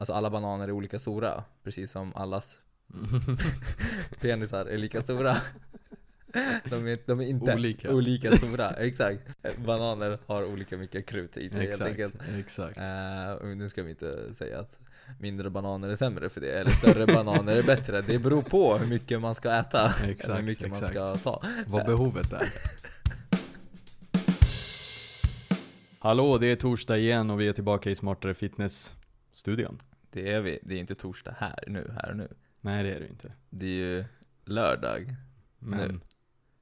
[0.00, 2.58] Alltså alla bananer är olika stora, precis som allas
[4.20, 5.36] penisar är lika stora.
[6.64, 7.90] De är, de är inte Olika.
[7.94, 9.22] olika stora, exakt.
[9.56, 12.14] Bananer har olika mycket krut i sig helt exakt, enkelt.
[12.38, 12.78] exakt.
[13.40, 14.78] Och nu ska vi inte säga att
[15.18, 18.02] mindre bananer är sämre för det, eller större bananer är bättre.
[18.02, 20.94] Det beror på hur mycket man ska äta, eller hur Exakt, mycket exakt.
[20.94, 21.42] man ska ta.
[21.66, 22.48] Vad behovet är.
[25.98, 29.78] Hallå, det är torsdag igen och vi är tillbaka i Smartare Fitness-studion.
[30.10, 32.28] Det är vi, det är inte torsdag här nu, här och nu.
[32.60, 33.32] Nej, det är det inte.
[33.50, 34.04] Det är ju
[34.44, 35.14] lördag.
[35.58, 36.00] Men Nu.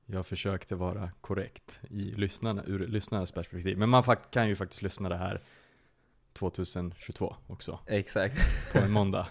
[0.06, 3.78] jag försökte vara korrekt i lyssnarna, ur lyssnarnas perspektiv.
[3.78, 5.42] Men man kan ju faktiskt lyssna det här
[6.32, 8.72] 2022 också, Exakt.
[8.72, 9.26] på en måndag.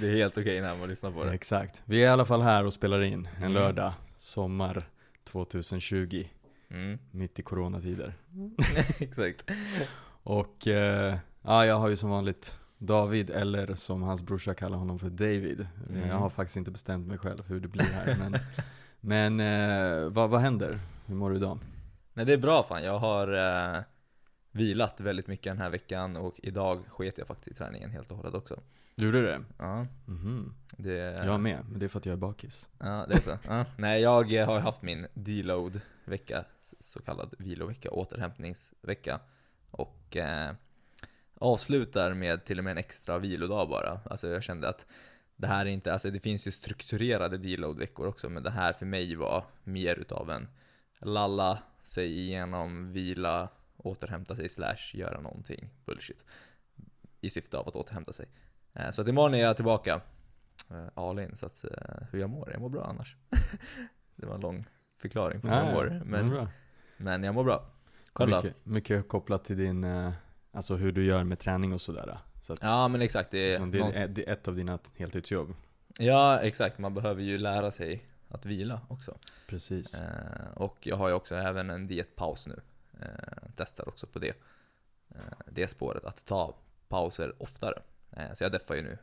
[0.00, 1.32] det är helt okej när man lyssnar på det.
[1.32, 1.82] Exakt.
[1.84, 3.52] Vi är i alla fall här och spelar in en Mm.
[3.52, 4.88] lördag, sommar
[5.24, 6.28] 2020,
[6.70, 6.98] Mm.
[7.10, 8.14] mitt i coronatider.
[9.00, 9.50] Exakt.
[10.22, 14.98] Och eh, ja, jag har ju som vanligt David, eller som hans brorsa kallar honom
[14.98, 15.66] för David.
[15.90, 16.08] Mm.
[16.08, 18.16] Jag har faktiskt inte bestämt mig själv hur det blir här.
[18.18, 18.36] men
[19.00, 19.40] men
[20.04, 20.78] eh, vad, vad händer?
[21.06, 21.58] Hur mår du idag?
[22.12, 23.32] Nej det är bra fan, jag har
[23.76, 23.82] eh,
[24.52, 28.16] vilat väldigt mycket den här veckan och idag sket jag faktiskt i träningen helt och
[28.16, 28.60] hållet också.
[28.96, 29.40] Gjorde du det?
[29.58, 30.54] Ja, Mhm.
[30.76, 30.94] det...
[31.26, 32.68] Jag med, men det är för att jag är bakis.
[32.78, 33.36] Ja, det är så.
[33.48, 33.64] Ja.
[33.76, 36.44] Nej, jag har haft min deload-vecka,
[36.80, 39.20] så kallad vilovecka, återhämtningsvecka.
[39.70, 40.50] Och eh,
[41.40, 44.00] avslutar med till och med en extra vilodag bara.
[44.04, 44.86] Alltså jag kände att
[45.36, 48.86] det här är inte, alltså det finns ju strukturerade deload-veckor också, men det här för
[48.86, 50.48] mig var mer utav en
[50.98, 56.24] lalla sig igenom, vila, återhämta sig slash göra någonting bullshit.
[57.20, 58.26] I syfte av att återhämta sig.
[58.72, 60.00] Eh, så att imorgon är jag tillbaka
[60.70, 62.50] eh, all in, så att eh, hur jag mår?
[62.52, 63.16] Jag mår bra annars.
[64.16, 64.66] det var en lång
[64.98, 67.70] förklaring på hur jag mår, men, jag mår bra.
[68.12, 68.26] Då?
[68.26, 69.84] mycket, mycket kopplat till din,
[70.52, 72.18] alltså hur du gör med träning och sådär.
[72.42, 75.54] Så Ja men exakt, det är, liksom, det, är, det är ett av dina heltidsjobb.
[75.98, 79.18] Ja exakt, man behöver ju lära sig att vila också.
[79.46, 79.94] Precis.
[79.94, 82.60] Eh, och jag har ju också även en dietpaus nu.
[83.00, 84.34] Eh, testar också på det.
[85.08, 86.54] Eh, det spåret, att ta
[86.88, 87.82] pauser oftare.
[88.10, 88.98] Eh, så jag deffar ju nu.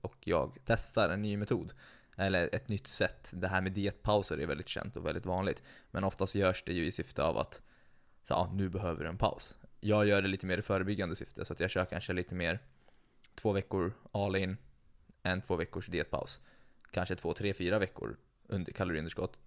[0.00, 1.72] Och jag testar en ny metod.
[2.16, 3.30] Eller ett nytt sätt.
[3.34, 5.62] Det här med dietpauser är väldigt känt och väldigt vanligt.
[5.90, 7.62] Men oftast görs det ju i syfte av att
[8.22, 9.56] så, ja, nu behöver du en paus.
[9.84, 12.58] Jag gör det lite mer i förebyggande syfte, så att jag kör kanske lite mer
[13.34, 14.56] två veckor all in,
[15.22, 16.40] en två veckors dietpaus.
[16.90, 18.16] Kanske två, tre, fyra veckor
[18.46, 19.38] under kaloriunderskott,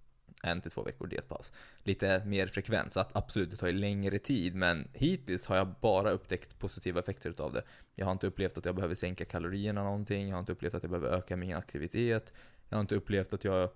[0.43, 1.53] en till två veckor dietpaus.
[1.77, 5.75] Lite mer frekvent, så att absolut, det tar ju längre tid, men hittills har jag
[5.81, 7.63] bara upptäckt positiva effekter utav det.
[7.95, 10.83] Jag har inte upplevt att jag behöver sänka kalorierna någonting, jag har inte upplevt att
[10.83, 12.33] jag behöver öka min aktivitet,
[12.69, 13.69] jag har inte upplevt att jag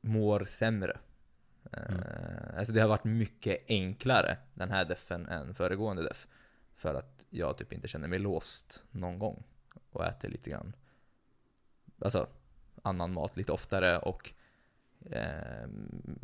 [0.00, 0.98] mår sämre.
[1.72, 2.00] Mm.
[2.00, 6.26] Eh, alltså det har varit mycket enklare den här defen än föregående def.
[6.76, 9.42] För att jag typ inte känner mig låst någon gång.
[9.90, 10.76] Och äter lite grann,
[11.98, 12.28] alltså
[12.82, 14.32] annan mat lite oftare och
[15.10, 15.68] eh,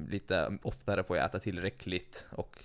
[0.09, 2.65] lite oftare får jag äta tillräckligt och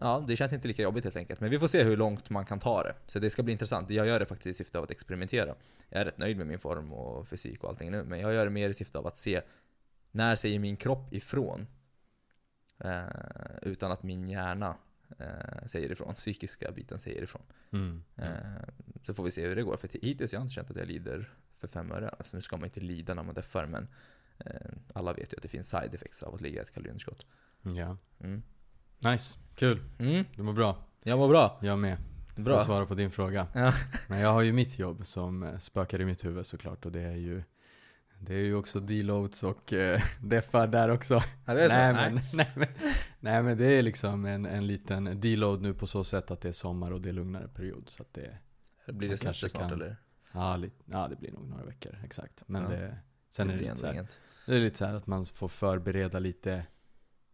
[0.00, 1.40] Ja, det känns inte lika jobbigt helt enkelt.
[1.40, 2.94] Men vi får se hur långt man kan ta det.
[3.06, 3.90] Så det ska bli intressant.
[3.90, 5.54] Jag gör det faktiskt i syfte av att experimentera.
[5.88, 8.04] Jag är rätt nöjd med min form och fysik och allting nu.
[8.04, 9.42] Men jag gör det mer i syfte av att se
[10.10, 11.66] när säger min kropp ifrån?
[12.78, 13.02] Eh,
[13.62, 14.76] utan att min hjärna
[15.18, 16.14] eh, säger ifrån.
[16.14, 17.42] Psykiska biten säger ifrån.
[17.72, 18.02] Mm.
[18.16, 18.28] Eh,
[19.02, 19.76] så får vi se hur det går.
[19.76, 22.08] För hittills har jag inte känt att jag lider för fem öre.
[22.08, 23.88] Alltså nu ska man inte lida när man deffar men
[24.38, 24.52] eh,
[24.94, 27.26] alla vet ju att det finns side effects av att ligga i ett kaloriunderskott.
[27.62, 27.96] Ja.
[28.20, 28.42] Mm.
[28.98, 29.82] Nice, kul.
[29.98, 30.84] Mm, Du mår bra.
[31.02, 31.58] jag mår bra.
[31.62, 31.96] Jag med.
[32.36, 32.44] Bra.
[32.54, 33.46] För att svara på din fråga.
[33.54, 33.72] Ja.
[34.08, 37.16] Men jag har ju mitt jobb som spökar i mitt huvud såklart och det är
[37.16, 37.42] ju
[38.24, 41.14] det är ju också deloads och eh, deffar där också.
[41.44, 41.74] Ja, det är så?
[41.74, 42.68] nej, men, nej, men,
[43.20, 46.48] nej men det är liksom en, en liten deload nu på så sätt att det
[46.48, 47.88] är sommar och det är lugnare period.
[47.88, 48.38] Så att det,
[48.92, 49.96] Blir det semester snart kan- eller?
[50.32, 52.42] ja, lite, ja det blir nog några veckor exakt.
[52.46, 52.68] Men Ja.
[52.68, 52.98] det,
[53.30, 54.06] sen det är det lite så här,
[54.46, 56.66] det är lite så här att man får förbereda lite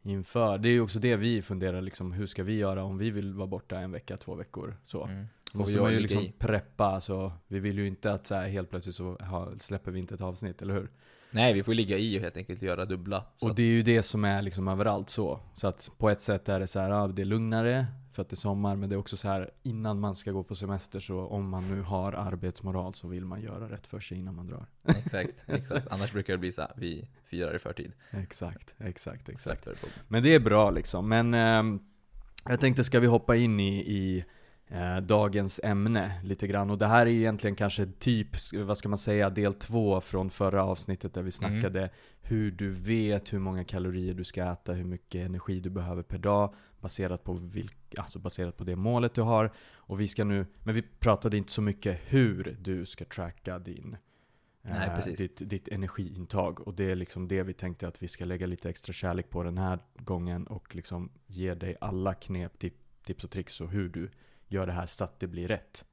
[0.02, 0.58] inför.
[0.58, 3.34] Det är ju också det vi funderar liksom, hur ska vi göra om vi vill
[3.34, 5.04] vara borta en vecka, två veckor så.
[5.04, 5.26] Mm.
[5.52, 6.32] Måste man ju liksom i.
[6.38, 9.98] preppa, alltså, vi vill ju inte att så här, helt plötsligt så ha, släpper vi
[9.98, 10.90] inte ett avsnitt, eller hur?
[11.32, 13.24] Nej, vi får ligga i och helt enkelt göra dubbla.
[13.40, 15.40] Och det är ju det som är liksom överallt så.
[15.54, 18.28] Så att på ett sätt är det så här, ja, det är lugnare för att
[18.28, 21.00] det är sommar, men det är också så här innan man ska gå på semester
[21.00, 24.46] så om man nu har arbetsmoral så vill man göra rätt för sig innan man
[24.46, 24.66] drar.
[24.84, 25.88] exakt, exakt.
[25.90, 27.92] Annars brukar det bli så här, vi firar i förtid.
[28.10, 29.68] Exakt, exakt, exakt.
[30.08, 31.08] Men det är bra liksom.
[31.08, 31.80] Men ehm,
[32.48, 34.24] jag tänkte, ska vi hoppa in i, i eh,
[35.02, 36.70] dagens ämne lite grann.
[36.70, 40.64] Och det här är egentligen kanske typ, vad ska man säga, del två från förra
[40.64, 41.90] avsnittet där vi snackade
[42.22, 46.18] hur du vet hur många kalorier du ska äta, hur mycket energi du behöver per
[46.18, 49.52] dag baserat på, vilk, alltså baserat på det målet du har.
[49.74, 53.96] Och vi ska nu, men vi pratade inte så mycket hur du ska tracka din
[54.62, 55.18] Nej, eh, precis.
[55.18, 56.60] ditt, ditt energiintag.
[56.60, 59.42] Och det är liksom det vi tänkte att vi ska lägga lite extra kärlek på
[59.42, 62.74] den här gången och liksom ge dig alla knep, tip,
[63.04, 64.10] tips och tricks och hur du
[64.50, 65.84] gör det här så att det blir rätt.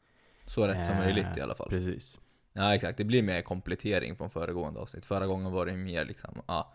[0.45, 1.69] Så rätt som Eh, möjligt i alla fall.
[1.69, 2.19] Precis.
[2.53, 5.05] Ja exakt, det blir mer komplettering från föregående avsnitt.
[5.05, 6.73] Förra gången var det mer liksom, ja,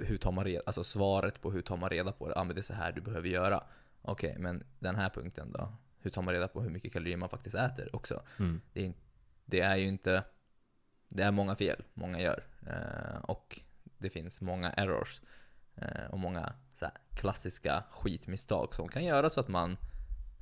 [0.00, 2.34] hur tar man reda, alltså svaret på hur tar man reda på det?
[2.36, 3.64] Ja men det är så här du behöver göra.
[4.02, 5.72] Okej, men den här punkten då?
[5.98, 8.22] Hur tar man reda på hur mycket kalorier man faktiskt äter också?
[8.38, 8.60] Mm.
[8.72, 8.92] Det är,
[9.44, 10.24] det är ju inte,
[11.08, 12.44] det är många fel, många gör.
[12.66, 13.60] Eh, och
[13.98, 15.20] det finns många errors.
[15.74, 19.76] Eh, och många så här, klassiska skitmisstag som kan göra så att man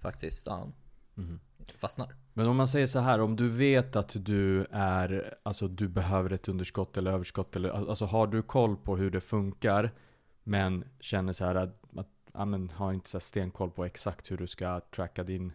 [0.04, 0.68] faktiskt ja,
[1.14, 1.40] Mhm.
[1.78, 2.14] fastnar.
[2.32, 6.32] Men om man säger så här, om du vet att du är, alltså du behöver
[6.32, 9.90] ett underskott eller överskott eller, alltså har du koll på hur det funkar
[10.44, 14.36] men känner så här att, att ja, men har inte så stenkoll på exakt hur
[14.36, 15.52] du ska tracka din,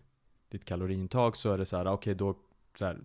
[0.52, 2.36] ditt kaloriintag så är det så här, okej då,
[2.76, 2.98] så här,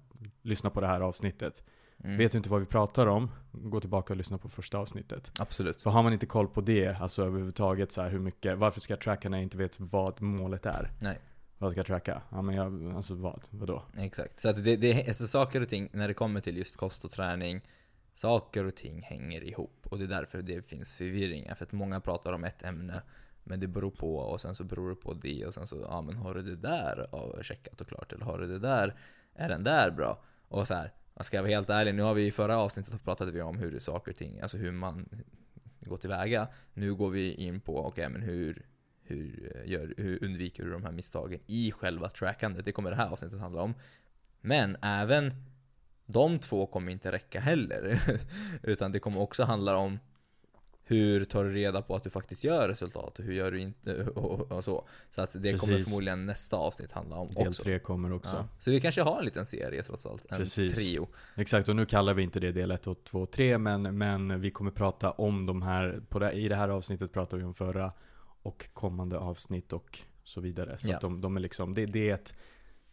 [0.43, 1.63] lyssna på det här avsnittet.
[2.05, 5.33] Mm, Vet du inte vad vi pratar om, gå tillbaka och lyssna på första avsnittet.
[5.39, 5.83] Absolut.
[5.83, 8.93] För har man inte koll på det, alltså överhuvudtaget så här hur mycket, varför ska
[8.93, 10.91] jag tracka när jag inte vet vad målet är?
[11.01, 11.19] Nej.
[11.59, 12.23] Vad ska jag tracka?
[12.31, 13.45] Ja men jag, alltså vad?
[13.51, 13.83] Vadå?
[13.97, 14.39] Exakt.
[14.39, 17.11] Så att det, det, alltså saker och ting, när det kommer till just kost och
[17.11, 17.61] träning,
[18.15, 19.87] saker och ting hänger ihop.
[19.91, 21.55] Och det är därför det finns förvirringar.
[21.55, 23.03] För att många pratar om ett ämne,
[23.45, 26.01] men det beror på, och sen så beror det på det, och sen så, ja
[26.01, 28.13] men har du det där ja, checkat och klart?
[28.13, 28.95] Eller har du det där,
[29.35, 30.23] är den där bra?
[30.49, 33.33] Och så här, jag ska vara helt ärlig, nu har vi i förra avsnittet pratade
[33.33, 35.09] vi om hur saker och ting, alltså hur man
[35.81, 36.49] går tillväga.
[36.75, 38.67] Nu går vi in på, okej men hur,
[39.05, 42.65] hur, eh, gör, hur undviker du de här misstagen i själva trackandet?
[42.65, 43.75] Det kommer det här avsnittet handla om.
[44.41, 45.35] Men även
[46.07, 48.01] de två kommer inte räcka heller.
[48.63, 49.99] Utan det kommer också handla om
[50.87, 54.05] hur tar du reda på att du faktiskt gör resultat och hur gör du inte
[54.15, 54.89] och, och så.
[55.11, 55.85] Så att det kommer Precis.
[55.85, 57.63] förmodligen nästa avsnitt handla om Del också.
[57.63, 58.37] tre kommer också.
[58.37, 58.49] Ja.
[58.61, 60.25] Så vi kanske har en liten serie trots allt.
[60.29, 60.75] En Precis.
[60.75, 61.09] trio.
[61.35, 64.41] Exakt, och nu kallar vi inte det del 1 och 2 och 3 men, men
[64.41, 67.93] vi kommer prata om de här, det, i det här avsnittet pratar vi om förra
[68.45, 70.79] och kommande avsnitt och så vidare.
[70.79, 70.95] Så Ja.
[70.95, 72.35] att de, de är liksom, det, det är ett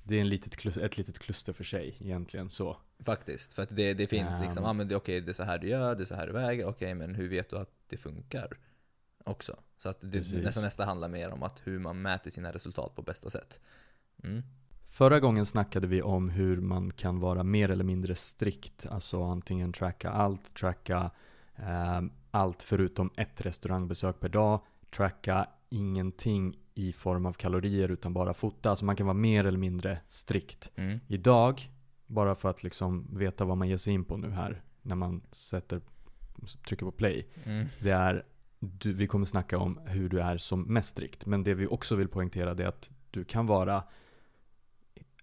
[0.04, 2.78] det är en litet kluster, ett litet kluster för sig egentligen så.
[3.00, 3.54] Faktiskt.
[3.54, 4.44] För att det, det finns Ehm.
[4.44, 6.28] liksom, ja men det, okej det är så här du gör, det är så här
[6.28, 8.58] du väger, okej men hur vet du att det funkar?
[9.26, 9.58] Också.
[9.78, 10.44] Så att det, Precis.
[10.44, 13.60] nästa, nästa handlar mer om att hur man mäter sina resultat på bästa sätt.
[14.24, 14.42] Mm.
[14.90, 18.86] Förra gången snackade vi om hur man kan vara mer eller mindre strikt.
[18.90, 21.12] Alltså antingen tracka allt, tracka
[21.56, 22.02] eh,
[22.32, 24.60] allt förutom ett restaurangbesök per dag.
[24.92, 28.70] Tracka ingenting i form av kalorier utan bara fota.
[28.70, 30.72] Alltså man kan vara mer eller mindre strikt.
[30.76, 31.00] Mm.
[31.08, 31.62] Idag,
[32.08, 35.22] bara för att liksom veta vad man ger sig in på nu här när man
[35.32, 35.82] sätter,
[36.68, 37.28] trycker på play.
[37.44, 37.68] Mm.
[37.80, 38.26] Det är,
[38.60, 41.26] du, vi kommer snacka om hur du är som mest strikt.
[41.26, 43.84] Men det vi också vill poängtera är att du kan vara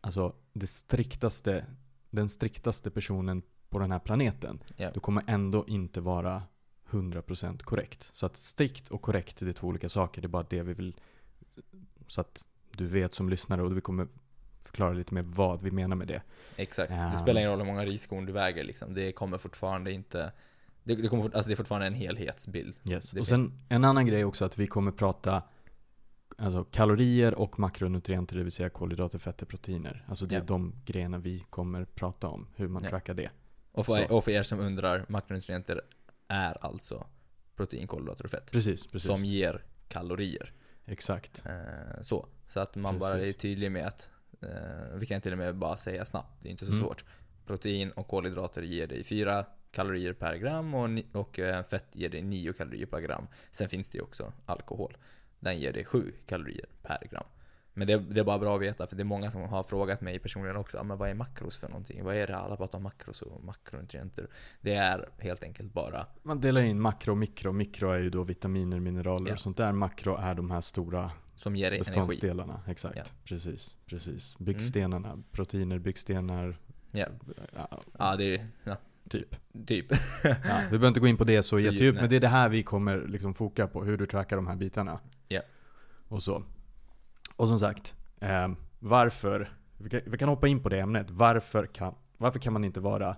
[0.00, 1.66] alltså det striktaste,
[2.10, 4.62] den striktaste personen på den här planeten.
[4.76, 4.90] Ja.
[4.90, 6.42] Du kommer ändå inte vara
[6.90, 8.10] 100% korrekt.
[8.12, 10.22] Så att strikt och korrekt det är två olika saker.
[10.22, 10.96] Det är bara det vi vill
[12.06, 12.44] så att
[12.76, 14.08] du vet som lyssnare och vi kommer
[14.62, 16.22] förklara lite mer vad vi menar med det.
[16.56, 16.92] Exakt.
[16.92, 17.10] Ehm.
[17.10, 18.94] Det spelar ingen roll hur många riskorn du väger liksom.
[18.94, 20.32] Det kommer fortfarande inte...
[20.82, 22.76] Det, det, kommer, alltså det är fortfarande en helhetsbild.
[22.90, 23.14] Yes.
[23.14, 25.42] Och sen en annan grej också att vi kommer prata
[26.38, 30.04] alltså, kalorier och makronutrienter, det vill säga kolhydrater, fetter, proteiner.
[30.08, 30.44] Alltså det är Ja.
[30.44, 32.88] de grejerna vi kommer prata om, hur man Ja.
[32.90, 33.30] trackar det.
[33.72, 35.80] Och för, och för er som undrar, makronutrienter
[36.28, 37.06] är alltså
[37.56, 38.52] protein, kolhydrater och fett.
[38.52, 39.10] Precis, precis.
[39.10, 40.52] Som ger kalorier.
[40.86, 41.42] Exakt.
[41.46, 42.28] Eh, så.
[42.48, 43.36] Så att man bara är Precis.
[43.36, 46.66] tydlig med att, eh, vi kan till och med bara säga snabbt, det är inte
[46.66, 46.84] så Mm.
[46.84, 47.04] svårt.
[47.46, 52.22] Protein och kolhydrater ger dig 4 kalorier per gram och, och eh, fett ger dig
[52.22, 53.26] 9 kalorier per gram.
[53.50, 54.96] Sen finns det ju också alkohol.
[55.40, 57.24] Den ger dig 7 kalorier per gram.
[57.78, 60.00] Men det, det är bara bra att veta, för det är många som har frågat
[60.00, 62.04] mig personligen också, "Ah, men vad är makros för någonting?
[62.04, 62.36] Vad är det?
[62.36, 64.26] Alla pratar om makros och makronutrienter.
[64.60, 67.52] Det är helt enkelt bara, Man delar in makro och mikro.
[67.52, 69.34] Mikro är ju då vitaminer, mineraler Ja.
[69.34, 69.72] och sånt där.
[69.72, 71.90] Makro är de här stora som ger dig energi.
[71.90, 72.60] beståndsdelarna.
[72.66, 72.96] Exakt.
[72.96, 73.02] Ja.
[73.02, 73.12] Mm.
[73.24, 74.38] Precis, precis.
[74.38, 75.22] Byggstenarna.
[75.32, 76.58] Proteiner, byggstenar.
[76.92, 77.06] Ja.
[77.56, 77.68] Ja,
[77.98, 78.76] Ja, det är, ja,
[79.08, 79.36] typ.
[79.66, 79.86] typ.
[80.24, 82.20] Ja, vi behöver inte gå in på det så, Så jättedjupt, djupt, men det är
[82.20, 85.00] det här vi kommer liksom foka på, hur du trackar de här bitarna.
[85.28, 85.40] Ja.
[86.08, 86.42] Och så.
[87.38, 91.10] Och som sagt, eh, varför, vi kan, vi kan hoppa in på det ämnet.
[91.10, 93.16] Varför kan, varför kan man inte vara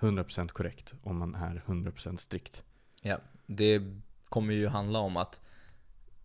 [0.00, 2.64] 100% korrekt om man är 100% strikt?
[3.02, 3.82] Ja, det
[4.28, 5.42] kommer ju handla om att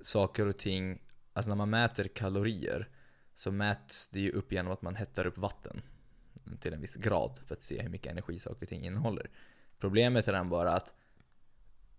[0.01, 1.01] saker och ting,
[1.33, 2.89] alltså när man mäter kalorier,
[3.35, 5.81] så mäts det ju upp genom att man hettar upp vatten
[6.59, 9.29] till en viss grad för att se hur mycket energi saker och ting innehåller.
[9.79, 10.93] Problemet är den bara att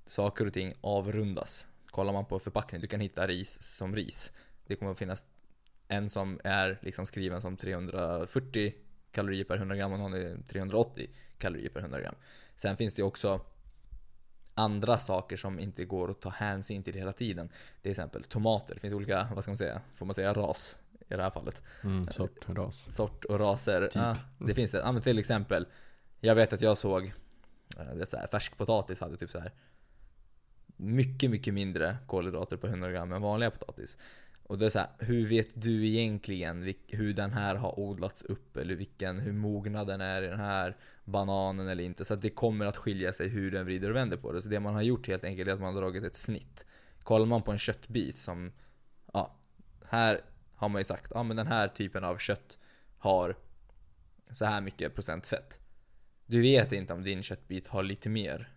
[0.06, 1.68] saker och ting avrundas.
[1.86, 4.32] Kollar man på förpackningen, du kan hitta ris som ris.
[4.66, 5.26] Det kommer att finnas
[5.88, 8.74] en som är liksom skriven som 340
[9.10, 12.14] kalorier per 100 gram och någon är 380 kalorier per 100 gram.
[12.56, 13.40] Sen finns det också
[14.54, 17.48] andra saker som inte går att ta hänsyn till hela tiden.
[17.82, 18.74] Till exempel tomater.
[18.74, 21.62] Det finns olika, vad ska man säga, får man säga ras i det här fallet?
[21.82, 22.94] Mm, sort, ras.
[22.94, 23.80] Sort och raser.
[23.80, 23.94] Typ.
[23.94, 24.78] Ja, det finns det.
[24.78, 25.66] Ja, till exempel,
[26.20, 27.12] jag vet att jag såg
[27.78, 29.52] eh, det så här, färskpotatis hade typ så här
[30.76, 33.98] mycket, mycket mindre kolhydrater per 100 gram än vanliga potatis.
[34.46, 38.56] Och det är så här, hur vet du egentligen hur den här har odlats upp?
[38.56, 42.04] Eller vilken, hur mognaden är i den här bananen eller inte?
[42.04, 44.42] Så att det kommer att skilja sig hur den vrider och vänder på det.
[44.42, 46.66] Så det man har gjort helt enkelt är att man har dragit ett snitt.
[47.02, 48.52] Kollar man på en köttbit som,
[49.12, 49.36] ja,
[49.84, 50.20] här
[50.54, 52.58] har man ju sagt, ja men den här typen av kött
[52.98, 53.36] har
[54.30, 55.60] så här mycket procent fett.
[56.26, 58.53] Du vet inte om din köttbit har lite mer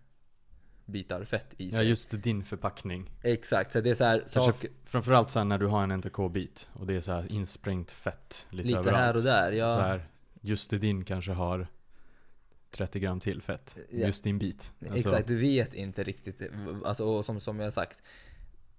[0.88, 1.80] bitar fett i sig.
[1.80, 3.12] Ja just din förpackning.
[3.24, 6.70] Exakt, så det är så här saker, Framförallt så här när du har en NTK-bit
[6.74, 8.98] och det är så här insprängt fett lite, lite överallt.
[9.00, 9.52] här och där.
[9.52, 9.70] Ja.
[9.76, 10.08] Så här,
[10.42, 11.68] just din kanske har
[12.72, 13.78] 30 gram till fett.
[13.90, 14.06] Ja.
[14.08, 14.74] Just din bit.
[14.82, 16.42] Alltså, Exakt, du vet inte riktigt.
[16.86, 18.02] Alltså, och som, som jag sagt.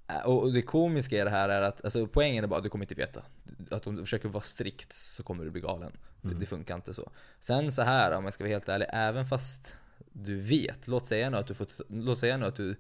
[0.09, 2.69] Äh, Och det komiska i det här är att, alltså poängen är bara att du
[2.71, 3.23] kommer inte veta.
[3.71, 5.93] Att om du försöker vara strikt så kommer du bli galen.
[6.21, 6.41] Det, Mm.
[6.41, 7.11] det funkar inte så.
[7.38, 9.79] Sen så här om jag ska vara helt ärlig, även fast
[10.25, 10.88] du vet.
[10.88, 12.76] Låt säga nu att du får, låt säga nu att du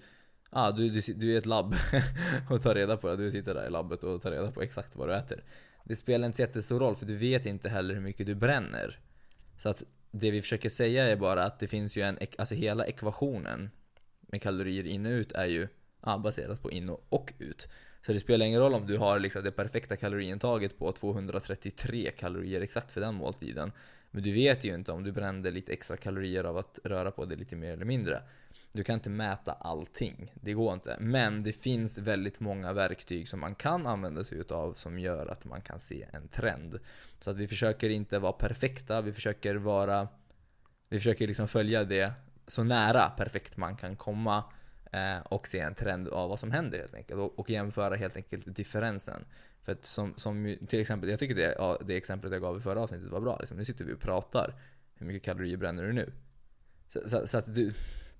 [0.50, 1.74] Ah, du, du, du är i ett labb
[2.50, 3.16] och tar reda på det.
[3.16, 5.44] Du sitter där i labbet och tar reda på exakt vad du äter.
[5.84, 8.98] Det spelar inte så jättestor roll för du vet inte heller hur mycket du bränner.
[9.56, 12.86] Så att det vi försöker säga är bara att det finns ju en, alltså hela
[12.86, 13.70] ekvationen
[14.20, 15.68] med kalorier in och ut är ju
[16.00, 17.68] ah, baserat på in och- och ut.
[18.06, 22.60] Så det spelar ingen roll om du har liksom det perfekta kaloriintaget på 233 kalorier
[22.60, 23.72] exakt för den måltiden.
[24.10, 27.24] Men du vet ju inte om du brände lite extra kalorier av att röra på
[27.24, 28.22] dig lite mer eller mindre.
[28.72, 30.96] Du kan inte mäta allting, det går inte.
[31.00, 35.44] Men det finns väldigt många verktyg som man kan använda sig utav som gör att
[35.44, 36.78] man kan se en trend.
[37.18, 40.08] Så att vi försöker inte vara perfekta, vi försöker vara
[40.88, 42.12] Vi försöker liksom följa det
[42.46, 44.44] så nära perfekt man kan komma
[44.92, 47.20] eh, och se en trend av vad som händer helt enkelt.
[47.20, 49.24] Och, och jämföra helt enkelt differensen.
[49.62, 52.60] För att som, som till exempel, jag tycker det, ja, det exemplet jag gav i
[52.60, 53.36] förra avsnittet var bra.
[53.38, 54.54] Liksom, nu sitter vi och pratar.
[54.94, 56.12] Hur mycket kalorier bränner du nu?
[56.88, 57.74] Så, så, så att du,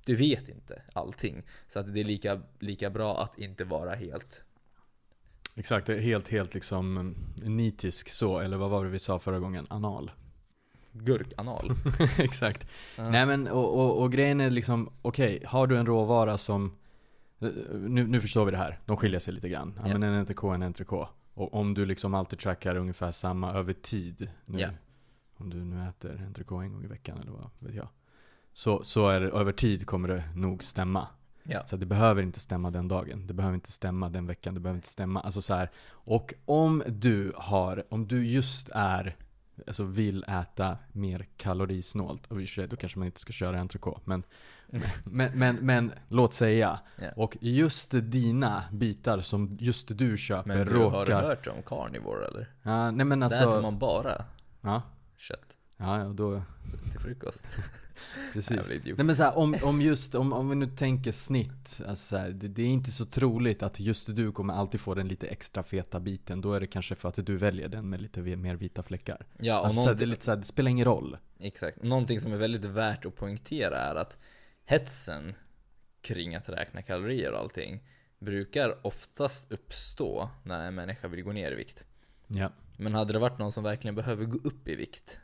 [0.05, 1.43] du vet inte allting.
[1.69, 4.43] Så att det är lika, lika bra att inte vara helt
[5.59, 9.67] Exakt, helt, helt liksom eh, nitisk så, eller vad var det vi sa förra gången?
[9.71, 10.11] Anal
[10.93, 11.71] gurkanal.
[12.19, 12.67] Exakt.
[12.97, 13.09] Ja.
[13.11, 16.73] Nej men, och, och, och grejen är liksom, okej, har du en råvara som
[17.71, 19.75] nu, nu förstår vi det här, de skiljer sig lite grann.
[19.77, 19.99] Ja, Ja.
[19.99, 20.93] men en NTK är en NTK.
[21.35, 24.69] Och om du liksom alltid trackar ungefär samma över tid nu, Ja.
[25.37, 27.89] om du nu äter NTK en gång i veckan eller vad vet jag.
[28.53, 31.07] Så, så är det, över tid kommer det nog stämma.
[31.43, 31.67] Ja.
[31.67, 33.27] Så det behöver inte stämma den dagen.
[33.27, 34.55] Det behöver inte stämma den veckan.
[34.55, 35.21] Det behöver inte stämma.
[35.21, 35.71] Alltså så här.
[35.89, 39.17] Och om du har, om du just är,
[39.67, 42.27] alltså vill äta mer kalorisnålt.
[42.27, 44.01] Och i och för sig, då kanske man inte ska köra entrecote.
[44.05, 44.23] Men,
[45.05, 46.81] men, men, men låt säga.
[46.97, 47.09] Ja.
[47.17, 51.23] Och just dina bitar som just du köper Men du, har du råkar.
[51.23, 52.53] hört om carnivore eller?
[52.63, 53.63] Ja, nej men Där äter alltså.
[53.63, 54.25] man bara
[54.61, 54.83] Ja,
[55.17, 56.43] kött ja, ja, då,
[56.93, 57.47] till frukost.
[58.33, 58.69] precis.
[58.69, 62.17] Nej men så här, om, om just, om, om vi nu tänker snitt, alltså så
[62.17, 65.27] här, det, det är inte så troligt att just du kommer alltid få den lite
[65.27, 66.41] extra feta biten.
[66.41, 69.27] Då är det kanske för att du väljer den med lite mer vita fläckar.
[69.39, 71.17] Ja, och Alltså, så här, det, lite så det spelar ingen roll.
[71.41, 71.83] exakt.
[71.83, 74.19] Någonting som är väldigt värt att poängtera är att
[74.65, 75.35] hetsen
[76.01, 77.81] kring att räkna kalorier och allting
[78.19, 81.85] brukar oftast uppstå när en människa vill gå ner i vikt.
[82.27, 85.21] Ja, Men hade det varit någon som verkligen behöver gå upp i vikt,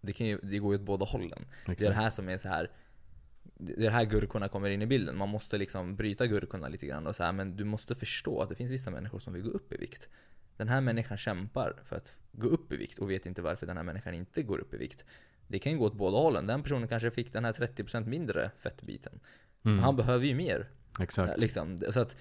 [0.00, 1.44] det, kan ju, det går ju åt båda hållen.
[1.66, 1.96] Det är det exakt.
[1.96, 2.70] här som är så här.
[3.54, 5.18] Det är här gurkorna kommer in i bilden.
[5.18, 8.48] Man måste liksom bryta gurkorna lite grann och så här, men du måste förstå att
[8.48, 10.08] det finns vissa människor som vill gå upp i vikt.
[10.56, 13.76] Den här människan kämpar för att gå upp i vikt och vet inte varför den
[13.76, 15.04] här människan inte går upp i vikt.
[15.46, 16.46] Det kan ju gå åt båda hållen.
[16.46, 19.20] Den personen kanske fick den här 30% mindre fettbiten.
[19.64, 20.68] Mm, han behöver ju mer.
[21.00, 21.40] exakt.
[21.40, 21.78] Liksom.
[21.78, 22.16] Så att,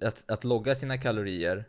[0.00, 1.64] att, att logga sina kalorier,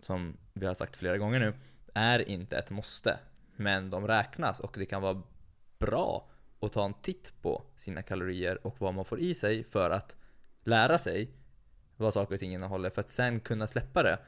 [0.00, 1.54] som vi har sagt flera gånger nu,
[1.94, 3.18] är inte ett måste.
[3.56, 5.22] Men de räknas och det kan vara
[5.78, 6.28] bra
[6.60, 10.16] att ta en titt på sina kalorier och vad man får i sig för att
[10.64, 11.30] lära sig
[11.96, 14.18] vad saker och ting innehåller för att sen kunna släppa det.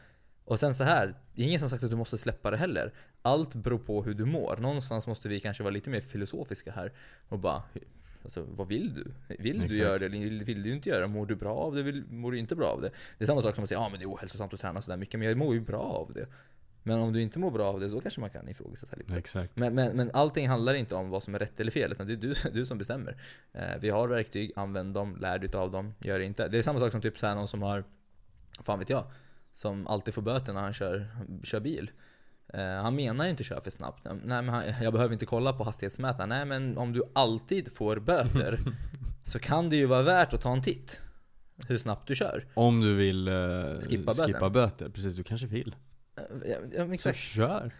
[0.44, 2.92] Och sen så här, det är ingen som sagt att du måste släppa det heller.
[3.22, 4.56] Allt beror på hur du mår.
[4.56, 6.92] Någonstans måste vi kanske vara lite mer filosofiska här
[7.28, 7.62] och bara
[8.24, 9.34] Alltså vad vill du?
[9.38, 9.80] Vill du Exakt.
[9.80, 11.06] göra det eller vill du inte göra det?
[11.06, 11.82] Mår du bra av det?
[11.82, 12.90] Vill, mår du inte bra av det?
[13.18, 14.96] Det är samma sak som att säga ja men det är ohälsosamt att träna sådär
[14.96, 16.26] mycket men jag mår ju bra av det.
[16.86, 19.18] Men om du inte mår bra av det, så kanske man kan ifrågasätta lite.
[19.18, 19.56] Exakt.
[19.56, 22.12] Men, men, men allting handlar inte om vad som är rätt eller fel, utan det
[22.12, 23.16] är du, du som bestämmer.
[23.52, 26.48] Eh, vi har verktyg, använd dem, lär dig av dem, gör det inte.
[26.48, 27.84] Det är samma sak som typ så här någon som har,
[28.64, 29.04] fan vet jag,
[29.54, 31.06] som alltid får böter när han kör,
[31.44, 31.90] kör bil.
[32.48, 34.04] Eh, han menar inte köra för snabbt.
[34.04, 36.28] Nej men han, jag behöver inte kolla på hastighetsmätaren.
[36.28, 38.58] Nej men om du alltid får böter
[39.22, 41.00] så kan det ju vara värt att ta en titt.
[41.68, 42.46] Hur snabbt du kör.
[42.54, 43.34] Om du vill eh,
[43.88, 44.88] Skippa skippa böter.
[44.88, 45.74] Precis, du kanske vill.
[46.16, 46.56] Eh, Ja,
[46.88, 47.70] ja, Så kör!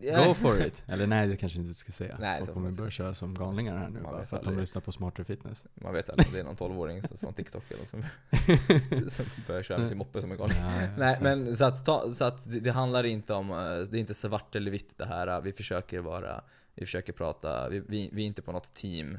[0.00, 0.82] Go for it!
[0.86, 2.16] Eller nej, det kanske inte ska säga.
[2.20, 4.82] Nej, så Folk kommer börja köra som galningar här nu bara för att de lyssnar
[4.82, 5.66] på Smarter Fitness.
[5.74, 8.02] Man vet aldrig om det är någon 12-åring som- från TikTok eller som,
[9.10, 10.58] som börjar köra med sin moppe som en galning.
[10.60, 11.22] Ja, ja, Nej exakt.
[11.22, 14.14] men så att, ta, så att det, det handlar inte om, eh, det är inte
[14.14, 15.40] svart eller vitt det här.
[15.40, 16.44] Vi försöker vara,
[16.74, 19.18] vi försöker prata, vi, vi, vi är inte på något team,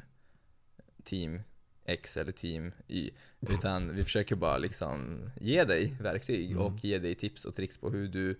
[1.04, 1.40] team
[1.84, 3.10] X eller team Y.
[3.40, 6.62] Utan vi försöker bara liksom ge dig verktyg Mm.
[6.62, 8.38] och ge dig tips och tricks på hur du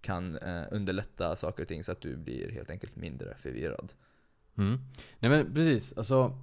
[0.00, 3.92] kan eh, underlätta saker och ting så att du blir helt enkelt mindre förvirrad.
[4.58, 4.78] Mm.
[5.18, 6.38] Nej men precis, alltså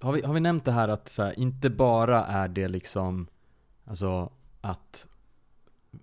[0.00, 3.26] har vi, har vi nämnt det här att så här, inte bara är det liksom
[3.84, 5.06] Alltså att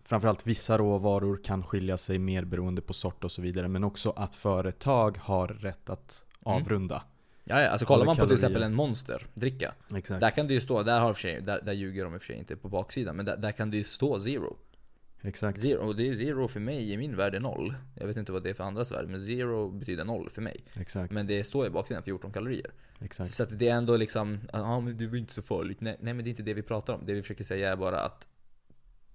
[0.04, 4.10] Framförallt vissa råvaror kan skilja sig mer beroende på sort och så vidare Men också
[4.10, 6.58] att företag har rätt att Mm.
[6.62, 7.04] avrunda
[7.44, 8.36] Ja, ja, alltså kollar man på till kalorier.
[8.36, 11.62] exempel en monster dricka Exakt Där kan det ju stå, där har för sig, där,
[11.62, 13.78] där ljuger de i och för sig inte på baksidan Men där, där kan det
[13.78, 14.58] ju stå zero
[15.27, 17.75] Exakt Zero, och det är zero för mig i min värld är noll.
[17.96, 20.63] Jag vet inte vad det är för andras värld, men zero betyder noll för mig.
[20.74, 22.72] Exakt, Men det står i baksidan 14 kalorier.
[23.00, 25.82] exakt Så att det är ändå liksom, ja men det var inte så farligt.
[25.82, 27.05] Nej, nej men det är inte det vi pratar om.
[27.05, 28.27] Det vi försöker säga är bara att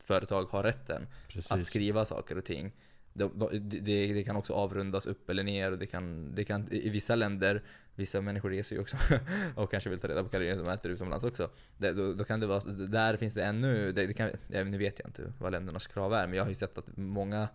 [0.05, 2.73] företag har rätten Precis att skriva saker och ting.
[3.12, 6.69] De, de, det, det kan också avrundas upp eller ner och det kan, det kan
[6.73, 7.62] i vissa länder,
[7.95, 8.97] vissa människor reser ju också
[9.55, 11.51] och kanske vill ta reda på kalorier de äter utomlands också.
[11.77, 14.79] Det, då, då kan det vara, där finns det ännu, det, det kan, ja, nu
[14.79, 17.49] vet jag inte vad ländernas krav är men jag har ju sett att många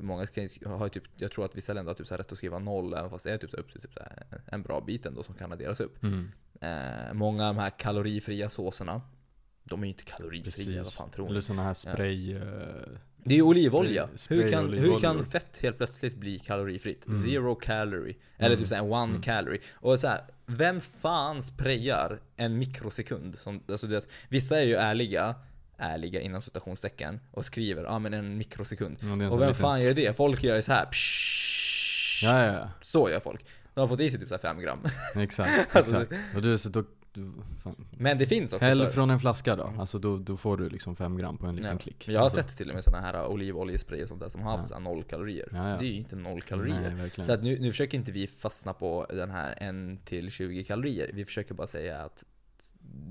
[0.00, 2.58] Många kan har typ, jag tror att vissa länder har typ så rätt att skriva
[2.58, 4.00] noll även fast det är typ så upp till typ så
[4.46, 6.02] en bra bit ändå som kan adderas upp.
[6.02, 6.30] mm.
[6.60, 9.02] Eh, många av de här kalorifria såserna,
[9.64, 11.30] de är ju inte kalorifria, vad fan tror ni?
[11.30, 12.42] Eller såna här spray eh,
[13.28, 14.08] Det är ju olivolja.
[14.16, 15.00] spray- hur, kan, hur olivoljor.
[15.00, 17.06] kan fett helt plötsligt bli kalorifritt?
[17.06, 17.18] Mm.
[17.18, 18.14] Zero calorie.
[18.38, 18.58] Eller Mm.
[18.58, 19.22] typ såhär one Mm.
[19.22, 19.60] calorie.
[19.74, 23.38] Och så här, vem fan sprayar en mikrosekund?
[23.38, 25.34] Som, alltså du vet, vissa är ju ärliga,
[25.76, 28.96] ärliga inom citationstecken, och skriver ja ah, men en mikrosekund.
[29.00, 30.16] Ja, det Och vem liten- fan gör det?
[30.16, 30.86] Folk gör ju så här.
[30.86, 32.70] Psh, Ja, ja, ja.
[32.82, 33.44] Så gör folk.
[33.74, 34.78] De har fått i sig typ 5 gram.
[35.16, 36.20] Exakt, Alltså, exakt.
[36.36, 36.84] Och du, så då,
[37.18, 37.32] du.
[37.90, 40.68] Men det finns också Häll för- från en flaska då, alltså då, då får du
[40.68, 41.78] liksom fem gram på en liten Ja.
[41.78, 42.42] klick Men jag har alltså.
[42.42, 44.78] sett till och med såna här olivoljespray och sånt där som har haft Ja.
[44.78, 45.48] noll kalorier.
[45.52, 45.76] Ja, ja.
[45.78, 47.10] Det är ju inte noll kalorier.
[47.16, 47.26] Nej.
[47.26, 49.54] Så att nu, nu försöker inte vi fastna på den här
[49.94, 51.10] 1 till 20 kalorier.
[51.14, 52.24] Vi försöker bara säga att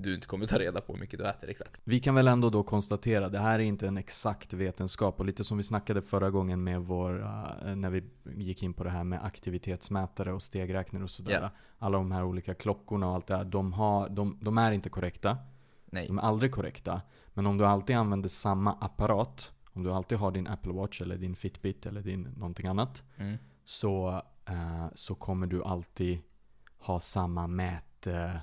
[0.00, 1.80] du inte kommer ta reda på hur mycket du äter exakt.
[1.84, 5.44] Vi kan väl ändå då konstatera, det här är inte en exakt vetenskap och lite
[5.44, 9.04] som vi snackade förra gången med våra, eh, när vi gick in på det här
[9.04, 11.40] med aktivitetsmätare och stegräknare och sådär.
[11.42, 11.50] Ja.
[11.78, 14.88] Alla de här olika klockorna och allt det här, de, har, de, de är inte
[14.88, 15.38] korrekta.
[15.86, 16.06] Nej.
[16.06, 17.02] De är aldrig korrekta.
[17.28, 21.16] Men om du alltid använder samma apparat, om du alltid har din Apple Watch eller
[21.16, 23.02] din Fitbit eller din någonting annat.
[23.16, 23.38] Mm.
[23.64, 26.18] Så, eh, så kommer du alltid
[26.78, 28.06] ha samma mät...
[28.06, 28.36] Eh,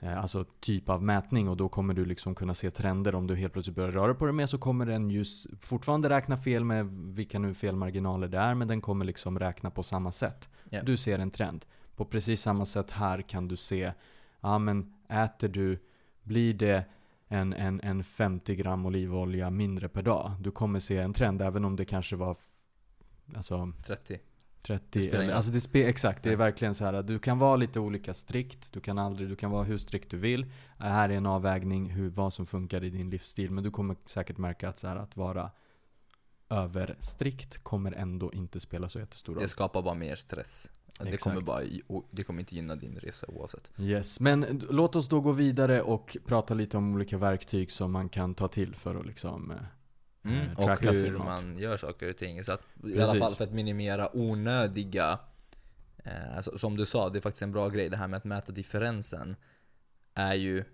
[0.00, 3.14] Eh, alltså typ av mätning och då kommer du liksom kunna se trender.
[3.14, 6.08] Om du helt plötsligt börjar röra på dig mer så kommer den ju s- fortfarande
[6.08, 8.54] räkna fel med vilka nu felmarginaler det är.
[8.54, 10.48] Men den kommer liksom räkna på samma sätt.
[10.70, 10.82] Ja.
[10.82, 11.64] Du ser en trend.
[11.96, 13.92] På precis samma sätt här kan du se,
[14.40, 15.78] ja men äter du,
[16.22, 16.84] blir det
[17.28, 20.30] en, en, en 50 gram olivolja mindre per dag.
[20.40, 22.36] Du kommer se en trend även om det kanske var
[23.36, 24.18] Alltså 30.
[24.64, 27.38] 30, Det eller, alltså det spe, exakt, det är verkligen så här att du kan
[27.38, 30.46] vara lite olika strikt, du kan aldrig, du kan vara hur strikt du vill.
[30.78, 33.96] Det här är en avvägning hur, vad som funkar i din livsstil, men du kommer
[34.06, 35.50] säkert märka att så här, att vara
[36.50, 39.42] överstrikt kommer ändå inte spela så jättestor roll.
[39.42, 40.70] Det skapar bara mer stress.
[41.00, 41.62] Det kommer, bara,
[42.10, 43.72] det kommer inte gynna din resa oavsett.
[43.78, 48.08] Yes, men låt oss då gå vidare och prata lite om olika verktyg som man
[48.08, 49.56] kan ta till för att liksom eh,
[50.24, 50.40] Mm.
[50.40, 52.44] eh, Och hur man gör saker och ting.
[52.44, 55.18] Så att, I alla fall för att minimera onödiga
[56.04, 57.88] eh, alltså, Som du sa, det är faktiskt en bra grej.
[57.88, 59.36] Det här med att mäta differensen
[60.14, 60.64] är ju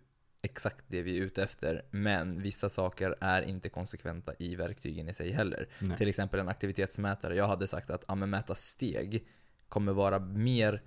[0.43, 1.83] exakt det vi är ute efter.
[1.91, 5.69] Men vissa saker är inte konsekventa i verktygen i sig heller.
[5.79, 5.97] Nej.
[5.97, 7.37] Till exempel en aktivitetsmätare.
[7.37, 9.27] Jag hade sagt att ja, men mäta steg
[9.69, 10.83] kommer vara mer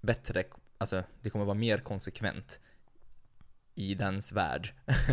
[0.00, 0.44] bättre,
[0.78, 2.60] alltså det kommer vara mer konsekvent
[3.74, 4.68] i dens värld.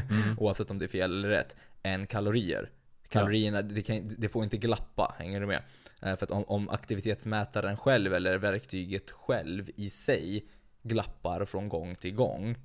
[0.09, 0.37] Mm.
[0.39, 1.55] Oavsett om det är fel eller rätt.
[1.83, 2.71] Än kalorier.
[3.09, 5.61] Kalorierna, det, kan, det får inte glappa, hänger du med?
[6.01, 10.45] Eh, För att om, om aktivitetsmätaren själv eller verktyget själv i sig
[10.83, 12.55] glappar från gång till gång.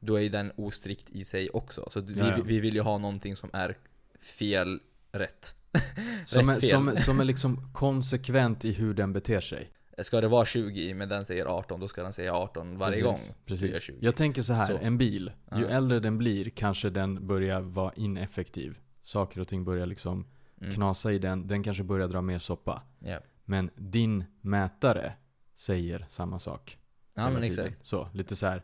[0.00, 1.88] Då är ju den ostrikt i sig också.
[1.90, 3.76] Så vi, vi vill ju ha någonting som är
[4.20, 4.80] fel
[5.12, 5.54] rätt.
[6.24, 9.70] Som är, som, som är liksom konsekvent i hur den beter sig.
[9.98, 13.26] Ska det vara 20 men den säger 18, då ska den säga 18 varje Precis,
[13.26, 13.36] gång.
[13.46, 13.82] Precis.
[13.82, 13.96] 20.
[14.00, 14.78] Jag tänker så här, Så.
[14.78, 15.32] en bil.
[15.56, 15.68] Ju Ja.
[15.68, 18.78] äldre den blir kanske den börjar vara ineffektiv.
[19.06, 20.26] Saker och ting börjar liksom
[20.60, 20.74] Mm.
[20.74, 21.46] knasa i den.
[21.46, 22.82] Den kanske börjar dra mer soppa.
[22.98, 23.18] Ja.
[23.44, 25.12] Men din mätare
[25.54, 26.78] säger samma sak.
[27.14, 27.66] ja men tiden.
[27.66, 27.86] exakt.
[27.86, 28.62] Så, lite så här.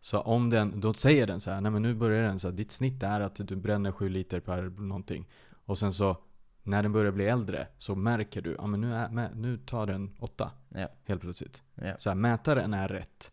[0.00, 2.54] Så om den, då säger den så här, nej men nu börjar den så här,
[2.54, 5.28] ditt snitt är att du bränner 7 liter per någonting.
[5.64, 6.16] Och sen så,
[6.62, 10.16] när den börjar bli äldre, så märker du, ja men nu, är, nu tar den
[10.18, 10.50] 8.
[10.68, 10.88] Ja.
[11.04, 11.62] Helt plötsligt.
[11.74, 11.98] Ja.
[11.98, 13.32] Så här, mätaren är rätt.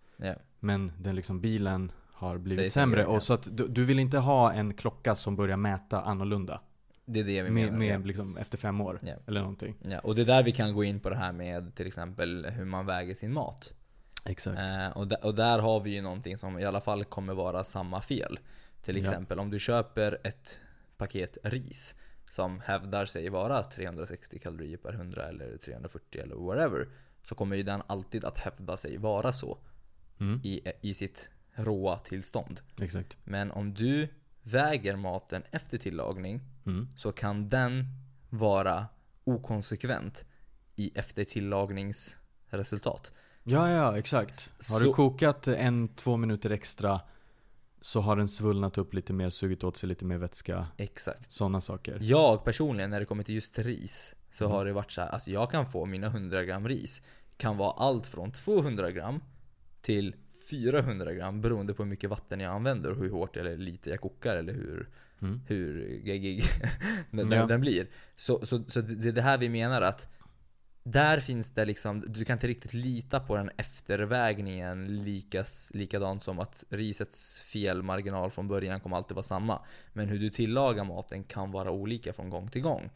[0.60, 3.02] Men den liksom bilen har blivit sämre.
[3.02, 3.08] ja.
[3.08, 6.62] Och så att du, du vill inte ha en klocka som börjar mäta annorlunda.
[7.06, 7.78] Det är det vi Med, menar.
[7.78, 8.06] med ja.
[8.06, 9.00] liksom efter fem år.
[9.04, 9.14] Ja.
[9.28, 9.76] Eller någonting.
[9.82, 12.46] Ja, och det är där vi kan gå in på det här med till exempel
[12.46, 13.74] hur man väger sin mat.
[14.26, 14.60] Exakt.
[14.60, 17.64] Eh, och, där, och där har vi ju någonting som i alla fall kommer vara
[17.64, 18.40] samma fel.
[18.82, 19.02] Till Ja.
[19.02, 20.60] exempel om du köper ett
[20.98, 21.96] paket ris
[22.30, 26.88] som hävdar sig vara 360 kalorier per 100 eller 340 eller whatever.
[27.24, 29.58] Så kommer ju den alltid att hävda sig vara så
[30.22, 31.30] Mm, i, i sitt
[31.66, 32.62] råa tillstånd.
[32.82, 33.18] exakt.
[33.24, 34.08] Men om du
[34.44, 36.88] väger maten efter tillagning Mm.
[36.98, 37.86] så kan den
[38.30, 38.86] vara
[39.24, 40.26] okonsekvent
[40.76, 43.14] i efter tillagningsresultat.
[43.44, 44.52] Ja, ja, exakt.
[44.72, 47.02] Har du Så- kokat en, två minuter extra
[47.82, 50.68] så har den svullnat upp lite mer, sugit åt sig lite mer vätska.
[50.78, 51.32] Exakt.
[51.32, 51.98] Sådana saker.
[52.02, 54.56] Jag personligen, när det kommer till just ris, så Mm.
[54.58, 57.02] har det varit så här, alltså jag kan få mina 100 gram ris,
[57.38, 59.24] kan vara allt från 200 gram
[59.82, 60.16] till
[60.50, 64.02] 400 gram beroende på hur mycket vatten jag använder och hur hårt eller lite jag
[64.02, 64.90] kokar eller hur,
[65.22, 65.42] Mm.
[65.48, 66.44] hur geggig
[67.12, 67.46] den, Ja.
[67.46, 67.88] den blir.
[68.16, 70.10] Så, så, så det är det här vi menar att
[70.84, 76.40] där finns det liksom, du kan inte riktigt lita på den eftervägningen likas, likadant som
[76.40, 79.62] att risets felmarginal från början kommer alltid vara samma.
[79.94, 82.90] Men hur du tillagar maten kan vara olika från gång till gång.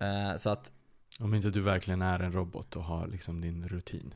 [0.00, 0.72] Eh, så att,
[1.20, 4.14] Om inte du verkligen är en robot och har liksom din rutin.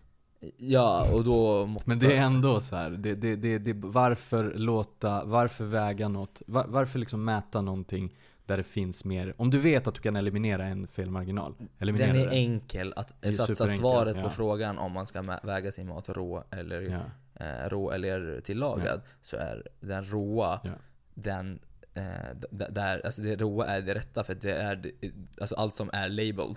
[0.57, 1.89] Ja och då måste...
[1.89, 6.43] Men det är ändå så här, det, det, det, det, varför låta, varför väga något,
[6.47, 10.17] var, varför liksom mäta någonting där det finns mer, om du vet att du kan
[10.17, 12.37] eliminera en felmarginal, eliminera Den är det.
[12.37, 14.23] enkel, att, Det är så, att, så att svaret ja.
[14.23, 17.01] på frågan om man ska väga sin mat rå eller, Ja,
[17.45, 20.71] eh, rå eller tillagad så är den råa Ja.
[21.15, 21.59] den
[21.95, 24.93] eh, där, alltså det råa är det rätta för det är
[25.41, 26.57] alltså allt som är labeled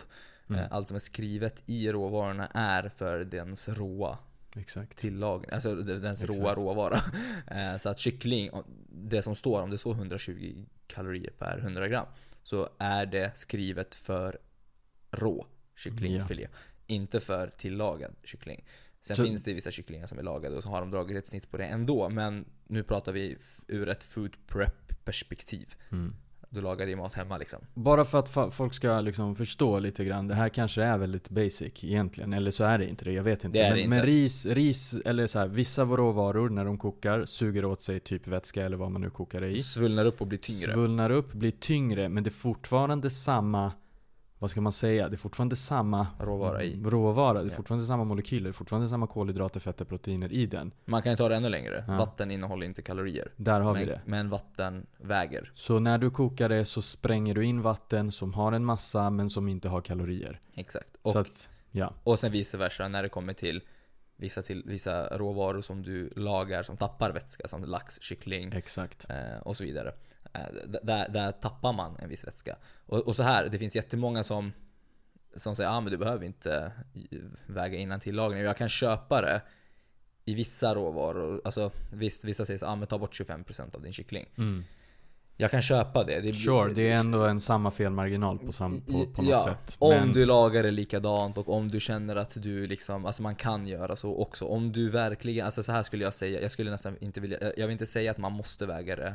[0.50, 0.62] Mm.
[0.62, 4.18] eh, Allt som är skrivet i råvarorna är för dens råa
[4.56, 4.98] exakt.
[4.98, 6.40] tillagning, alltså dens Exakt.
[6.40, 7.00] råa råvara
[7.48, 8.50] eh, Så att kyckling,
[8.90, 12.06] det som står, om det står 120 kalorier per 100 gram
[12.44, 14.38] Så är det skrivet för
[15.12, 16.48] rå kycklingfilé
[16.88, 18.66] Inte för tillagad kyckling
[19.02, 21.26] Sen Så- finns det vissa kycklingar som är lagade och så har de dragit ett
[21.28, 26.16] snitt på det ändå Men nu pratar vi ur ett food prep perspektiv Mm.
[26.56, 30.28] Du lagar din mat hemma liksom Bara för att folk ska liksom förstå lite grann,
[30.28, 33.44] det här kanske är väldigt basic egentligen, eller så är det inte det, jag vet
[33.44, 33.58] inte.
[33.58, 33.90] Det men, det inte.
[33.90, 38.28] men ris, ris, eller så här, vissa råvaror när de kokar suger åt sig typ
[38.28, 39.64] vätska eller vad man nu kokar det i.
[39.64, 43.72] Svullnar upp och blir tyngre Svullnar upp, blir tyngre, men det är fortfarande samma
[44.46, 45.10] vad ska man säga?
[45.10, 46.84] Det är fortfarande samma Råvara i.
[46.84, 47.34] råvara.
[47.34, 47.56] Det är Ja.
[47.56, 50.72] fortfarande samma molekyler, fortfarande samma kolhydrater, fetter, proteiner i den.
[50.86, 51.98] Man kan ju ta det ännu längre Ja.
[51.98, 54.02] Vatten innehåller inte kalorier Där har men, vi det.
[54.06, 58.52] men vatten väger Så när du kokar det så spränger du in vatten som har
[58.52, 60.40] en massa men som inte har kalorier.
[60.54, 61.94] Exakt och att, ja.
[62.04, 63.62] Och sen vice versa när det kommer till
[64.18, 69.06] vissa, till, vissa råvaror som du lagar som tappar vätska som lax, kyckling Exakt.
[69.10, 69.94] eh, och så vidare.
[70.36, 72.56] Eh, där, där tappar man en viss vätska.
[72.86, 74.54] Och, och så här, det finns jättemånga som,
[75.36, 76.72] som säger att ah, men du behöver inte
[77.46, 78.44] väga innan tillagning.
[78.44, 79.42] Jag kan köpa det
[80.26, 81.42] i vissa råvaror.
[81.46, 84.26] Alltså visst, vissa säger så ah, men ta bort 25% av din kyckling.
[84.38, 84.64] Mm.
[85.38, 86.22] Jag kan köpa det.
[86.22, 89.76] det Sure, det är ändå en samma felmarginal på, sam, på, på något ja, sätt.
[89.80, 93.36] Om Men- du lagar det likadant och om du känner att du liksom, alltså man
[93.36, 94.46] kan göra så också.
[94.46, 97.68] Om du verkligen, alltså så här skulle jag säga, jag skulle nästan inte vilja, jag
[97.68, 99.14] vill inte säga att man måste väga det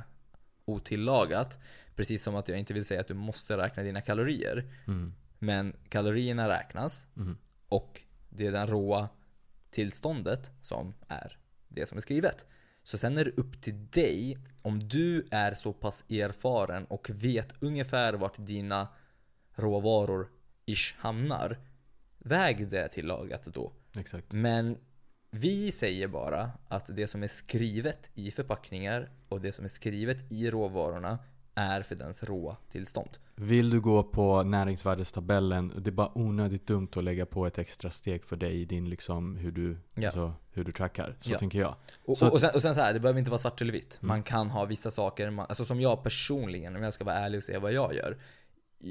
[0.73, 1.59] otillagat.
[1.97, 4.65] Precis som att jag inte vill säga att du måste räkna dina kalorier.
[4.87, 5.15] Mm.
[5.39, 7.39] Men kalorierna räknas Mm.
[7.69, 9.09] och det är den råa
[9.71, 12.47] tillståndet som är det som är skrivet.
[12.83, 17.55] Så sen är det upp till dig om du är så pass erfaren och vet
[17.61, 18.89] ungefär vart dina
[19.55, 20.29] råvaror
[20.67, 21.59] ish hamnar.
[22.19, 23.73] Väg det tillagat då.
[23.99, 24.33] Exakt.
[24.33, 24.79] Men
[25.31, 30.33] vi säger bara att det som är skrivet i förpackningar och det som är skrivet
[30.33, 31.19] i råvarorna
[31.55, 33.11] är för dens råa tillstånd.
[33.35, 37.91] Vill du gå på näringsvärdestabellen, det är bara onödigt dumt att lägga på ett extra
[37.91, 40.07] steg för dig i din liksom hur du, Ja.
[40.09, 41.17] alltså, hur du trackar.
[41.21, 41.39] Så Ja.
[41.39, 41.75] tänker jag.
[42.05, 43.73] Och, Så och, och, sen, och sen så här, det behöver inte vara svart eller
[43.73, 43.99] vitt.
[44.03, 44.09] Mm.
[44.09, 47.39] Man kan ha vissa saker, man, alltså som jag personligen, om jag ska vara ärlig
[47.39, 48.19] och säga vad jag gör.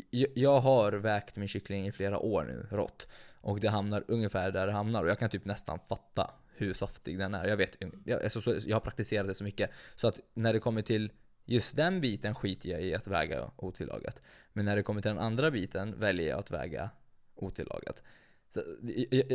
[0.09, 3.07] jag, jag har vägt min kyckling i flera år nu, rått.
[3.41, 5.03] Och det hamnar ungefär där det hamnar.
[5.03, 7.47] Och jag kan typ nästan fatta hur saftig den är.
[7.47, 9.69] Jag vet, jag, alltså, så, jag har praktiserat det så mycket.
[9.95, 11.11] Så att när det kommer till
[11.45, 14.21] just den biten skiter jag i att väga otillagat.
[14.53, 16.89] Men när det kommer till den andra biten väljer jag att väga
[17.35, 18.03] otillagat.
[18.49, 18.59] Så,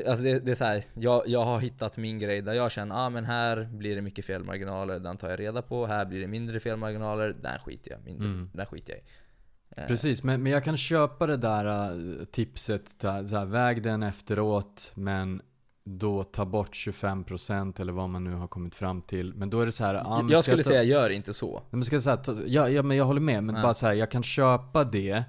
[0.06, 3.06] alltså det, det är så här, jag, jag har hittat min grej där jag känner
[3.06, 5.86] ah, men här blir det mycket felmarginaler, den tar jag reda på.
[5.86, 8.50] Här blir det mindre felmarginaler, den skiter jag, mindre, mm.
[8.52, 9.04] den skiter jag i.
[9.74, 9.86] Eh.
[9.86, 14.92] Precis, men, men jag kan köpa det där uh, tipset, så här, väg den efteråt,
[14.94, 15.42] men
[15.84, 19.34] då ta bort 25% eller vad man nu har kommit fram till.
[19.34, 20.70] Men då är det så här, ah, Jag skulle ta...
[20.70, 21.62] säga, gör inte så.
[21.70, 23.62] Men ska säga, ja, ja, men jag håller med, men ja.
[23.62, 25.24] bara så här, jag kan köpa det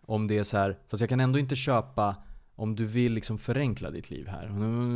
[0.00, 2.16] om det är så här, fast jag kan ändå inte köpa
[2.54, 4.46] om du vill liksom förenkla ditt liv här.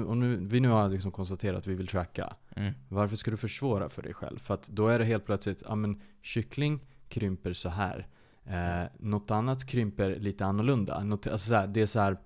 [0.06, 2.36] Och nu, vi nu har liksom konstaterat att vi vill tracka.
[2.56, 2.74] Mm.
[2.88, 4.38] Varför ska du försvåra för dig själv?
[4.38, 8.06] För att då är det helt plötsligt, ja men kyckling krymper så här.
[8.46, 11.04] Eh, något annat krymper lite annorlunda.
[11.04, 12.16] Något, alltså så här, det är så här,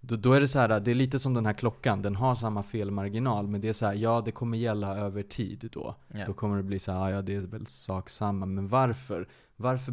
[0.00, 2.34] då, då, är det så här, det är lite som den här klockan, den har
[2.34, 5.94] samma felmarginal men det är så här, ja det kommer gälla över tid då.
[6.14, 6.26] Yeah.
[6.26, 9.28] Då kommer det bli så här, ja det är väl sak samma, men varför?
[9.56, 9.92] Varför,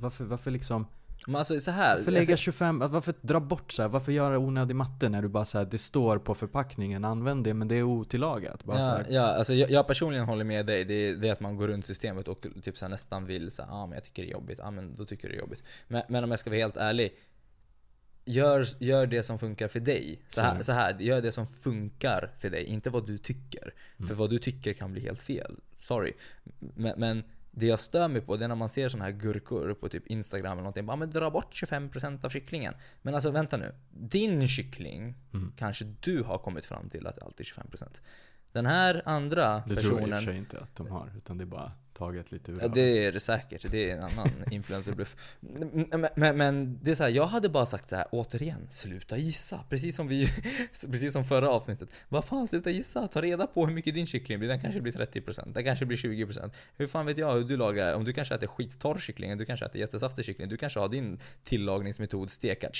[0.00, 0.86] varför, varför liksom
[1.26, 4.76] men alltså så här, varför lägga 25, varför dra bort så här, Varför göra onödig
[4.76, 8.64] matte när du bara säger det står på förpackningen, använd det men det är otillagat.
[8.64, 10.84] Bara ja, ja, alltså jag, jag, personligen håller med dig.
[10.84, 13.68] Det är, det är att man går runt systemet och typ så nästan vill säga
[13.70, 15.62] ah, men jag tycker det är jobbigt, ah, men då tycker du det är jobbigt.
[15.88, 17.18] Men, men om jag ska vara helt ärlig,
[18.24, 20.22] Gör, gör det som funkar för dig.
[20.28, 23.74] Så här, så här, gör det som funkar för dig, inte vad du tycker.
[23.96, 24.08] Mm.
[24.08, 25.56] För vad du tycker kan bli helt fel.
[25.78, 26.12] Sorry.
[26.58, 27.24] Men, men
[27.54, 30.06] det jag stör mig på det är när man ser såna här gurkor på typ
[30.06, 30.86] Instagram eller någonting.
[30.86, 32.74] Bara men dra bort 25% av kycklingen.
[33.02, 33.74] Men alltså vänta nu.
[33.90, 35.52] Din kyckling mm.
[35.56, 38.00] kanske du har kommit fram till att det alltid är 25%.
[38.52, 39.76] Den här andra det personen...
[39.76, 41.12] Det tror jag i och för sig inte att de har.
[41.16, 44.04] Utan det är bara taget lite ur ja, Det är det säkert, det är en
[44.04, 45.16] annan influencerbluff.
[45.40, 49.16] Men, men, men, det är så här, jag hade bara sagt så här, återigen, sluta
[49.16, 49.64] gissa.
[49.68, 50.28] Precis som vi,
[50.90, 51.88] precis som förra avsnittet.
[52.08, 53.08] Vad fan, sluta gissa.
[53.08, 54.48] Ta reda på hur mycket din kyckling blir.
[54.48, 56.50] Den kanske blir 30%, den kanske blir 20%.
[56.76, 59.66] Hur fan vet jag hur du lagar, om du kanske äter skittorr kyckling, du kanske
[59.66, 60.48] äter jättesaftig kyckling.
[60.48, 62.70] Du kanske har din tillagningsmetod, steka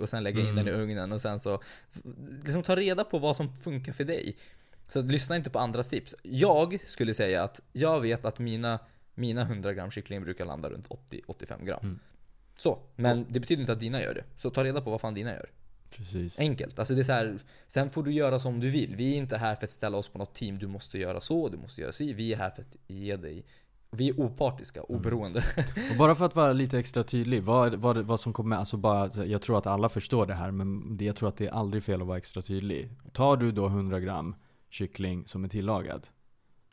[0.00, 0.64] och sen lägga in mm.
[0.64, 1.62] den i ugnen och sen så,
[2.44, 4.36] liksom ta reda på vad som funkar för dig.
[4.92, 6.14] Så lyssna inte på andras tips.
[6.22, 8.78] Jag skulle säga att jag vet att mina,
[9.14, 11.78] mina 100 gram kyckling brukar landa runt 80-85 gram.
[11.82, 11.98] Mm.
[12.56, 14.24] Så, men det betyder inte att dina gör det.
[14.36, 15.50] Så ta reda på vad fan dina gör.
[15.90, 16.38] Precis.
[16.38, 16.78] Enkelt.
[16.78, 18.96] Alltså det är så här, sen får du göra som du vill.
[18.96, 20.58] Vi är inte här för att ställa oss på något team.
[20.58, 22.12] Du måste göra så, du måste göra si.
[22.12, 23.44] Vi är här för att ge dig
[23.96, 25.00] vi är opartiska, mm.
[25.00, 25.44] oberoende.
[25.56, 25.68] Mm.
[25.90, 29.24] Och bara för att vara lite extra tydlig, vad, vad, vad som kommer, alltså bara,
[29.24, 32.00] jag tror att alla förstår det här, men jag tror att det är aldrig fel
[32.00, 32.90] att vara extra tydlig.
[33.12, 34.34] Tar du då 100 gram
[34.72, 36.06] kyckling som är tillagad.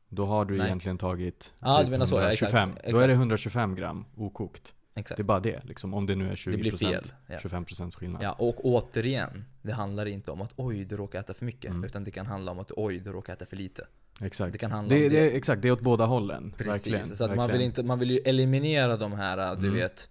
[0.09, 0.67] Då har du Nej.
[0.67, 2.07] egentligen tagit ah, typ du menar 125.
[2.07, 4.73] Så, ja, exakt, Då är det 125 gram okokt.
[4.95, 5.17] Exakt.
[5.17, 5.93] Det är bara det liksom.
[5.93, 7.11] Om det nu är 20%, det blir fel.
[7.27, 7.37] Ja.
[7.37, 8.23] 25% skillnad.
[8.23, 9.45] Ja, och återigen.
[9.61, 11.71] Det handlar inte om att oj, du råkar äta för mycket.
[11.71, 11.83] Mm.
[11.83, 13.87] Utan det kan handla om att oj, du råkar äta för lite.
[14.21, 14.53] Exakt.
[14.53, 15.19] Det kan handla det, om det.
[15.19, 16.53] det exakt, det är åt båda hållen.
[16.57, 16.73] Precis.
[16.73, 17.15] Verkligen.
[17.15, 19.79] Så att man, vill inte, man vill ju eliminera de här, du mm.
[19.79, 20.09] vet,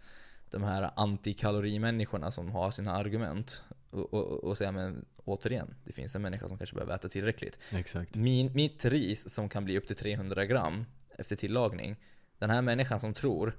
[0.50, 3.62] de här antikalorimänniskorna som har sina argument.
[3.90, 7.58] Och, och, och säga men återigen, det finns en människa som kanske behöver äta tillräckligt.
[7.72, 8.16] Exakt.
[8.16, 10.84] Min, mitt ris som kan bli upp till 300 gram
[11.18, 11.96] efter tillagning.
[12.38, 13.56] Den här människan som tror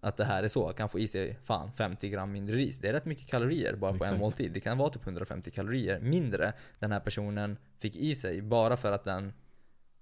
[0.00, 2.78] att det här är så, kan få i sig fan 50 gram mindre ris.
[2.78, 4.08] Det är rätt mycket kalorier bara Exakt.
[4.08, 4.52] på en måltid.
[4.52, 8.92] Det kan vara typ 150 kalorier mindre den här personen fick i sig bara för
[8.92, 9.32] att den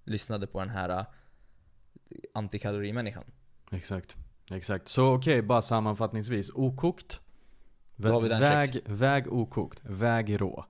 [0.04, 1.04] lyssnade på den här äh,
[2.34, 3.24] antikalorimänniskan.
[3.70, 4.16] Exakt.
[4.50, 4.88] Exakt.
[4.88, 6.50] Så okej, okay, bara sammanfattningsvis.
[6.54, 7.20] Okokt.
[7.96, 9.80] Väg, väg okokt.
[9.82, 10.66] Väg rå.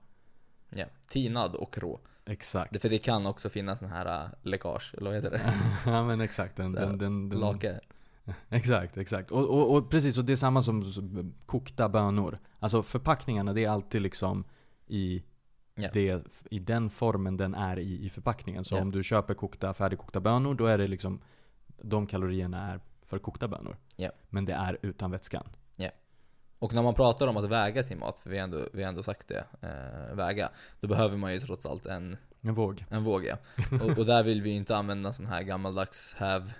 [0.69, 1.99] Ja, tinad och rå.
[2.25, 2.81] Exakt.
[2.81, 5.53] För det kan också finnas sån här uh, läckage, eller vad heter det?
[5.91, 6.55] ja men exakt.
[6.55, 7.79] Den, den, den, den, Lake.
[8.49, 9.31] Exakt, exakt.
[9.31, 12.39] Och, och, och, precis, och det är samma som kokta bönor.
[12.59, 14.43] Alltså förpackningarna, det är alltid liksom
[14.87, 15.23] i,
[15.77, 15.93] yeah.
[15.93, 18.63] det, i den formen den är i, i förpackningen.
[18.63, 18.85] Så yeah.
[18.85, 21.21] om du köper kokta, färdigkokta bönor, då är det liksom
[21.81, 23.77] de kalorierna är för kokta bönor.
[23.97, 24.13] Yeah.
[24.29, 25.47] Men det är utan vätskan.
[26.59, 28.89] Och när man pratar om att väga sin mat, för vi har ändå, vi har
[28.89, 30.49] ändå sagt det, eh, väga.
[30.79, 32.85] Då behöver man ju trots allt en, en våg.
[32.89, 33.37] En våg ja.
[33.81, 36.53] och, och, där vill vi inte använda sån här gammaldags häv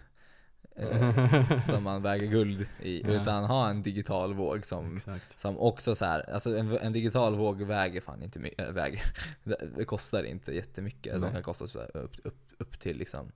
[0.75, 3.01] eh, som man väger guld i.
[3.01, 3.09] Ja.
[3.09, 4.99] Utan ha en digital våg som,
[5.35, 9.01] som också så här, alltså en, en digital våg väger fan inte mycket, äh, väger,
[9.77, 11.13] det kostar inte jättemycket.
[11.13, 11.21] Nej.
[11.21, 13.31] De kan kosta upp, upp, upp till liksom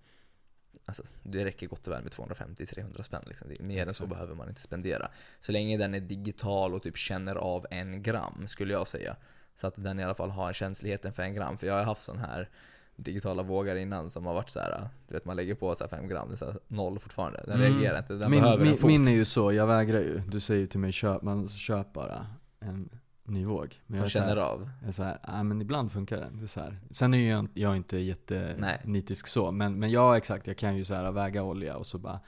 [0.86, 3.24] Alltså, det räcker gott och väl med 250-300 spänn.
[3.26, 3.48] Liksom.
[3.60, 5.08] mer än så behöver man inte spendera.
[5.40, 9.16] Så länge den är digital och typ känner av en gram, skulle jag säga.
[9.56, 11.58] Så att den i alla fall har känsligheten för en gram.
[11.58, 12.50] För jag har haft sån här
[12.96, 14.90] digitala vågar innan som har varit så här.
[15.08, 17.44] Du vet man lägger på så här 5 gram, det är så noll fortfarande.
[17.48, 17.74] Den Mm.
[17.74, 18.88] reagerar inte, den min, behöver min, en fot.
[18.88, 20.20] min är ju så, jag vägrar ju.
[20.28, 22.28] Du säger ju till mig, köp, man köp bara
[22.60, 22.90] en
[23.24, 23.82] ny våg.
[23.88, 24.70] Men som jag är så här- känner av.
[24.80, 26.38] Jag är så här, ja men ibland funkar den.
[26.38, 26.80] Det är så här.
[26.90, 28.06] Sen är ju jag, jag inte Nej.
[28.08, 31.98] jättenitisk så, men, men ja exakt, jag kan ju så här väga olja och så
[31.98, 32.20] bara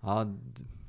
[0.00, 0.26] Ja,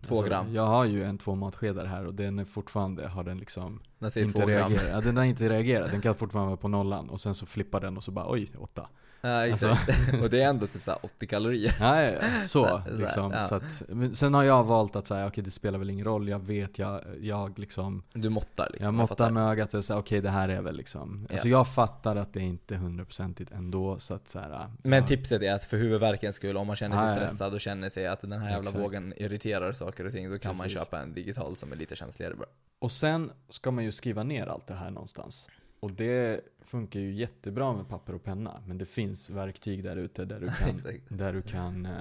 [0.01, 0.53] Två gram.
[0.53, 4.11] Jag har ju en två matskedar här och den är fortfarande, har den liksom Den
[4.17, 4.49] inte 2 gram.
[4.49, 4.89] reagerat.
[4.91, 7.81] Ja, den har inte reagerat, den kan fortfarande vara på nollan och sen så flippar
[7.81, 8.89] den och så bara oj, åtta.
[9.25, 9.77] Ja, Alltså-
[10.23, 11.75] och det är ändå typ så här 80 kalorier.
[11.79, 12.21] Ja, ja, ja.
[12.47, 13.31] Så, Så här, så liksom.
[13.31, 13.41] ja.
[13.43, 13.83] Så att,
[14.17, 17.01] sen har jag valt att säga, okej det spelar väl ingen roll, jag vet, jag,
[17.21, 18.85] jag liksom Du måttar liksom.
[18.85, 22.15] Jag måttar med ögat och säger okej det här är väl liksom Alltså jag fattar
[22.15, 25.77] att det inte är hundraprocentigt ändå så att så här, Men tipset är att för
[25.77, 27.15] huvudvärkens skull, om man känner sig Ja, ja.
[27.27, 28.83] stressad och känner sig att den här jävla Exakt.
[28.85, 30.79] vågen irriterar saker och ting, då kan man Precis.
[30.79, 32.49] köpa en digital som är lite känsligare bara.
[32.79, 37.13] Och sen ska man ju skriva ner allt det här någonstans Och det funkar ju
[37.13, 41.33] jättebra med papper och penna Men det finns verktyg där ute där du kan, där
[41.33, 41.93] du kan eh,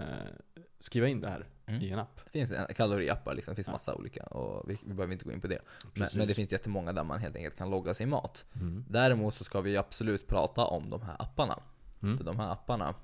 [0.79, 1.83] skriva in det här Mm.
[1.83, 3.73] i en app Det finns kaloriappar liksom, det finns Ja.
[3.73, 5.59] massa olika och vi, vi behöver inte gå in på det.
[5.95, 8.45] Men, men det finns jättemånga där man helt enkelt kan logga sin mat.
[8.55, 8.85] mm.
[8.89, 11.59] Däremot så ska vi absolut prata om de här apparna.
[12.03, 12.17] Mm.
[12.19, 12.95] För de här apparna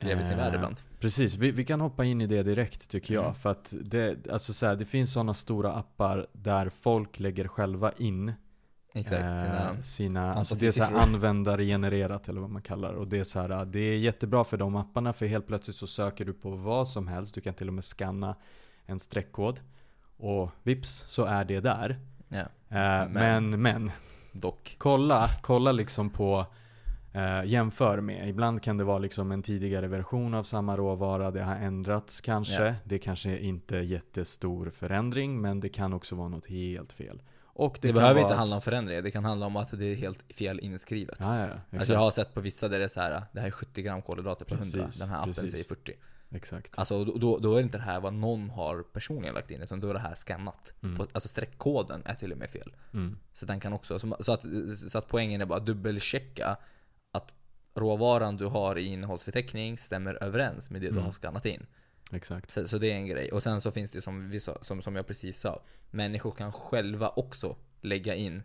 [0.00, 0.76] lever sin Eh, värld ibland.
[1.00, 3.24] Precis, vi, vi kan hoppa in i det direkt tycker jag.
[3.24, 3.34] Mm.
[3.34, 7.92] För att det, alltså så här, det finns sådana stora appar där folk lägger själva
[7.92, 8.32] in
[9.00, 9.70] Exakt, sina...
[9.70, 12.98] eh, sina alltså det är så här användargenererat eller vad man kallar det.
[12.98, 15.86] Och det är så här, det är jättebra för de apparna för helt plötsligt så
[15.86, 17.34] söker du på vad som helst.
[17.34, 18.36] Du kan till och med scanna
[18.86, 19.60] en streckkod.
[20.16, 21.98] Och vips så är det där.
[22.28, 22.38] Ja,
[22.70, 22.74] Eh,
[23.08, 23.90] Men- men, men,
[24.32, 24.74] dock.
[24.78, 26.46] kolla, kolla liksom på
[27.12, 28.28] eh, jämför med.
[28.28, 31.30] Ibland kan det vara liksom en tidigare version av samma råvara.
[31.30, 32.64] Det har ändrats kanske.
[32.66, 32.74] Ja.
[32.84, 35.40] Det kanske inte är jättestor förändring.
[35.40, 37.22] Men det kan också vara något helt fel.
[37.58, 39.94] Och Det, kan behöver inte handla om förändringar, det kan handla om att det är
[39.94, 41.18] helt fel inskrivet.
[41.20, 41.38] Ja,
[41.70, 41.78] ja.
[41.78, 43.82] Alltså jag har sett på vissa där det är så här, det här är 70
[43.82, 45.50] gram kolhydrater per 100, Precis, den här appen precis.
[45.50, 45.92] säger 40.
[46.30, 46.78] Exakt.
[46.78, 49.80] Alltså då- då, är det inte det här vad någon har personligen lagt in, utan
[49.80, 50.72] då är det här scannat.
[50.82, 50.96] Mm.
[50.96, 52.74] På, alltså streckkoden är till och med fel.
[52.94, 53.18] Mm.
[53.32, 54.44] Så den kan också, så, att,
[54.90, 56.56] så att poängen är bara att dubbelchecka
[57.12, 57.32] att
[57.74, 61.04] råvaran du har i innehållsförteckning stämmer överens med det du Mm.
[61.04, 61.66] har skannat in.
[62.10, 62.50] Exakt.
[62.50, 63.32] Så, så det är en grej.
[63.32, 66.52] Och sen så finns det som, vi sa, som, som jag precis sa, människor kan
[66.52, 68.42] själva också lägga in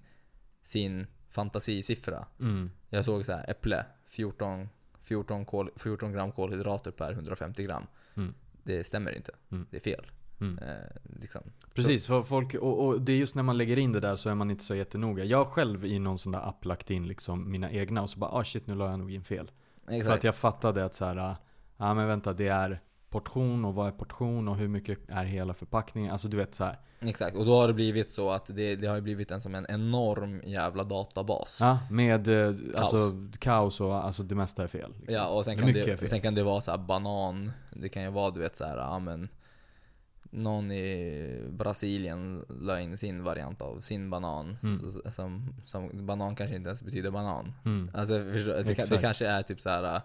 [0.61, 2.25] sin fantasisiffra.
[2.39, 2.71] Mm.
[2.89, 4.69] Jag såg så här, äpple, 14,
[5.01, 7.87] 14, kol, 14 gram kolhydrater per 150 gram.
[8.15, 8.33] Mm.
[8.63, 9.31] Det stämmer inte.
[9.51, 9.67] Mm.
[9.71, 10.11] Det är fel.
[10.41, 10.57] Mm.
[10.57, 11.41] Eh, liksom.
[11.73, 14.29] Precis, för folk, och, och det är just när man lägger in det där så
[14.29, 15.23] är man inte så jättenoga.
[15.23, 18.19] Jag har själv i någon sån där app lagt in liksom mina egna och så
[18.19, 19.51] bara ah shit nu la jag nog in fel.
[19.85, 20.17] För Exakt.
[20.17, 21.37] att jag fattade att så här, ja
[21.77, 22.81] ah, men vänta det är
[23.13, 26.11] portion och vad är portion och hur mycket är hela förpackningen.
[26.11, 26.79] Alltså du vet så här.
[26.99, 29.65] Exakt, och då har det blivit så att det, det har blivit en som en
[29.69, 31.59] enorm jävla databas.
[31.61, 33.37] Ja, med eh, alltså Kaos.
[33.39, 34.93] kaos och alltså det mesta är fel.
[34.99, 35.19] Liksom.
[35.19, 38.09] Ja, och sen kan, mycket det, sen kan det vara så banan, det kan ju
[38.09, 39.29] vara du vet så här, ja men
[40.23, 44.57] någon i Brasilien la in sin variant av sin banan.
[44.63, 44.79] Mm.
[45.11, 47.53] Som, som, banan kanske inte ens betyder banan.
[47.65, 47.91] Mm.
[47.93, 50.01] Alltså det, det kanske är typ så här.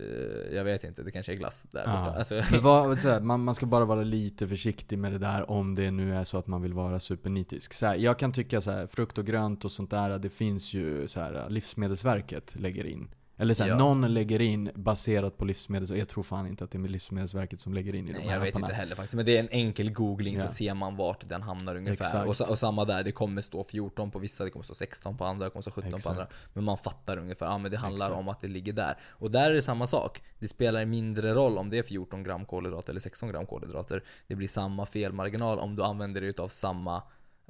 [0.00, 2.18] Eh, jag vet inte, det kanske är glass där borta.
[2.18, 5.90] Alltså, vad, här, man, man ska bara vara lite försiktig med det där om det
[5.90, 7.74] nu är så att man vill vara supernitisk.
[7.74, 10.74] Så här, jag kan tycka så här, frukt och grönt och sånt där, det finns
[10.74, 13.08] ju så här, Livsmedelsverket lägger in.
[13.38, 13.78] Eller så här, Ja.
[13.78, 15.90] någon lägger in baserat på livsmedels...
[15.90, 18.34] Jag tror fan inte att det är Livsmedelsverket som lägger in i de Nej, här
[18.34, 18.66] jag vet apparna.
[18.66, 19.14] inte heller faktiskt.
[19.14, 20.46] Men det är en enkel googling Ja.
[20.46, 22.22] så ser man vart den hamnar ungefär.
[22.28, 25.24] Och, och samma där, det kommer stå 14 på vissa, det kommer stå 16 på
[25.24, 26.04] andra, det kommer stå 17 Exakt.
[26.04, 26.26] på andra.
[26.52, 28.20] Men man fattar ungefär, ja men det handlar Exakt.
[28.20, 28.96] om att det ligger där.
[29.08, 30.22] Och där är det samma sak.
[30.38, 34.02] Det spelar mindre roll om det är 14 gram kolhydrater eller 16 gram kolhydrater.
[34.26, 37.02] Det blir samma felmarginal om du använder dig utav samma,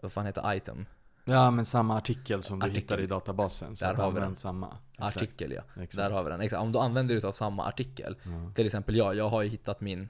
[0.03, 0.87] vad fan heter item?
[1.29, 2.83] Ja men samma artikel som du Artikel.
[2.83, 3.77] hittar i databasen.
[3.77, 4.77] Så Där har vi använd samma.
[4.93, 5.17] Exakt.
[5.17, 5.63] Artikel ja.
[5.83, 5.97] Exakt.
[5.97, 6.41] Där har vi den.
[6.41, 6.63] Exakt.
[6.63, 8.17] Om du använder dig utav samma artikel.
[8.23, 8.53] Ja.
[8.55, 10.09] Till exempel jag, jag har ju hittat min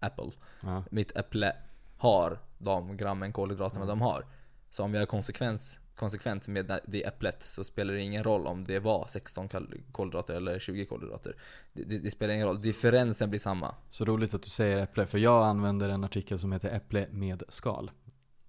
[0.00, 0.30] Apple.
[0.60, 0.84] Ja.
[0.90, 1.56] mitt äpple
[1.98, 3.88] har de grammen kolhydraterna Mm.
[3.98, 4.26] de har.
[4.70, 8.64] Så om jag är konsekvens, konsekvent med det- äpplet så spelar det ingen roll om
[8.64, 11.36] det var 16 kal- kolhydrater eller 20 kolhydrater.
[11.72, 13.74] Det, det, det spelar ingen roll, differensen blir samma.
[13.90, 17.42] Så roligt att du säger äpple, för jag använder en artikel som heter äpple med
[17.48, 17.90] skal.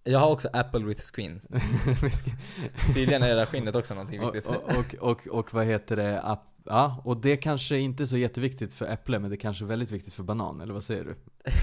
[0.08, 1.40] Jag har också apple with screen.
[2.94, 4.46] Tydligen är det där skinnet också någonting viktigt.
[4.46, 6.38] och, och, och, och vad heter det?
[6.66, 9.92] Ja, och det kanske inte är så jätteviktigt för äpple, men det kanske är väldigt
[9.92, 11.16] viktigt för banan, eller vad säger du?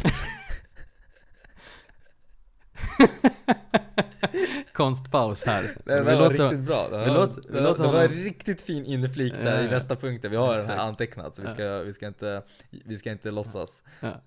[4.72, 5.62] Konstpaus här.
[5.84, 6.88] Det, Vi var låter- riktigt bra.
[6.88, 9.68] Det var, vi låter- vi det, låter det var en riktigt fin inflik där ja.
[9.68, 10.24] i nästa punkt.
[10.30, 12.42] Vi har den här antecknat så vi ska, vi ska, inte,
[12.84, 13.82] vi ska inte låtsas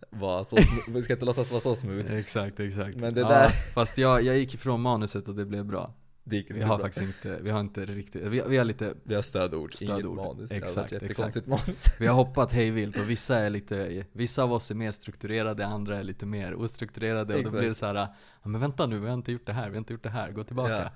[0.10, 2.14] vara så, vi ska inte låtsas vara så smooth.
[2.14, 2.96] Exakt, exakt.
[2.98, 5.94] Men det där- Fast jag, jag gick ifrån manuset och det blev bra.
[6.28, 6.86] Det gick Vi har bra.
[6.86, 10.00] faktiskt inte, vi har inte riktigt, vi, vi har lite Vi har stödord, Stödord.
[10.06, 10.50] inget manus.
[10.50, 11.48] Det Exakt, varit exakt.
[11.48, 11.86] manus.
[12.00, 15.98] Vi har hoppat hejvilt och vissa är lite, vissa av oss är mer strukturerade, andra
[15.98, 17.58] är lite mer ostrukturerade och då Exakt.
[17.58, 19.72] blir det så här, ja men vänta nu, vi har inte gjort det här, vi
[19.72, 20.92] har inte gjort det här, gå tillbaka.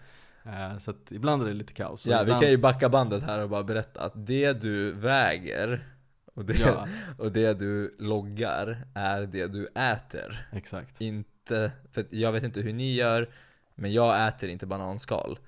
[0.46, 2.08] Eh, så att ibland är det lite kaos.
[2.08, 5.88] Ja, vi ibland, kan ju backa bandet här och bara berätta att det du väger
[6.34, 10.48] och det, Ja, och det du loggar är det du äter.
[10.52, 11.02] exakt.
[11.02, 13.30] Inte, för jag vet inte hur ni gör,
[13.80, 15.40] men jag äter inte bananskal.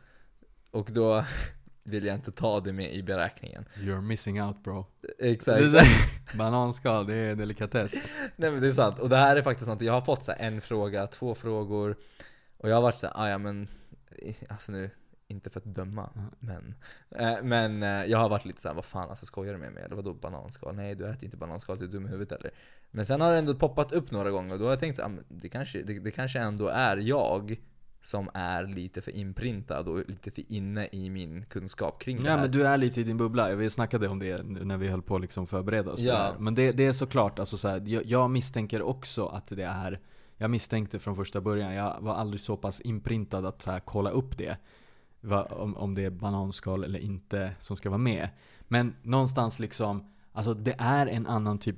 [0.71, 1.25] Och då
[1.83, 3.65] vill jag inte ta det med i beräkningen.
[3.75, 4.85] You're missing out bro.
[5.19, 5.71] Exakt.
[5.71, 5.87] Så här,
[6.37, 7.93] Bananskal, det är delikatess.
[8.35, 10.31] Nej men det är sant, och det här är faktiskt något, jag har fått så
[10.31, 11.95] här en fråga, två frågor
[12.57, 13.67] Och jag har varit såhär, ah, ja men
[14.49, 14.89] Alltså nu,
[15.27, 16.21] inte för att döma, Ja.
[16.39, 16.75] men
[17.15, 19.83] eh, Men eh, jag har varit lite såhär, vad fan alltså skojar du med mig?
[19.83, 20.75] Eller vadå bananskal?
[20.75, 22.51] Nej du äter ju inte bananskal, du är dum i huvudet eller?
[22.91, 25.09] Men sen har det ändå poppat upp några gånger och då har jag tänkt såhär,
[25.09, 27.61] ah, det, kanske, det, det kanske ändå är jag
[28.01, 32.31] som är lite för inprintad och lite för inne i min kunskap kring det Ja
[32.31, 35.01] här men du är lite i din bubbla, vi snackade om det när vi höll
[35.01, 36.13] på att liksom förbereda oss för Ja.
[36.13, 36.35] det här.
[36.39, 39.99] Men det, det är såklart, alltså så här, jag, jag misstänker också att det är
[40.37, 44.09] Jag misstänkte från första början, jag var aldrig så pass inprintad att så här, kolla
[44.09, 44.57] upp det
[45.23, 48.29] Va, om, om det är bananskal eller inte som ska vara med
[48.67, 51.75] Men någonstans liksom Alltså det är en annan typ,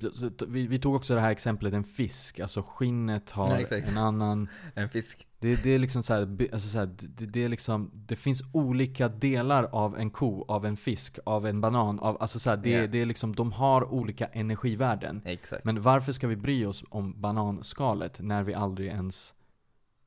[0.48, 4.50] vi, vi tog också det här exemplet en fisk, alltså skinnet har Ja, en annan
[4.74, 7.50] En fisk det, det är liksom så här, by- alltså så här, det, det är
[7.50, 12.18] liksom, det finns olika delar av en ko, av en fisk, av en banan, av,
[12.22, 12.88] alltså så här, det, Ja.
[12.88, 15.22] det är liksom, de har olika energivärden.
[15.26, 19.34] Exakt Men varför ska vi bry oss om bananskalet när vi aldrig ens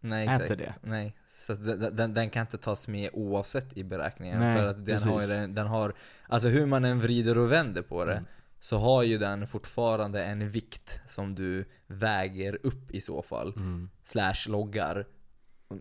[0.01, 0.75] Nej äter exakt det?
[0.83, 4.87] Nej, så den, den, den kan inte tas med oavsett i beräkningen Nej, För att
[4.87, 5.31] den har, precis.
[5.31, 5.93] den, den har
[6.29, 8.25] Alltså hur man än vrider och vänder på det Mm.
[8.61, 13.91] Så har ju den fortfarande en vikt som du väger upp i så fall Mm.
[14.05, 15.07] Slash loggar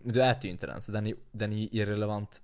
[0.04, 2.42] du äter ju inte den, så den är, den är irrelevant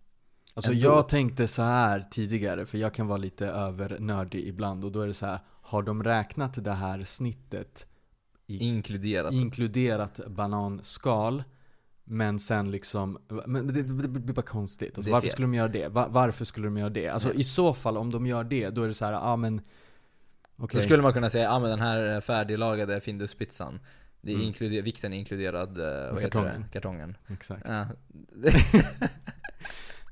[0.54, 0.82] Alltså Ändå.
[0.84, 5.06] jag tänkte så här tidigare, för jag kan vara lite övernördig ibland och då är
[5.06, 7.86] det så här, har de räknat det här snittet
[8.46, 11.44] Inkluderat inkluderat bananskal
[12.04, 14.96] men sen liksom, men det, det, det blir bara konstigt.
[14.96, 15.88] Alltså, varför skulle de göra det?
[15.88, 17.08] Va- varför skulle de göra det?
[17.08, 17.40] Alltså Nej.
[17.40, 19.60] i så fall, om de gör det, då är det så här, ja ah, men
[20.56, 23.80] Okej, Då skulle man kunna säga, ja ah, men den här färdiglagade Finduspizzan
[24.20, 24.46] det är Mm.
[24.46, 26.62] inkluder, Vikten är inkluderad, eh, vad heter kartongen.
[26.62, 26.68] det?
[26.72, 27.62] Kartongen exakt.
[27.68, 27.86] Ja.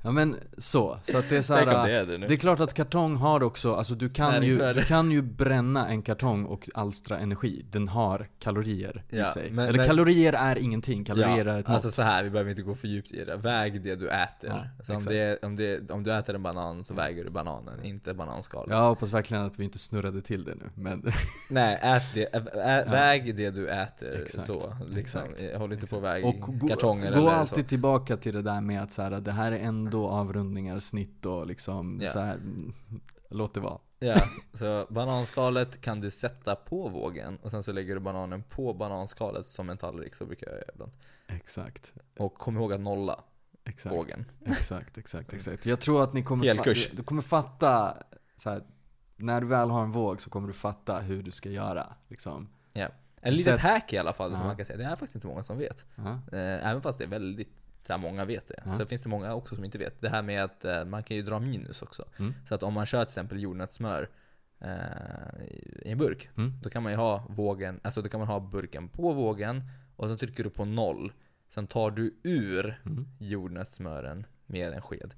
[0.03, 2.37] Ja men så, så att det är så här, det är det nu Det är
[2.39, 4.81] klart att kartong har också, alltså du kan, ju, Näringsvärde.
[4.81, 7.65] du kan ju bränna en kartong och alstra energi.
[7.71, 9.51] Den har kalorier i Ja, sig.
[9.51, 11.75] men- Eller men- kalorier är ingenting, kalorier är ett mått.
[11.75, 13.37] Alltså så här, vi behöver inte gå för djupt i det.
[13.37, 14.51] Väg det du äter.
[14.51, 17.85] Ja, så om, det, om, det, om du äter en banan så väger du bananen,
[17.85, 18.71] inte bananskalet.
[18.77, 21.13] Jag hoppas verkligen att vi inte snurrade till det nu, men
[21.51, 22.43] Nej, ät det, ä,
[22.87, 22.91] Ja.
[22.93, 24.75] väg det du äter Exakt, så.
[24.89, 25.23] Liksom.
[25.23, 26.15] exakt, Håll inte på exakt.
[26.15, 27.69] väg Och gå, kartonger gå eller alltid så.
[27.69, 29.59] tillbaka till det där med att så här, det här är
[29.95, 32.11] ändå avrundningar, snitt och liksom Ja.
[32.11, 32.73] så här, mm,
[33.31, 33.79] låt det vara.
[33.99, 34.17] Ja,
[34.55, 39.47] så bananskalet kan du sätta på vågen och sen så lägger du bananen på bananskalet
[39.47, 40.93] som en tallrik, så brukar jag göra ibland.
[41.27, 41.93] Exakt.
[42.19, 43.21] Och kom ihåg att nolla
[43.65, 43.95] Exakt.
[43.95, 44.25] vågen.
[44.47, 45.67] Exakt, exakt, exakt.
[45.67, 47.97] Jag tror att ni kommer, fa- du, kommer fatta,
[48.37, 48.63] så här,
[49.17, 51.87] när du väl har en våg så kommer du fatta hur du ska göra.
[52.09, 52.49] Liksom.
[53.23, 54.47] En Du litet hack i alla fall, som Ja.
[54.47, 54.77] man kan säga.
[54.79, 55.85] Det är faktiskt inte många som vet.
[56.33, 57.49] Eh, Även fast det är väldigt,
[57.83, 58.63] så här, många vet det.
[58.65, 58.75] Ja.
[58.75, 60.01] Så finns det många också som inte vet.
[60.01, 62.05] Det här med att eh, man kan ju dra minus också.
[62.19, 62.35] Mm.
[62.49, 64.09] Så att om man kör till exempel jordnötssmör
[64.61, 65.43] eh,
[65.83, 66.53] i en burk, Mm.
[66.63, 69.63] då kan man ju ha vågen, alltså då kan man ha burken på vågen
[69.97, 71.13] och så trycker du på noll.
[71.49, 73.09] Sen tar du ur Mm.
[73.19, 75.15] jordnötssmören med en sked.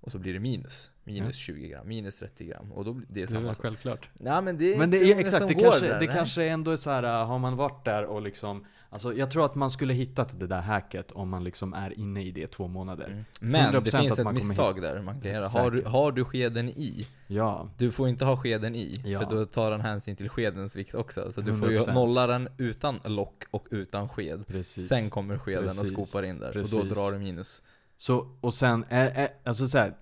[0.00, 0.90] Och så blir det minus.
[1.04, 2.72] Minus 20 gram, minus 30 gram.
[2.72, 3.62] Och då blir det Det är samma väl sak.
[3.62, 4.08] självklart.
[4.18, 6.70] Ja men det är Men det är många exakt, som det kanske, det kanske ändå
[6.70, 9.94] är så här, har man varit där och liksom Alltså jag tror att man skulle
[9.94, 13.06] hittat det där hacket om man liksom är inne i det två månader.
[13.06, 13.24] Mm.
[13.40, 15.48] Men det 100% finns ett misstag där man kan göra.
[15.48, 19.18] Har du, har du skeden i, Ja, du får inte ha skeden i, Ja.
[19.20, 21.32] för då tar den hänsyn till skedens vikt också.
[21.32, 21.94] Så du får ju 100%.
[21.94, 24.46] nolla den utan lock och utan sked.
[24.46, 24.88] precis.
[24.88, 25.80] Sen kommer skeden Precis.
[25.80, 26.78] och skopar in där, och Precis.
[26.78, 27.62] då drar du minus.
[27.96, 29.94] Så, och sen, är, är, alltså så här,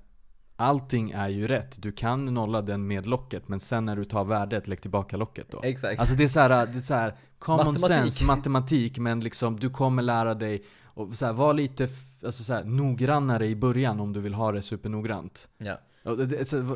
[0.56, 1.82] Allting är ju rätt.
[1.82, 5.46] Du kan nolla den med locket, men sen när du tar värdet, lägg tillbaka locket
[5.50, 5.60] då.
[5.62, 6.00] Exakt.
[6.00, 7.86] Alltså det är så här, det är så här common Matematik.
[7.86, 11.88] sense, matematik, men liksom du kommer lära dig och så här, var lite
[12.24, 15.48] alltså så här, noggrannare i början om du vill ha det supernoggrant.
[15.58, 15.78] ja.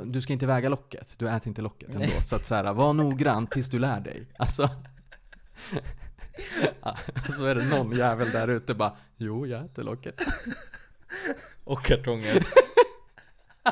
[0.05, 2.07] Du ska inte väga locket, du äter inte locket ändå.
[2.25, 4.27] Så att så här, var noggrann tills du lär dig.
[4.39, 4.71] Alltså
[6.83, 6.97] Ja,
[7.39, 10.15] Så är det någon jävel där ute bara Jo, jag äter locket.
[11.65, 12.37] Och kartongen.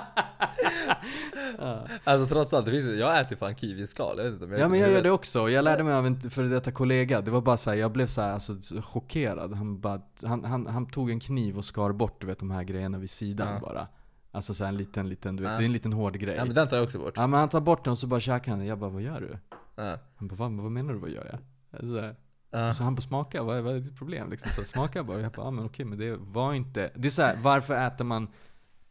[2.04, 4.68] Alltså trots allt, det finns, jag äter fan kiwiskal, jag vet inte om jag Ja
[4.68, 7.40] men jag gör det också, jag lärde mig av en före detta kollega Det var
[7.40, 10.86] bara så här, jag blev så här, alltså, så chockerad han, bara, han, han, han
[10.86, 13.60] tog en kniv och skar bort du vet de här grejerna vid sidan Ja.
[13.60, 13.86] bara
[14.32, 15.58] Alltså så här en liten, liten, du vet, Ja.
[15.58, 17.12] det är en liten hård grej Ja men den tar jag också bort.
[17.16, 19.02] Ja men han tar bort den och så bara käkar han den, jag bara vad
[19.02, 19.38] gör du?
[19.82, 19.98] Ja.
[20.16, 21.38] Han bara vad, vad menar du vad gör jag?
[21.80, 22.14] Alltså,
[22.50, 22.72] Ja.
[22.72, 24.30] Så han bara smaka, vad är, vad är ditt problem?
[24.30, 27.10] Liksom, så smaka bara, jag bara ja men okej men det var inte Det är
[27.10, 28.28] så här, varför äter man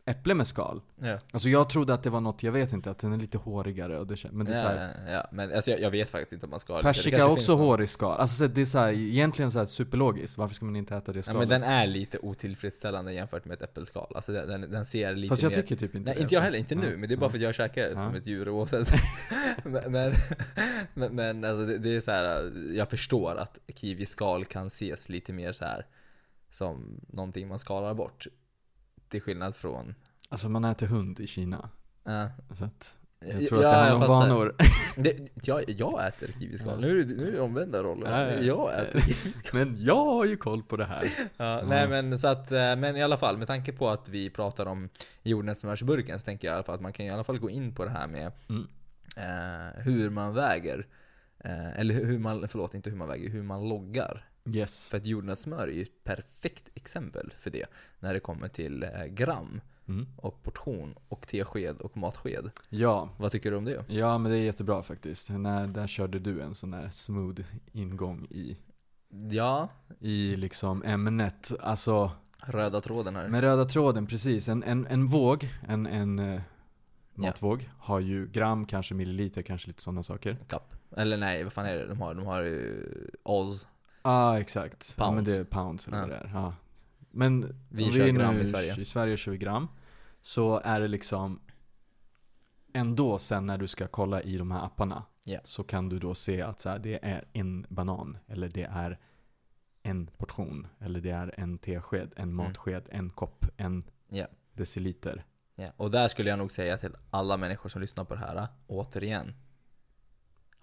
[0.08, 0.82] äpple med skal?
[1.02, 1.20] Ja.
[1.32, 4.00] Alltså jag trodde att det var något, jag vet inte, att den är lite hårigare
[4.00, 6.34] och det Men det är så här, ja, ja, men alltså jag, jag vet faktiskt
[6.34, 8.20] inte om man ska ha Persika är också hårig skal.
[8.20, 10.38] Alltså så det är så här, egentligen så här superlogiskt.
[10.38, 11.40] Varför ska man inte äta det Ja skalet?
[11.40, 14.12] men den är lite otillfredsställande jämfört med ett äppelskal.
[14.16, 15.56] Alltså den, den, den ser lite Fast jag mer...
[15.56, 16.22] tycker typ inte Nej det.
[16.22, 16.46] inte jag alltså.
[16.46, 17.30] heller, inte Ja, nu, men det är bara ja.
[17.30, 18.18] för att jag käkar som Ja.
[18.18, 18.92] ett djur oavsett.
[19.64, 20.14] men, men,
[20.94, 22.54] men, men alltså det, det är så här.
[22.76, 25.86] jag förstår att kiwiskal kan ses lite mer så här
[26.50, 28.28] som någonting man skalar bort.
[29.10, 29.96] Till skillnad från...
[30.30, 31.70] Alltså man äter hund i Kina.
[32.10, 34.56] Uh, Så att jag tror att det handlar om vanor.
[34.98, 36.88] Det, jag, jag äter kiwiskal, Ja.
[36.88, 38.22] nu nu är det omvända roller.
[38.28, 38.42] Ja, ja.
[38.42, 39.60] Jag äter kiwiskal.
[39.66, 41.06] Men jag har ju koll på det här.
[41.38, 44.30] Ja, Nej men så att, eh, men i alla fall med tanke på att vi
[44.30, 44.90] pratar om
[45.24, 47.76] jordnötssmörsburken så tänker jag i alla fall att man kan i alla fall gå in
[47.76, 48.68] på det här med Mm.
[49.18, 50.88] eh, hur man väger.
[51.40, 54.26] Eh, eller hur man, förlåt inte hur man väger, hur man loggar.
[54.56, 54.90] Yes.
[54.90, 57.66] För att jordnötssmör är ju ett perfekt exempel för det.
[58.00, 60.08] När det kommer till eh, gram Mm.
[60.18, 62.52] och portion och tesked och matsked.
[62.70, 63.10] Ja.
[63.18, 63.86] Vad tycker du om det?
[63.88, 65.30] Ja men det är jättebra faktiskt.
[65.30, 67.42] När, där körde du en sån här smooth
[67.72, 68.58] ingång i,
[69.32, 69.70] Ja,
[70.00, 71.52] i liksom ämnet.
[71.60, 73.28] Alltså röda tråden här.
[73.28, 74.50] med röda tråden, precis.
[74.50, 76.42] En, en, en våg, en, en eh,
[77.16, 80.38] matvåg, har ju gram, kanske milliliter, kanske lite sådana saker.
[80.48, 80.74] Kapp.
[80.98, 82.14] Eller nej, vad fan är det de har?
[82.16, 82.84] De har ju
[83.24, 83.68] Oz.
[84.08, 84.94] Ja ah, exakt.
[84.98, 85.30] Ja, men Pounds.
[85.30, 86.02] det är pounds eller Ja.
[86.02, 86.30] vad det är.
[86.34, 86.54] Ja.
[87.12, 88.80] Men Vi om kör är gram i Sverige.
[88.82, 89.68] I Sverige kör vi gram.
[90.22, 91.40] Så är det liksom
[92.74, 95.40] Ändå sen när du ska kolla i de här apparna Ja.
[95.44, 99.00] Så kan du då se att så här, det är en banan Eller det är
[99.84, 103.84] en portion Eller det är en tesked, en matsked, en kopp, en Mm.
[104.10, 104.28] Ja.
[104.54, 108.20] deciliter Ja, och där skulle jag nog säga till alla människor som lyssnar på det
[108.20, 109.34] här, återigen.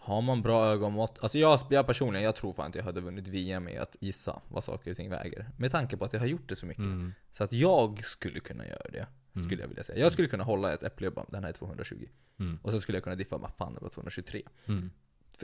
[0.04, 3.28] Har man bra ögonmått, alltså jag, jag personligen, jag tror fan att jag hade vunnit
[3.28, 5.50] VM med att gissa vad saker och ting väger.
[5.56, 6.84] Med tanke på att jag har gjort det så mycket.
[6.84, 7.12] mm.
[7.32, 9.46] Så att jag skulle kunna göra det, Mm.
[9.46, 9.98] skulle jag vilja säga.
[9.98, 12.06] Jag skulle kunna hålla ett äpple och bara, den här är 220.
[12.40, 12.58] Mm.
[12.62, 14.42] Och så skulle jag kunna diffa, vad fan det var 223.
[14.68, 14.90] Mm.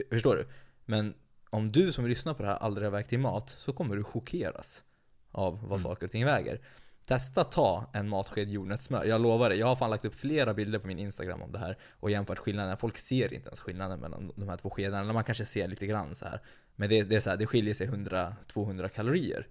[0.09, 0.47] Förstår du?
[0.85, 1.13] Men
[1.49, 4.03] om du som lyssnar på det här aldrig har vägt din mat, så kommer du
[4.03, 4.83] chockeras
[5.31, 5.79] av vad Mm.
[5.83, 6.61] saker och ting väger.
[7.05, 9.05] Testa ta en matsked jordnötssmör.
[9.05, 11.59] Jag lovar dig, jag har fan lagt upp flera bilder på min Instagram om det
[11.59, 12.77] här och jämfört skillnaden.
[12.77, 15.03] Folk ser inte ens skillnaden mellan de här två skedarna.
[15.03, 16.41] Eller man kanske ser lite grann så här.
[16.75, 19.47] Men det, det är så här, det skiljer sig 100-200 kalorier.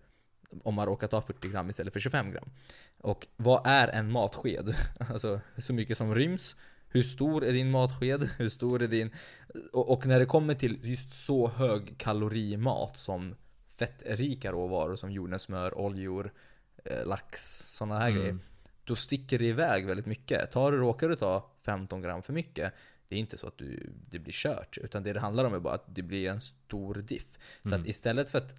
[0.63, 2.51] Om man råkar ta 40 gram istället för 25 gram.
[2.99, 4.75] Och vad är en matsked?
[5.11, 6.57] Alltså, så mycket som ryms.
[6.89, 8.31] Hur stor är din matsked?
[8.39, 9.11] Hur stor är din...
[9.73, 13.35] Och, och när det kommer till just så hög kalorimat som
[13.79, 16.31] fettrika råvaror som jordnötssmör, oljor, eh,
[17.05, 18.29] lax, sådana här grejer.
[18.31, 18.41] Mm.
[18.85, 20.51] Då sticker det iväg väldigt mycket.
[20.53, 22.75] Tar du, råkar du ta 15 gram för mycket,
[23.09, 24.79] det är inte så att du, det blir kört.
[24.79, 27.27] Utan det det handlar om är bara att det blir en stor diff.
[27.63, 27.81] Så Mm.
[27.81, 28.55] att istället för att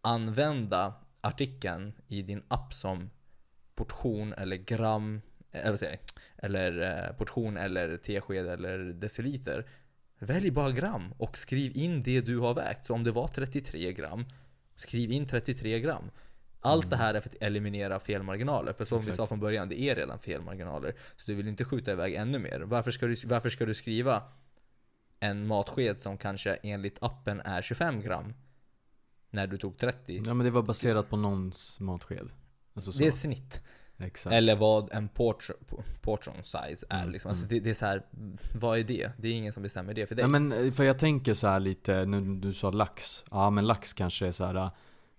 [0.00, 3.10] använda artikeln i din app som
[3.74, 5.20] portion eller gram,
[5.52, 5.98] eller vad säger?
[6.36, 9.66] Eller eh, portion eller tesked eller deciliter.
[10.18, 12.84] Välj bara gram och skriv in det du har vägt.
[12.84, 14.24] Så om det var 33 gram,
[14.76, 16.10] skriv in 33 gram.
[16.60, 18.72] Allt det här är för att eliminera felmarginaler.
[18.72, 19.16] För som vi Exakt.
[19.16, 20.94] sa från början, det är redan felmarginaler.
[21.16, 22.60] Så du vill inte skjuta iväg ännu mer.
[22.60, 24.22] Varför ska du, varför ska du skriva
[25.20, 28.34] en matsked som kanske enligt appen är 25 gram?
[29.30, 30.22] När du tog 30.
[30.26, 32.28] Ja men det var baserat på någons matsked
[32.74, 32.98] alltså så.
[32.98, 33.62] Det är snitt.
[34.00, 35.56] Exakt Eller vad en portion,
[36.00, 37.28] portion size är Mm, liksom.
[37.28, 37.54] Alltså mm.
[37.54, 38.02] det, det är så här,
[38.54, 39.10] vad är det?
[39.18, 40.22] Det är ingen som bestämmer det för dig.
[40.22, 43.92] Ja men eh, för jag tänker så lite, nu du sa lax Ja men lax
[43.92, 44.70] kanske är så här.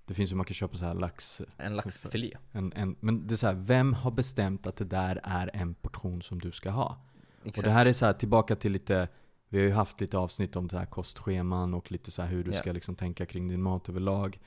[0.09, 2.37] Det finns ju man kan köpa så här lax en laxfilé.
[2.51, 5.73] en, en, Men det är så här, vem har bestämt att det där är en
[5.73, 6.97] portion som du ska ha?
[7.41, 7.65] Och Exakt.
[7.65, 9.07] det här är så här tillbaka till lite
[9.49, 12.51] Vi har ju haft lite avsnitt om så här kostscheman och lite så hur du
[12.51, 12.57] Ja.
[12.59, 14.39] ska liksom tänka kring din mat överlag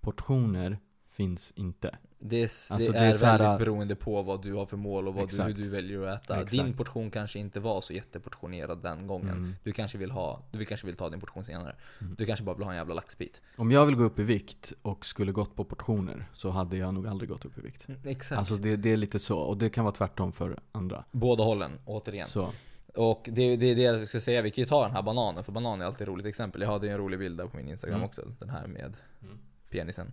[0.00, 0.78] Portioner
[1.16, 4.42] finns inte Det är, det Alltså, det är, är så här- väldigt beroende på vad
[4.42, 5.48] du har för mål och vad du, Exakt.
[5.48, 6.34] hur du väljer att äta.
[6.34, 6.50] Exakt.
[6.50, 9.28] Din portion kanske inte var så jätteportionerad den gången.
[9.28, 9.54] Mm.
[9.62, 11.76] Du kanske vill ha, du kanske vill ta din portion senare.
[12.00, 12.14] Mm.
[12.18, 13.42] Du kanske bara vill ha en jävla laxbit.
[13.56, 16.94] Om jag vill gå upp i vikt och skulle gått på portioner så hade jag
[16.94, 18.38] nog aldrig gått upp i vikt Exakt.
[18.38, 21.70] Alltså det, det är lite så, och det kan vara tvärtom för andra Båda hållen,
[21.84, 22.28] återigen.
[22.28, 22.50] Så,
[22.94, 25.44] Och det, det är det jag ska säga, vi kan ju ta den här bananen,
[25.44, 26.62] för banan är alltid ett roligt exempel.
[26.62, 28.06] Jag hade ju en rolig bild där på min Instagram Mm.
[28.06, 28.22] också.
[28.38, 29.38] Den här med Mm.
[29.78, 30.12] Penisen.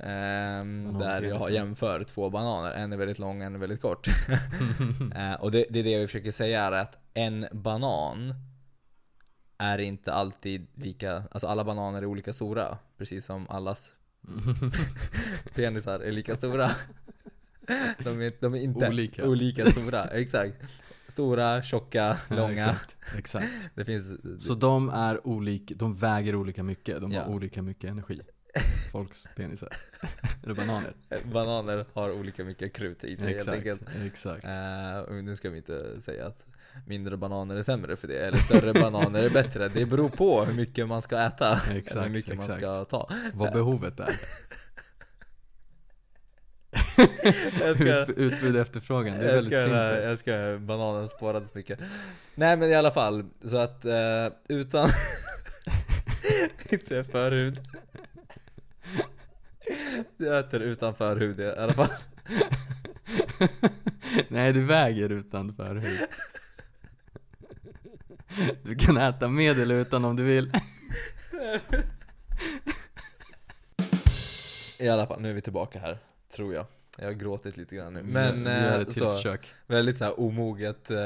[0.00, 4.06] Ehm, Banan- där jag jämför två bananer, en är väldigt lång, en är väldigt kort.
[5.16, 8.34] Eh, och det, det är det vi försöker säga är att en banan
[9.58, 13.92] är inte alltid lika, alltså alla bananer är olika stora, precis som allas
[15.54, 16.70] penisar är lika stora.
[18.04, 19.28] De är, de är inte Olika.
[19.28, 20.56] olika stora, exakt.
[21.08, 22.52] Stora, tjocka, Ja, långa.
[22.70, 23.70] exakt, exakt.
[23.74, 24.12] Det finns
[24.46, 27.22] Så de är olika, de väger olika mycket, de Ja.
[27.22, 28.20] har olika mycket energi.
[28.92, 29.68] Folks penisar.
[30.44, 30.92] Eller bananer.
[31.32, 33.80] Bananer har olika mycket krut i sig helt Exakt, enkelt.
[34.06, 34.44] exakt.
[34.44, 36.46] Eh, och nu ska vi inte säga att
[36.86, 39.68] mindre bananer är sämre för det, eller större bananer är bättre.
[39.68, 42.60] Det beror på hur mycket man ska äta, eller hur Exakt, mycket man exakt.
[42.60, 43.10] ska ta.
[43.32, 44.10] Vad behovet är.
[47.74, 50.04] Ska, Ut, utbud och efterfrågan, det är väldigt simpelt.
[50.04, 51.78] jag ska, bananen spårades mycket.
[52.34, 54.88] Nej men i alla fall, så att eh, utan...
[56.70, 57.60] inte säga förhud.
[60.16, 61.88] Jag äter utan förhud i alla fall.
[64.28, 66.08] Nej, du väger utanför hud.
[68.62, 70.52] Du kan äta med eller utan om du vill.
[74.78, 75.98] I alla fall, nu är vi tillbaka här,
[76.36, 76.66] tror jag.
[76.98, 78.02] Jag har gråtit lite grann nu.
[78.02, 79.52] Men eh, så, försök.
[79.66, 80.98] väldigt så här omoget, eh,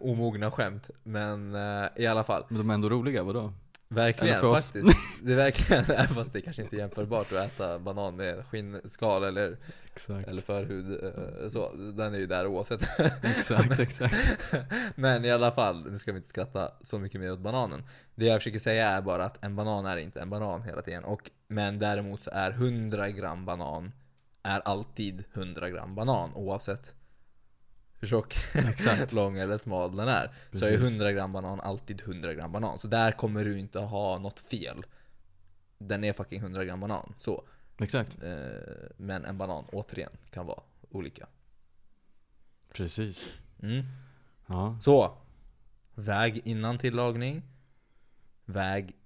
[0.00, 0.90] omogna skämt.
[1.02, 3.52] Men eh, i alla fall, Men de är ändå roliga, vadå?
[3.94, 4.72] Verkligen för oss.
[4.72, 4.98] faktiskt.
[5.22, 9.56] Det är verkligen, fast det kanske inte är jämförbart att äta banan med skinnskal eller,
[9.92, 11.04] Exakt, eller förhud.
[11.04, 12.82] Eh, så, den är ju där oavsett.
[13.22, 14.54] exakt, exakt.
[14.94, 17.82] Men i alla fall, nu ska vi inte skratta så mycket mer åt bananen.
[18.14, 21.04] Det jag försöker säga är bara att en banan är inte en banan hela tiden.
[21.04, 23.92] Och, men däremot så är 100 gram banan
[24.42, 26.94] är alltid 100 gram banan oavsett
[28.02, 29.12] hur tjock, Exakt.
[29.12, 30.30] lång eller smal den är.
[30.52, 30.88] Så är Precis.
[30.90, 32.78] 100 gram banan alltid 100 gram banan.
[32.78, 34.84] Så där kommer du inte ha något fel.
[35.78, 37.12] Den är fucking 100 gram banan.
[37.16, 37.44] Så.
[37.78, 38.30] Exakt, Eh,
[38.96, 41.26] men en banan, återigen, kan vara olika.
[42.72, 43.40] precis.
[43.62, 43.82] Mm.
[44.46, 45.18] Ja, Så.
[45.94, 47.42] Väg innan tillagning.
[48.44, 48.96] Väg...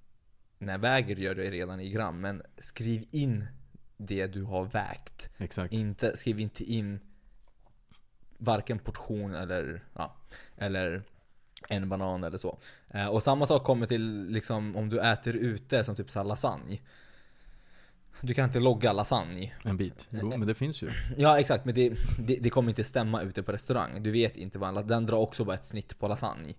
[0.58, 3.46] Nej, väger gör du redan i gram, men skriv in
[3.96, 5.30] det du har vägt.
[5.38, 5.72] exakt.
[5.72, 7.00] Inte, skriv inte in
[8.38, 10.16] varken portion eller, ja,
[10.56, 11.02] eller
[11.68, 12.58] en banan eller så.
[12.90, 16.78] Eh, och samma sak kommer till liksom om du äter ute som typ så lasagne.
[18.20, 19.52] Du kan inte logga lasagne.
[19.64, 20.08] En bit.
[20.10, 20.90] Jo, men det finns ju.
[21.16, 24.02] Ja exakt, men det, det, det kommer inte stämma ute på restaurang.
[24.02, 26.54] Du vet inte vad en Den drar också bara ett snitt på lasagne.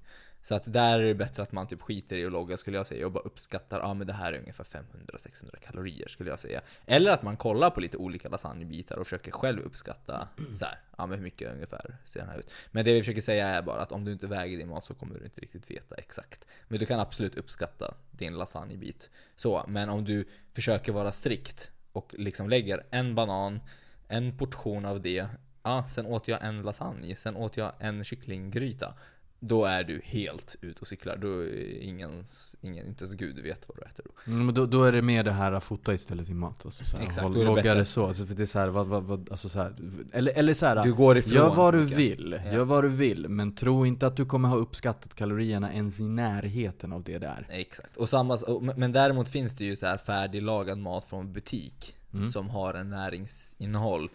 [0.48, 2.88] Så att där är det bättre att man typ skiter i att logga skulle jag
[2.88, 6.40] säga och bara uppskattar, ja ah, men det här är ungefär 500-600 kalorier skulle jag
[6.40, 6.62] säga.
[6.86, 11.06] Eller att man kollar på lite olika lasagnebitar och försöker själv uppskatta så här, ja
[11.06, 12.52] men hur mycket ungefär ser den här ut.
[12.72, 14.94] Men det vi försöker säga är bara att om du inte väger din mat så
[14.94, 16.48] kommer du inte riktigt veta exakt.
[16.68, 19.10] Men du kan absolut uppskatta din lasagnebit.
[19.36, 23.60] Så, men om du försöker vara strikt och liksom lägger en banan,
[24.08, 25.28] en portion av det,
[25.64, 28.94] ja, sen åt jag en lasagne, sen åt jag en kycklinggryta.
[29.40, 31.18] Då är du helt ute och cyklar.
[31.18, 32.24] Då är ingen,
[32.62, 34.32] ingen, inte ens gud vet vad du äter då.
[34.32, 36.66] Mm, Men då, då är det mer det här att fota istället i mat.
[36.66, 37.80] Alltså, så här, Exakt, håll- då är det logga bättre.
[37.80, 38.06] det så.
[38.08, 39.76] Alltså, för det är så här, vad, vad, vad, alltså så här,
[40.14, 42.52] eller, eller så här, Du går ifrån Gör vad för du vill, Ja.
[42.54, 46.04] gör vad du vill, men tro inte att du kommer ha uppskattat kalorierna ens i
[46.04, 47.48] närheten av det där.
[47.50, 47.98] Exakt.
[47.98, 52.28] Och samma, och- men däremot finns det ju så här färdiglagad mat från butik Mm.
[52.28, 54.10] som har en näringsinnehåll.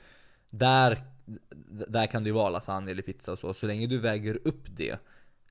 [0.50, 0.98] Där,
[1.88, 3.54] där kan det ju vara lasagne eller pizza och så.
[3.54, 4.96] Så länge du väger upp det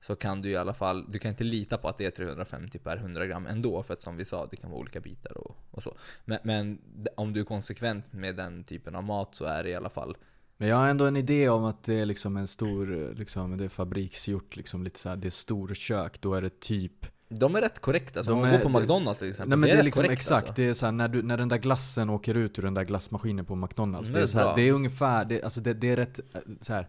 [0.02, 2.78] så kan du i alla fall, du kan inte lita på att det är 350
[2.78, 3.82] per 100 gram ändå.
[3.82, 5.96] För att som vi sa, det kan vara olika bitar och, och så.
[6.24, 6.78] Men, men
[7.16, 10.16] om du är konsekvent med den typen av mat så är det i alla fall
[10.56, 13.64] Men jag har ändå en idé om att det är liksom en stor, liksom, det
[13.64, 17.60] är fabriksgjort, liksom lite så här, det är storkök, då är det typ De är
[17.60, 18.24] rätt korrekta.
[18.24, 19.48] Så De om man är- går på McDonalds till exempel.
[19.48, 20.62] Nej men det är, rätt liksom korrekt, exakt, alltså.
[20.62, 22.84] det är så här, när, du, när den där glassen åker ut ur den där
[22.84, 25.60] glassmaskinen på McDonalds Mm, Det är, det är så här, det är ungefär, det, alltså
[25.60, 26.88] det, det är rätt eh, så här,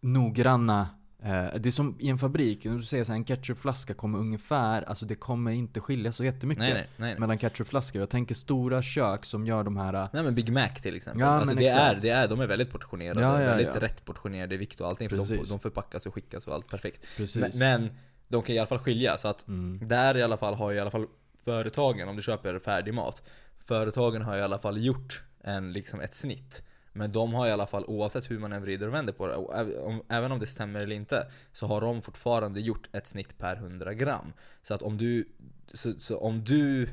[0.00, 0.86] noggranna eh,
[1.22, 4.82] Det är som i en fabrik, när du säger så här, en ketchupflaska kommer ungefär,
[4.82, 7.10] alltså det kommer inte skilja så jättemycket Nej, nej, nej.
[7.10, 7.20] nej.
[7.20, 10.68] mellan ketchupflaskor Jag tänker stora kök som gör de här eh, Nej men Big Mac
[10.68, 11.20] till exempel.
[11.20, 11.96] Ja, alltså det exakt.
[11.96, 13.80] är, det är, de är väldigt portionerade, Ja, ja, väldigt ja.
[13.80, 15.08] rätt portionerade i vikt och allting.
[15.08, 17.06] För de, de förpackas och skickas och allt perfekt.
[17.16, 17.90] Precis Men, men
[18.28, 19.18] de kan i alla fall skilja.
[19.18, 19.88] Så att mm.
[19.88, 21.06] där i alla fall har i alla fall
[21.44, 23.22] företagen, om du köper färdig mat.
[23.64, 26.62] Företagen har i alla fall gjort en, liksom ett snitt.
[26.98, 29.34] Men de har i alla fall, oavsett hur man än vrider och vänder på det,
[29.34, 33.38] och om, även om det stämmer eller inte, så har de fortfarande gjort ett snitt
[33.38, 34.32] per 100 gram.
[34.62, 35.28] Så att om du,
[35.72, 36.88] så, så om du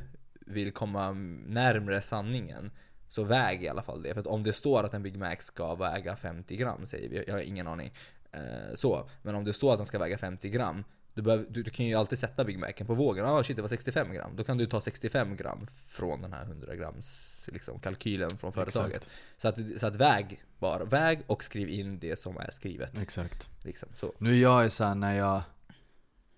[0.45, 1.11] vill komma
[1.47, 2.71] närmre sanningen,
[3.07, 4.13] så väg i alla fall det.
[4.13, 7.23] För att om det står att en Big Mac ska väga 50 gram, säger vi,
[7.27, 7.93] jag har ingen aning.
[8.31, 9.09] Eh, så.
[9.21, 10.83] Men om det står att den ska väga 50 gram,
[11.15, 13.25] du, behöver, du, du kan ju alltid sätta Big Macen på vågen.
[13.25, 14.35] Ah shit det var 65 gram.
[14.35, 19.09] Då kan du ta 65 gram från den här 100 grams liksom, kalkylen från företaget.
[19.37, 20.85] Så att, så att väg bara.
[20.85, 22.99] Väg och skriv in det som är skrivet.
[22.99, 23.49] Exakt.
[23.63, 24.13] Liksom, så.
[24.17, 25.41] Nu är jag så här när jag,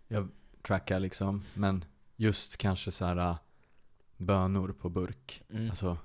[0.08, 0.30] jag
[0.62, 3.38] trackar liksom, men just kanske så här äh,
[4.18, 5.44] bönor på burk.
[5.50, 5.70] Mm.
[5.70, 5.98] Alltså,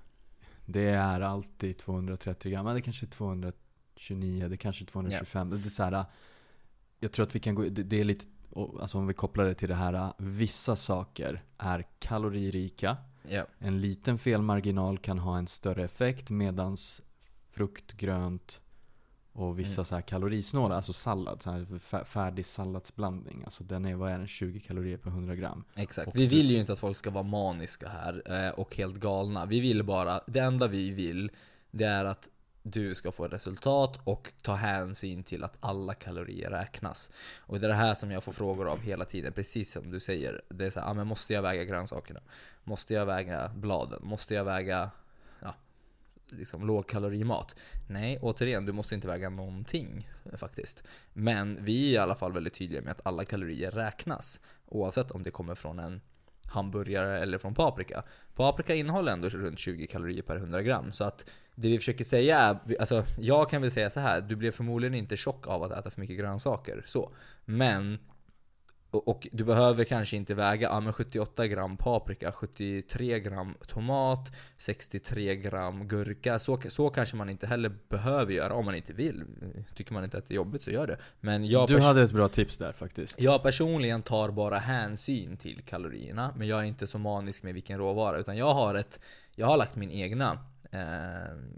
[0.65, 5.51] det är alltid 230 gram, men det kanske är 229, det kanske är 225.
[5.51, 6.07] Det är så här, äh,
[7.01, 9.45] jag tror att vi kan gå, det, det är lite, och- alltså om vi kopplar
[9.45, 12.97] det till det här, vissa saker är kaloririka.
[13.29, 13.47] Ja.
[13.59, 17.03] En liten felmarginal kan ha en större effekt medans
[17.51, 18.61] frukt, grönt
[19.33, 19.85] och vissa Mm.
[19.85, 23.43] så här kalorisnåla, alltså sallad, så här fär- färdig salladsblandning.
[23.45, 25.65] Alltså den är, vad är den, 20 kalorier per 100 gram.
[25.75, 26.09] Exakt.
[26.09, 29.47] Och Vi vill ju inte att folk ska vara maniska här eh, och helt galna.
[29.47, 31.31] Vi vill bara, det enda vi vill,
[31.71, 32.29] det är att
[32.63, 37.11] du ska få resultat och ta hänsyn till att alla kalorier räknas.
[37.39, 40.01] Och det är det här som jag får frågor av hela tiden, precis som du
[40.01, 40.43] säger.
[40.49, 42.21] Det är så här, ah, men måste jag väga grönsakerna?
[42.65, 44.01] Måste jag väga bladen?
[44.03, 44.91] Måste jag väga
[45.41, 45.55] ja,
[46.27, 47.57] liksom lågkalorimat?
[47.89, 50.85] Nej, återigen, du måste inte väga någonting faktiskt.
[51.13, 54.41] Men vi är i alla fall väldigt tydliga med att alla kalorier räknas.
[54.67, 56.01] Oavsett om det kommer från en
[56.53, 58.03] hamburgare eller från paprika.
[58.35, 60.93] Paprika innehåller ändå runt 20 kalorier per 100 gram.
[60.93, 64.21] Så att det vi försöker säga är, alltså jag kan väl säga så här.
[64.21, 66.83] du blir förmodligen inte tjock av att äta för mycket grönsaker.
[66.87, 67.11] Så.
[67.45, 67.99] Men
[68.93, 74.33] och, och du behöver kanske inte väga ja, men 78 gram paprika, 73 gram tomat,
[74.59, 76.39] 63 gram gurka.
[76.39, 79.25] Så, så kanske man inte heller behöver göra om man inte vill.
[79.75, 80.97] Tycker man inte att det är jobbigt så gör det.
[81.21, 83.21] Men jag du hade ett bra tips där faktiskt.
[83.21, 87.79] jag personligen tar bara hänsyn till kalorierna, men jag är inte så manisk med vilken
[87.79, 88.19] råvara.
[88.19, 89.01] Utan jag har ett,
[89.35, 90.39] jag har lagt min egna
[90.71, 90.81] eh,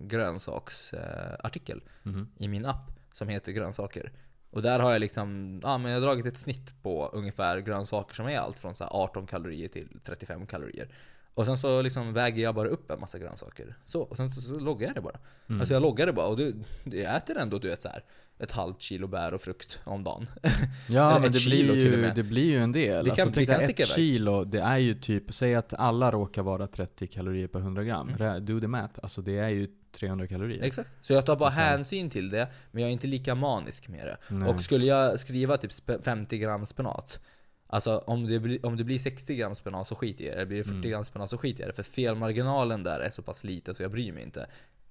[0.00, 2.28] grönsaksartikel Mhm.
[2.38, 4.12] i min app som heter grönsaker.
[4.54, 8.14] Och där har jag liksom, ja men jag har dragit ett snitt på ungefär grönsaker
[8.14, 10.88] som är allt från så här 18 kalorier till 35 kalorier.
[11.34, 13.74] Och sen så liksom väger jag bara upp en massa grönsaker.
[13.86, 15.18] Så, och sen så, så loggar jag det bara.
[15.48, 15.60] Mm.
[15.60, 18.04] Alltså jag loggar det bara och du, du äter ändå du vet så här
[18.38, 20.26] ett halvt kilo bär och frukt om dagen.
[20.88, 23.04] Ja men det blir, ju, det blir ju en del.
[23.04, 23.88] Det kan- alltså, det kan ett iväg.
[23.88, 28.08] kilo, det är ju typ, säg att alla råkar vara 30 kalorier per 100 gram.
[28.08, 28.44] Mm.
[28.44, 28.98] Do the math.
[29.02, 30.62] Alltså det är ju 300 kalorier.
[30.62, 30.90] Exakt.
[31.00, 34.06] Så jag tar bara sen- hänsyn till det, men jag är inte lika manisk med
[34.06, 34.16] det.
[34.28, 34.48] Nej.
[34.48, 37.20] Och skulle jag skriva typ spe- 50 gram spenat
[37.66, 40.46] Alltså om det, blir, om det blir 60 gram spenat så skiter jag i det,
[40.46, 40.90] blir det 40 Mm.
[40.90, 41.76] gram spenat så skiter jag i det.
[41.76, 44.46] För felmarginalen där är så pass liten så jag bryr mig inte.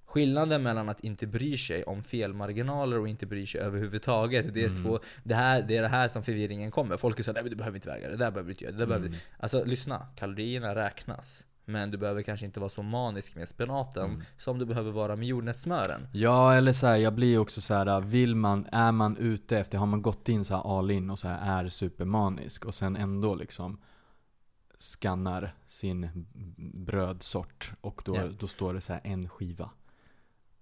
[0.06, 4.68] Skillnaden mellan att inte bry sig om felmarginaler och inte bry sig överhuvudtaget, det är,
[4.68, 4.82] Mm.
[4.84, 6.96] två, det, här, det är det här som förvirringen kommer.
[6.96, 8.72] Folk är såhär, nej men du behöver inte väga det, där behöver du inte göra,
[8.72, 9.18] det där behöver Mm.
[9.18, 9.42] du...
[9.42, 11.44] Alltså lyssna, kalorierna räknas.
[11.66, 14.22] Men du behöver kanske inte vara så manisk med spenaten Mm.
[14.38, 16.06] som du behöver vara med jordnötssmören.
[16.12, 19.78] Ja, eller så här, jag blir också så här, vill man, är man ute efter,
[19.78, 22.96] har man gått in så här all in och så här är supermanisk och sen
[22.96, 23.80] ändå liksom
[24.78, 26.26] skannar sin
[26.86, 28.22] brödsort och då, Ja.
[28.38, 29.70] då står det så en skiva.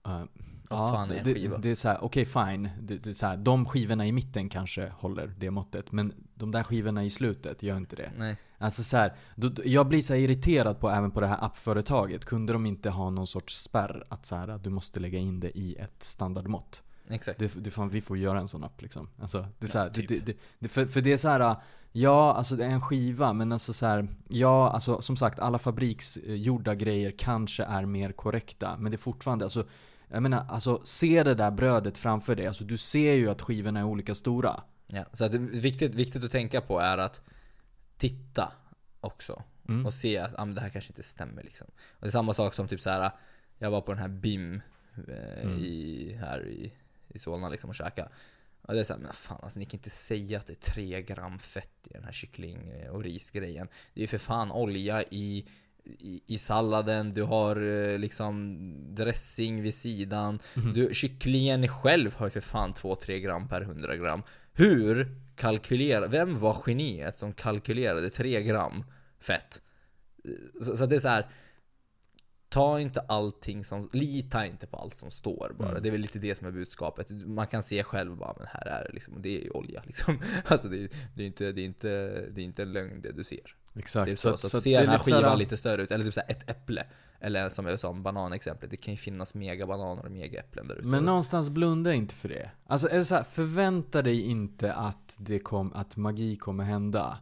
[0.09, 0.25] Uh,
[0.71, 1.59] Vad fan är det, skiva?
[1.59, 2.69] Det är så här, okej fine.
[2.81, 5.93] Det, det är så här, de skivorna i mitten kanske håller det måttet.
[5.93, 8.13] Men de där skivorna i slutet gör inte det.
[8.19, 8.37] Nej.
[8.59, 12.25] Alltså så här, då, jag blir så irriterad på även på det här appföretaget.
[12.25, 14.05] Kunde de inte ha någon sorts spärr?
[14.09, 16.83] Att så här, du måste lägga in det i ett standardmått.
[17.09, 17.39] Exakt.
[17.39, 19.09] Det, det fan, vi får göra en sån app liksom.
[19.21, 20.27] Alltså, det är så här, Ja, typ.
[20.27, 21.57] det, det, för, för det är så här,
[21.93, 25.59] ja alltså det är en skiva men alltså så här, ja alltså som sagt alla
[25.59, 28.77] fabriksgjorda grejer kanske är mer korrekta.
[28.79, 29.65] Men det är fortfarande, alltså
[30.13, 32.47] jag menar, alltså se det där brödet framför dig.
[32.47, 34.63] Alltså du ser ju att skivorna är olika stora.
[34.87, 37.21] Ja, så att det är viktigt, viktigt att tänka på är att
[37.97, 38.53] titta
[39.01, 39.43] också.
[39.69, 39.87] Mm.
[39.87, 41.67] Och se att ah, det här kanske inte stämmer liksom.
[41.67, 43.11] Och det är samma sak som typ så här.
[43.59, 44.63] jag var på den här BIM
[45.09, 45.59] eh, Mm.
[45.59, 46.73] i, här i,
[47.09, 48.09] i Solna liksom och käka.
[48.63, 51.03] Och det är såhär, men fan alltså ni kan inte säga att det är 3
[51.03, 53.69] gram fett i den här kyckling eh, och risgrejen.
[53.95, 55.47] Det är ju för fan olja i,
[55.85, 58.59] i, i salladen, du har eh, liksom
[58.95, 60.39] dressing vid sidan.
[60.55, 60.73] Mhm.
[60.75, 64.23] Du, kycklingen själv har ju för fan 2-3 gram per 100 gram.
[64.53, 68.85] Hur kalkylerar, vem var geniet som kalkylerade 3 gram
[69.21, 69.63] fett?
[70.61, 71.27] Så, så det är så här.
[72.49, 75.69] Ta inte allting som, lita inte på allt som står bara.
[75.71, 75.83] Mm.
[75.83, 77.11] Det är väl lite det som är budskapet.
[77.11, 80.19] Man kan se själv bara, men här är det liksom, det är ju olja liksom.
[80.45, 81.89] Alltså det, är- det, är inte, det, är inte,
[82.31, 83.57] det är inte en lögn det du ser.
[83.75, 84.11] Exakt.
[84.11, 85.91] Typ så, så, att se det är den här lite så skivan lite större ut,
[85.91, 86.85] eller typ så här ett äpple.
[87.21, 90.89] Eller som jag sa om bananexemplet, det kan ju finnas megabananer och megaäpplen där ute.
[90.89, 92.51] Men någonstans blunda inte för det.
[92.67, 97.19] Alltså är det så här, förvänta dig inte att, det kom, att magi kommer hända.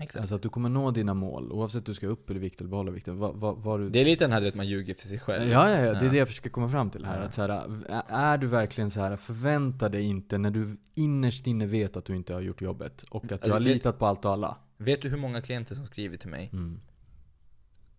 [0.00, 0.20] Exakt.
[0.20, 2.90] Alltså att du kommer nå dina mål oavsett du ska upp i vikt eller behålla
[2.90, 3.18] vikten.
[3.18, 3.90] Vad, vad, vad du...
[3.90, 5.50] det är lite den här du vet, man ljuger för sig själv.
[5.50, 7.18] Ja, ja, ja, det är det jag försöker komma fram till här.
[7.18, 7.24] Ja.
[7.24, 11.66] Att så här, är du verkligen så här, förvänta dig inte när du innerst inne
[11.66, 14.06] vet att du inte har gjort jobbet och att du Alltså, har det- litat på
[14.06, 14.56] allt och alla.
[14.84, 16.50] Vet du hur många klienter som skriver till mig?
[16.52, 16.80] Mm.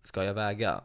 [0.02, 0.80] Ska jag väga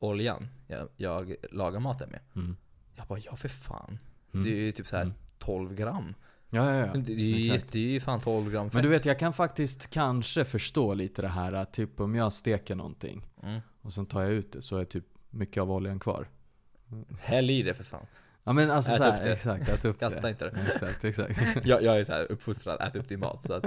[0.00, 2.20] oljan jag, jag lagar maten med?
[2.36, 2.56] Mm.
[2.94, 3.98] Jag bara, ja för fan.
[4.34, 4.44] Mm.
[4.44, 5.14] Det är ju typ så här Mm.
[5.38, 6.14] 12 gram.
[6.50, 6.92] Ja, ja, ja.
[7.00, 8.74] Det, är ju, det är ju fan 12 gram fett.
[8.74, 12.32] Men du vet, jag kan faktiskt kanske förstå lite det här att typ om jag
[12.32, 13.60] steker någonting Mm.
[13.80, 16.28] och sen tar jag ut det så är typ mycket av oljan kvar.
[17.20, 18.06] Häll i det för fan.
[18.44, 19.32] Ja men alltså Ät så här, upp det.
[19.32, 20.30] exakt, ät upp Kasta det.
[20.30, 20.60] inte det.
[20.72, 21.40] Exakt, exakt.
[21.66, 23.44] Jag, jag är så här uppfostrad, ät upp din mat.
[23.44, 23.64] Så att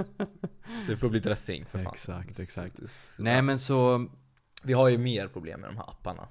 [0.86, 1.92] det får bli dressing för fan.
[1.92, 2.78] Exakt, exakt.
[2.84, 4.06] S- Nej men så,
[4.62, 6.28] Vi har ju mer problem med de här apparna.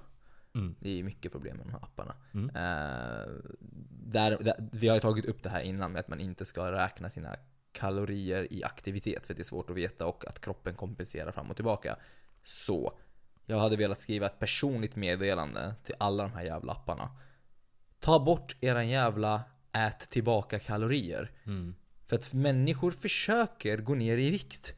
[0.56, 2.16] mm, Det är ju mycket problem med de här apparna.
[2.34, 2.50] Mm.
[2.50, 3.28] Eh,
[3.90, 6.72] där, där, vi har ju tagit upp det här innan med att man inte ska
[6.72, 7.36] räkna sina
[7.72, 11.56] kalorier i aktivitet för det är svårt att veta och att kroppen kompenserar fram och
[11.56, 11.96] tillbaka.
[12.44, 13.00] Så,
[13.46, 17.10] jag hade velat skriva ett personligt meddelande till alla de här jävla apparna.
[18.00, 21.32] Ta bort eran jävla ät tillbaka kalorier.
[21.46, 21.76] mm,
[22.08, 24.76] För att människor försöker gå ner i vikt.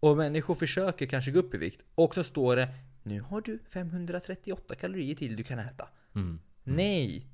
[0.00, 1.84] Och människor försöker kanske gå upp i vikt.
[1.94, 2.68] Och så står det
[3.02, 5.88] Nu har du 538 kalorier till du kan äta.
[6.14, 6.40] mm.
[6.64, 7.26] Nej!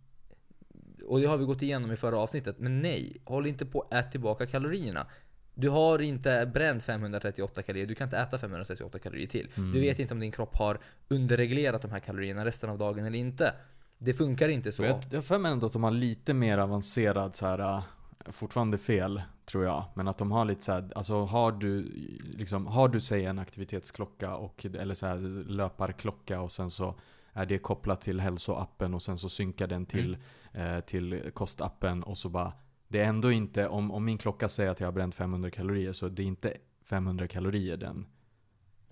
[1.07, 2.59] Och det har vi gått igenom i förra avsnittet.
[2.59, 5.07] Men nej, håll inte på att äta tillbaka kalorierna.
[5.55, 9.49] Du har inte bränt 538 kalorier, du kan inte äta 538 kalorier till.
[9.57, 9.73] Mm.
[9.73, 13.19] Du vet inte om din kropp har underreglerat de här kalorierna resten av dagen eller
[13.19, 13.55] inte.
[14.05, 14.83] Det funkar inte så.
[14.83, 17.83] Jag har för mig ändå att de har lite mer avancerad så här, äh,
[18.27, 19.85] fortfarande fel tror jag.
[19.95, 21.83] Men att de har lite så här, alltså har du,
[22.23, 25.17] liksom, har du säg en aktivitetsklocka och, eller så här
[25.49, 26.95] löparklocka och sen så
[27.33, 30.17] är det kopplat till hälsoappen och sen så synkar den till,
[30.53, 32.53] eh, till kostappen och så bara
[32.89, 35.93] det är ändå inte, om, om min klocka säger att jag har bränt 500 kalorier
[35.93, 38.07] så det är inte 500 kalorier den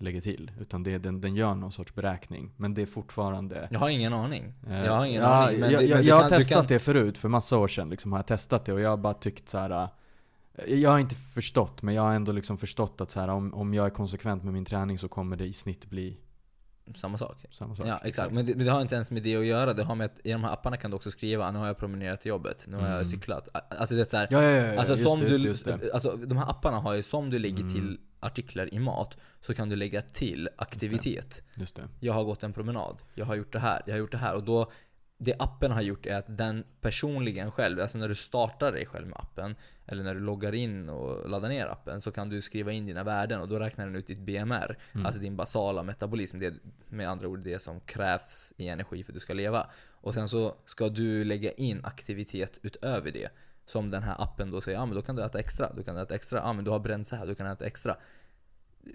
[0.01, 0.51] lägger till.
[0.59, 2.51] Utan det, den, den gör någon sorts beräkning.
[2.57, 4.53] Men det är fortfarande Jag har ingen aning.
[4.69, 5.59] Eh, Jag har ingen ja, aning.
[5.59, 7.57] Men jag, det- jag, men jag har kan- du testat kan- det förut, för massa
[7.57, 9.89] år sedan liksom, har jag testat det och jag har bara tyckt så här.
[10.55, 13.53] eh, Jag har inte förstått, men jag har ändå liksom förstått att så här, om,
[13.53, 16.17] om jag är konsekvent med min träning så kommer det i snitt bli
[16.95, 17.45] Samma sak.
[17.51, 17.87] samma sak.
[17.87, 18.31] Ja, exakt.
[18.33, 19.73] Men det, men det har inte ens med det att göra.
[19.73, 21.77] Det har med att i de här apparna kan du också skriva nu har jag
[21.77, 23.05] promenerat till jobbet, nu har jag Mm.
[23.05, 23.47] cyklat.
[23.79, 25.65] Alltså det är så här, Ja, ja, ja, Alltså just, som det, just, du, just
[25.65, 25.91] det.
[25.93, 27.73] alltså de här apparna har ju som du lägger Mm.
[27.73, 31.41] till artiklar i mat, så kan du lägga till aktivitet.
[31.55, 31.81] Just det.
[31.99, 34.33] Jag har gått en promenad, jag har gjort det här, jag har gjort det här.
[34.35, 34.71] Och då,
[35.17, 39.07] det appen har gjort är att den personligen själv, alltså när du startar dig själv
[39.07, 39.55] med appen,
[39.91, 43.03] eller när du loggar in och laddar ner appen, så kan du skriva in dina
[43.03, 44.77] värden och då räknar den ut ditt BMR.
[44.93, 45.05] Mm.
[45.05, 46.53] Alltså din basala metabolism, det är
[46.89, 49.67] med andra ord det som krävs i energi för att du ska leva.
[49.89, 53.29] Och sen så ska du lägga in aktivitet utöver det.
[53.65, 55.97] Som den här appen då säger, ja men då kan du äta extra, du kan
[55.97, 57.97] äta extra, ja men du har bränt så här, du kan äta extra.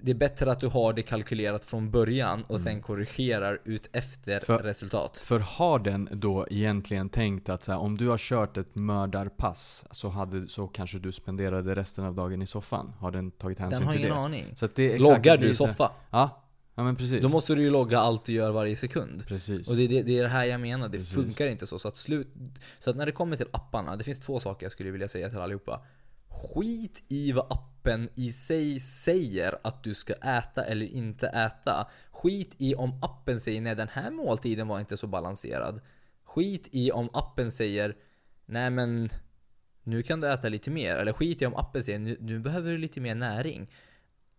[0.02, 4.32] Det är bättre att du har det kalkylerat från början och sen korrigerar ut efter
[4.32, 4.40] Mm.
[4.44, 5.16] För- resultat.
[5.16, 9.84] För har den då egentligen tänkt att så här, om du har kört ett mördarpass
[9.90, 12.92] så, hade, så kanske du spenderade resten av dagen i soffan?
[12.98, 14.22] Har den tagit hänsyn Den har till ingen det?
[14.22, 14.46] aning.
[14.56, 16.42] Så det Loggar det du så här- soffa, Ja,
[16.74, 17.22] ja men precis.
[17.22, 19.26] då måste du ju logga allt du gör varje sekund.
[19.26, 19.68] Precis.
[19.68, 21.14] Och det är det, det är det här jag menar, det Precis.
[21.14, 21.78] funkar inte så.
[21.78, 22.28] Så att, slut,
[22.78, 25.28] så att när det kommer till apparna, det finns två saker jag skulle vilja säga
[25.28, 25.80] till allihopa.
[26.28, 27.46] Skit i vad
[27.86, 31.90] appen i sig säger att du ska äta eller inte äta.
[32.10, 35.80] Skit i om appen säger nej den här måltiden var inte så balanserad.
[36.24, 37.96] Skit i om appen säger
[38.46, 39.08] nej men
[39.82, 40.96] nu kan du äta lite mer.
[40.96, 43.70] Eller skit i om appen säger nu, nu behöver du lite mer näring.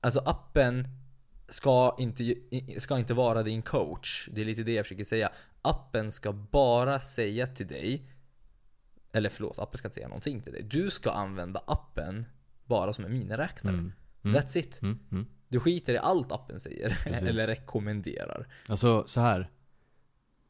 [0.01, 0.87] Alltså appen
[1.49, 2.35] ska inte,
[2.77, 4.29] ska inte vara din coach.
[4.31, 5.31] Det är lite det jag försöker säga.
[5.61, 8.09] Appen ska bara säga till dig
[9.11, 10.63] eller förlåt, appen ska inte säga någonting till dig.
[10.63, 12.25] Du ska använda appen
[12.67, 13.73] bara som en miniräknare.
[13.75, 13.91] Mm.
[14.23, 14.37] Mm.
[14.41, 14.81] That's it.
[14.81, 15.25] Mm, mm.
[15.47, 16.97] Du skiter i allt appen säger.
[17.05, 18.47] Eller rekommenderar.
[18.69, 19.49] Alltså så här.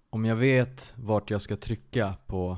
[0.09, 2.57] Om jag vet vart jag ska trycka på,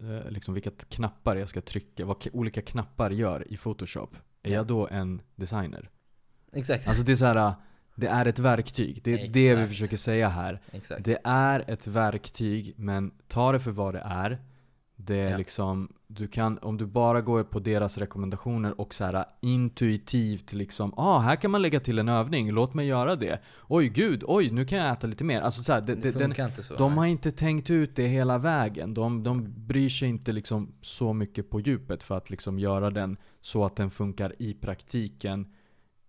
[0.00, 4.16] eh, liksom vilka knappar jag ska trycka, vad olika knappar gör i Photoshop.
[4.42, 4.56] Är Ja.
[4.56, 5.90] jag då en designer?
[6.52, 6.88] Exakt.
[6.88, 7.54] Alltså det är så här.
[7.94, 9.00] det är ett verktyg.
[9.04, 9.68] Det är det vi Exakt.
[9.68, 10.60] försöker säga här.
[10.72, 11.04] Exakt.
[11.04, 14.38] Det är ett verktyg, men ta det för vad det är.
[15.00, 15.36] Det är Ja.
[15.36, 20.94] liksom, du kan, om du bara går på deras rekommendationer och så här intuitivt liksom,
[20.96, 23.40] ah här kan man lägga till en övning, låt mig göra det.
[23.68, 25.40] Oj gud, oj nu kan jag äta lite mer.
[25.40, 26.74] Alltså så här, det, det den, inte så.
[26.74, 26.98] de nej.
[26.98, 28.94] har inte tänkt ut det hela vägen.
[28.94, 33.16] De, de bryr sig inte liksom så mycket på djupet för att liksom göra den
[33.40, 35.46] så att den funkar i praktiken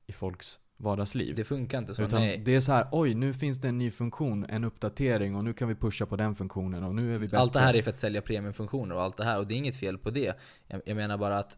[0.08, 1.36] i folks vardagsliv.
[1.36, 2.03] Det funkar inte så.
[2.03, 2.41] Utan nej.
[2.45, 5.53] det är så här, oj nu finns det en ny funktion, en uppdatering och nu
[5.53, 7.38] kan vi pusha på den funktionen och nu är vi bättre.
[7.38, 9.57] Allt det här är för att sälja premiumfunktioner och allt det här och det är
[9.57, 10.38] inget fel på det.
[10.67, 11.57] Jag, jag menar bara att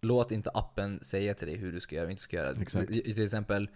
[0.00, 2.50] låt inte appen säga till dig hur du ska göra och inte ska göra.
[2.60, 2.92] Exakt.
[2.92, 3.68] Till exempel,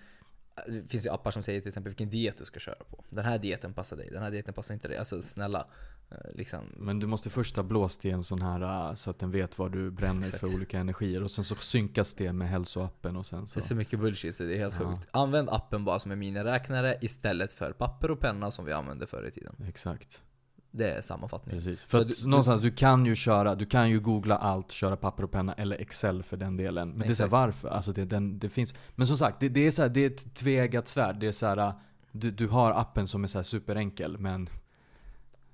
[0.68, 3.04] det finns ju appar som säger till exempel vilken diet du ska köra på.
[3.10, 4.96] Den här dieten passar dig, den här dieten passar inte dig.
[4.96, 5.66] Alltså snälla.
[6.10, 9.18] Eh, Liksom, Men du måste först ha blåst i en sån här äh, så att
[9.18, 10.38] den vet vad du bränner Exakt.
[10.40, 11.22] för olika energier.
[11.22, 13.58] Och sen så synkas det med hälsoappen och sen det så.
[13.58, 14.88] är så mycket bullshit så det är helt Ja.
[14.94, 15.08] sjukt.
[15.10, 19.26] Använd appen bara som en miniräknare istället för papper och penna som vi använde förr
[19.28, 19.54] i tiden.
[19.68, 20.22] Exakt.
[20.70, 21.54] Det är sammanfattning.
[21.56, 21.82] Precis.
[21.84, 25.22] För att du- någonstans, du kan ju köra, du kan ju googla allt, köra papper
[25.24, 26.88] och penna eller Excel för den delen.
[26.90, 27.30] Men det är så här, Exakt.
[27.32, 27.68] varför?
[27.68, 30.06] Alltså det, den, det finns, men som sagt, det, det är så här, det är
[30.10, 31.20] ett tveeggat svärd.
[31.20, 31.74] Det är så här,
[32.12, 34.48] du, du har appen som är så här superenkel men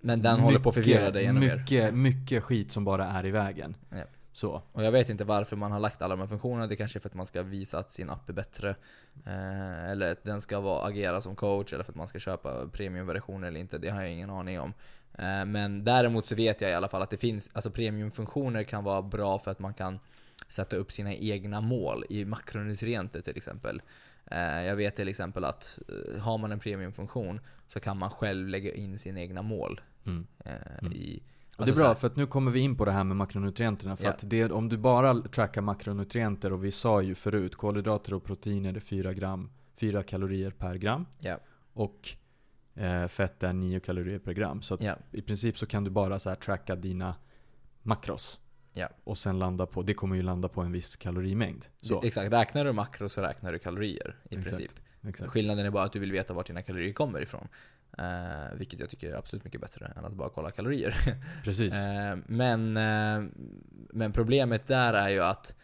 [0.02, 1.56] Men den håller på att förvirra dig ännu mer.
[1.56, 3.76] mycket, mycket skit som bara är i vägen.
[3.90, 4.04] Ja.
[4.32, 4.62] Så.
[4.72, 6.66] Och jag vet inte varför man har lagt alla de här funktionerna.
[6.66, 8.70] Det kanske är för att man ska visa att sin app är bättre.
[9.26, 12.68] Eh, eller att den ska vara, agera som coach, eller för att man ska köpa
[12.68, 13.78] premiumversioner eller inte.
[13.78, 14.74] Det har jag ingen aning om.
[15.18, 18.84] Eh, men däremot så vet jag i alla fall att det finns, alltså premiumfunktioner kan
[18.84, 19.98] vara bra för att man kan
[20.48, 23.82] sätta upp sina egna mål i makronutrienter till exempel.
[24.30, 28.48] Eh, jag vet till exempel att eh, har man en premiumfunktion så kan man själv
[28.48, 29.80] lägga in sina egna mål.
[30.06, 30.26] Mm.
[30.44, 30.92] eh, Mm.
[30.92, 31.22] i,
[31.56, 33.04] Och det är alltså så bra för att nu kommer vi in på det här
[33.04, 33.96] med makronutrienterna.
[33.96, 34.10] För Ja.
[34.10, 38.74] att det, om du bara trackar makronutrienter och vi sa ju förut kolhydrater och proteiner
[38.74, 41.06] är 4 gram, 4 kalorier per gram.
[41.18, 41.38] Ja.
[41.72, 42.08] Och
[42.74, 44.62] eh, fett är 9 kalorier per gram.
[44.62, 44.96] Så Ja.
[45.12, 47.14] i princip så kan du bara så tracka dina
[47.82, 48.38] makros.
[49.04, 51.64] Och sen landa på, det kommer ju landa på en viss kalorimängd.
[51.76, 54.56] Så, Exakt, räknar du makro så räknar du kalorier i Exakt.
[54.56, 54.72] princip.
[55.02, 55.30] exakt.
[55.30, 57.48] Skillnaden är bara att du vill veta vart dina kalorier kommer ifrån.
[57.98, 60.94] Eh, vilket jag tycker är absolut mycket bättre än att bara kolla kalorier.
[61.44, 61.74] Precis.
[61.74, 63.30] Eh, men, eh,
[63.90, 65.54] men problemet där är ju att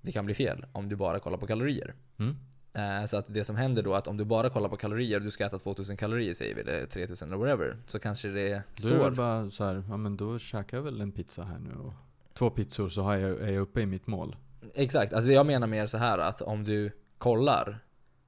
[0.00, 1.94] det kan bli fel om du bara kollar på kalorier.
[2.18, 2.36] Mm.
[2.74, 5.16] Eh, så att det som händer då är att om du bara kollar på kalorier
[5.16, 7.76] och du ska äta 2000 kalorier säger vi, eller 3000 eller whatever.
[7.86, 9.10] Så kanske det Då är det står...
[9.10, 11.92] bara så här, ja men då käkar jag väl en pizza här nu och
[12.34, 14.36] två pizzor så har jag, är jag uppe i mitt mål.
[14.74, 17.78] Exakt, alltså jag menar mer så här att om du kollar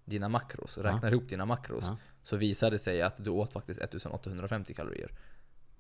[0.05, 0.91] dina makros, Ja.
[0.93, 1.97] räknar ihop dina makros, Ja.
[2.25, 5.11] Så visar det sig att du åt faktiskt 1850 kalorier.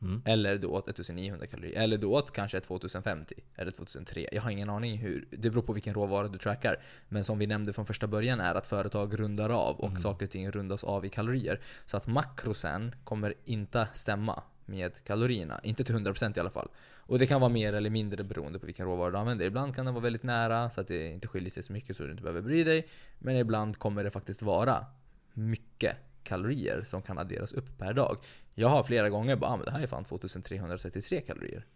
[0.02, 0.22] Mm.
[0.24, 1.80] Eller du åt 1900 kalorier.
[1.80, 3.34] Eller du åt kanske 2050.
[3.56, 4.28] Eller 2003.
[4.32, 5.28] Jag har ingen aning hur.
[5.30, 6.76] Det beror på vilken råvara du trackar.
[7.08, 10.00] Men som vi nämnde från första början är att företag rundar av och Mm.
[10.02, 11.60] saker och ting rundas av i kalorier.
[11.86, 15.60] Så att makrosen kommer inte stämma med kalorierna.
[15.62, 16.68] Inte till 100% i alla fall.
[17.06, 19.46] Och det kan vara mer eller mindre beroende på vilken råvara du använder.
[19.46, 22.02] Ibland kan den vara väldigt nära så att det inte skiljer sig så mycket så
[22.02, 22.88] du inte behöver bry dig.
[23.18, 24.86] Men ibland kommer det faktiskt vara
[25.32, 28.16] mycket kalorier som kan adderas upp per dag.
[28.54, 31.66] Jag har flera gånger bara ah, men det här är fan 2333 kalorier.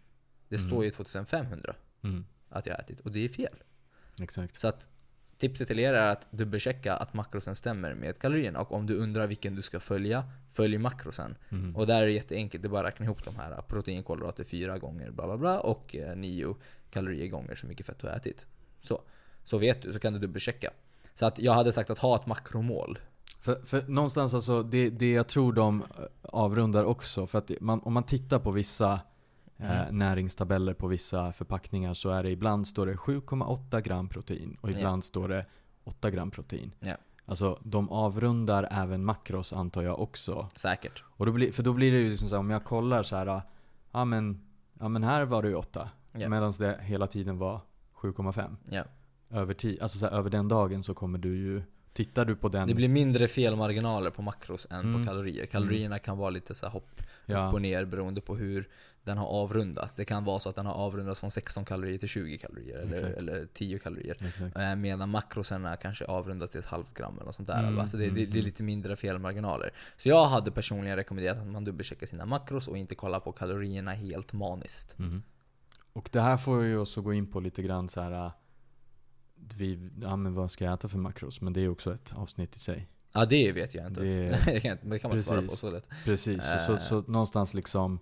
[0.47, 0.67] Det Mm.
[0.69, 2.25] står ju 2500 Mm.
[2.49, 3.55] att jag har ätit och det är fel.
[4.21, 4.59] Exakt.
[4.59, 4.87] Så att
[5.37, 8.61] tipset till er är att dubbelchecka att makrosen stämmer med kalorierna.
[8.61, 11.35] Och om du undrar vilken du ska följa, följ makrosen.
[11.49, 11.75] Mm.
[11.75, 13.61] Och där är det jätteenkelt, det är bara att räkna ihop de här.
[13.67, 16.55] Proteinkolhydrater fyra gånger bla bla bla och eh, nio
[16.91, 18.47] kalorier gånger så mycket fett du har ätit.
[18.81, 19.01] Så,
[19.43, 20.71] så vet du, så kan du dubbelchecka.
[21.13, 22.99] Så att jag hade sagt att ha ett makromål.
[23.39, 27.79] För, för någonstans alltså, det, det jag tror de eh, avrundar också, för att man,
[27.83, 28.93] om man tittar på vissa
[29.57, 29.97] eh, Mm.
[29.97, 35.03] näringstabeller på vissa förpackningar så är det ibland står det 7,8 gram protein och ibland
[35.03, 35.45] står det
[35.83, 36.71] 8 gram protein.
[36.79, 36.95] Ja.
[37.25, 40.49] Alltså de avrundar även makros antar jag också.
[40.55, 41.03] Säkert.
[41.07, 43.15] Och då blir, för då blir det ju liksom så här, om jag kollar så
[43.15, 43.41] här,
[43.91, 44.41] ja men,
[44.79, 45.89] ja men här var det ju 8.
[46.11, 46.29] Ja.
[46.29, 47.61] Medan det hela tiden var
[47.95, 48.55] 7,5.
[48.69, 48.83] Ja.
[49.29, 51.63] Över alltså så här, över den dagen så kommer du ju,
[51.93, 52.67] tittar du på den.
[52.67, 55.01] Det blir mindre felmarginaler på makros än Mm.
[55.01, 55.45] på kalorier.
[55.45, 58.69] Kalorierna kan vara lite så hopp ja, upp och ner beroende på hur
[59.03, 59.95] den har avrundats.
[59.95, 63.03] Det kan vara så att den har avrundats från 16 kalorier till 20 kalorier eller,
[63.03, 64.15] eller 10 kalorier.
[64.27, 64.57] exakt.
[64.57, 67.59] Eh, Medan makrosen är kanske avrundat till ett halvt gram eller något sånt där.
[67.63, 69.69] Mm, alltså det, det, mm, det är lite mindre felmarginaler.
[69.97, 73.91] Så jag hade personligen rekommenderat att man dubbelcheckar sina makros och inte kollar på kalorierna
[73.91, 74.97] helt maniskt.
[74.99, 75.23] Mhm.
[75.93, 78.31] Och det här får ju oss att gå in på lite grann så här.
[79.57, 81.41] Vi, ja men vad ska jag äta för makros?
[81.41, 82.87] Men det är också ett avsnitt i sig.
[83.13, 84.01] Ja det vet jag inte.
[84.01, 85.59] Det- Det, kan, det kan man inte svara på Precis.
[85.59, 85.89] så lätt.
[86.05, 86.79] Precis, så, så, Eh.
[86.79, 87.99] så någonstans liksom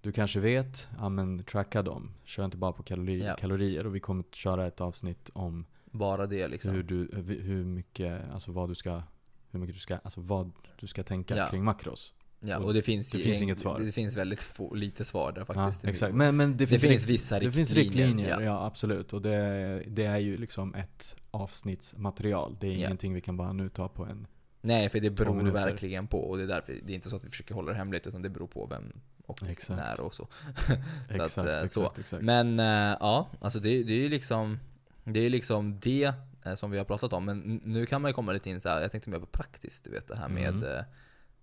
[0.00, 2.10] Du kanske vet, ja men tracka dem.
[2.24, 3.36] Kör inte bara på kalori, Ja.
[3.36, 3.86] kalorier.
[3.86, 6.72] Och vi kommer att köra ett avsnitt om Bara det liksom.
[6.74, 7.10] hur, du,
[7.42, 9.02] hur mycket, alltså vad du ska
[9.50, 11.46] Hur mycket du ska, alltså vad du ska tänka Ja.
[11.48, 12.14] kring makros.
[12.40, 13.78] Ja, och det finns, det ju finns en- inget svar.
[13.78, 15.84] Det finns väldigt få, lite svar där Ja, faktiskt.
[15.84, 16.14] exakt.
[16.14, 17.66] Men, men det, det finns, finns rikt- vissa det riktlinjer.
[17.66, 18.66] finns riktlinjer, ja, Ja.
[18.66, 19.12] absolut.
[19.12, 22.56] Och det, det är ju liksom ett avsnittsmaterial.
[22.60, 22.76] Det är Ja.
[22.78, 24.26] ingenting vi kan bara nu ta på en
[24.62, 26.18] Nej, för det beror verkligen på.
[26.18, 28.22] Och det är därför, det är inte så att vi försöker hålla det hemligt, utan
[28.22, 28.92] det beror på vem
[29.26, 29.80] och Exakt.
[29.80, 30.28] när och så.
[31.08, 31.92] Exakt, att, eh, exakt, så.
[32.00, 32.22] exakt.
[32.22, 34.58] Men eh, ja, alltså det, det är ju liksom
[35.04, 36.12] Det är liksom det
[36.44, 37.24] eh, som vi har pratat om.
[37.24, 38.80] Men nu kan man ju komma lite in så här.
[38.80, 40.84] jag tänkte mer på praktiskt, du vet det här med Mm.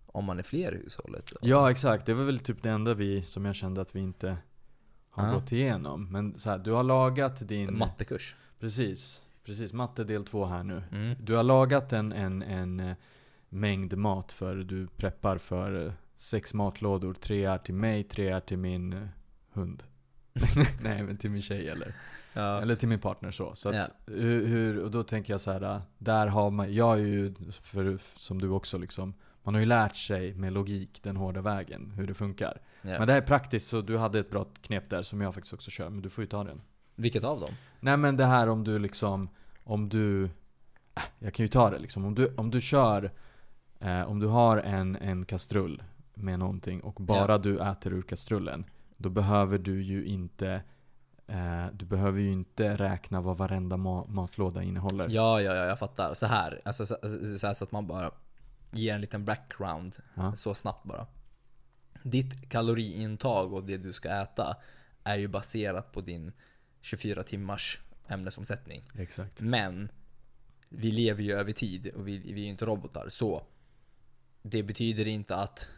[0.07, 1.33] Om man är fler i hushållet.
[1.41, 4.37] Ja exakt, det var väl typ det enda vi, som jag kände att vi inte
[5.09, 5.33] har Ja.
[5.33, 6.11] gått igenom.
[6.11, 7.77] Men så här, du har lagat din...
[7.77, 8.35] Mattekurs.
[8.59, 9.73] Precis, precis.
[9.73, 10.83] Matte del två här nu.
[10.91, 11.15] Mm.
[11.19, 12.95] Du har lagat en, en, en eh,
[13.49, 17.13] mängd mat för du preppar för eh, sex matlådor.
[17.13, 19.07] Tre är till mig, tre är till min eh,
[19.51, 19.83] hund.
[20.81, 21.93] Nej men till min tjej eller,
[22.33, 22.61] Ja.
[22.61, 23.55] eller till min partner så.
[23.55, 23.85] så att, Ja.
[24.13, 28.41] hur, och då tänker jag så här, där har man, jag är ju, för, som
[28.41, 29.13] du också liksom,
[29.47, 32.61] man har ju lärt sig med logik den hårda vägen, hur det funkar.
[32.81, 32.89] Ja.
[32.89, 35.53] Men det här är praktiskt, så du hade ett bra knep där som jag faktiskt
[35.53, 36.61] också kör, men du får ju ta den.
[36.95, 37.49] Vilket av dem?
[37.79, 39.29] Nej men det här om du liksom,
[39.63, 40.29] om du,
[41.19, 42.05] jag kan ju ta det liksom.
[42.05, 43.11] Om du, om du kör,
[43.79, 45.83] eh, om du har en, en kastrull
[46.13, 47.37] med någonting och bara Ja.
[47.37, 48.65] du äter ur kastrullen.
[48.97, 50.61] Då behöver du ju inte,
[51.27, 55.07] eh, du behöver ju inte räkna vad varenda ma- matlåda innehåller.
[55.09, 56.13] Ja, ja, ja, jag fattar.
[56.13, 56.95] Så här, alltså, så,
[57.39, 58.11] så, här, så att man bara
[58.71, 60.35] ger en liten background Ja.
[60.35, 61.07] så snabbt bara.
[62.03, 64.57] Ditt kaloriintag och det du ska äta
[65.03, 66.31] är ju baserat på din
[66.81, 68.83] 24 timmars ämnesomsättning.
[68.97, 69.41] Exakt.
[69.41, 69.91] Men
[70.69, 73.09] vi lever ju över tid och vi, vi är ju inte robotar.
[73.09, 73.43] Så
[74.41, 75.69] det betyder inte att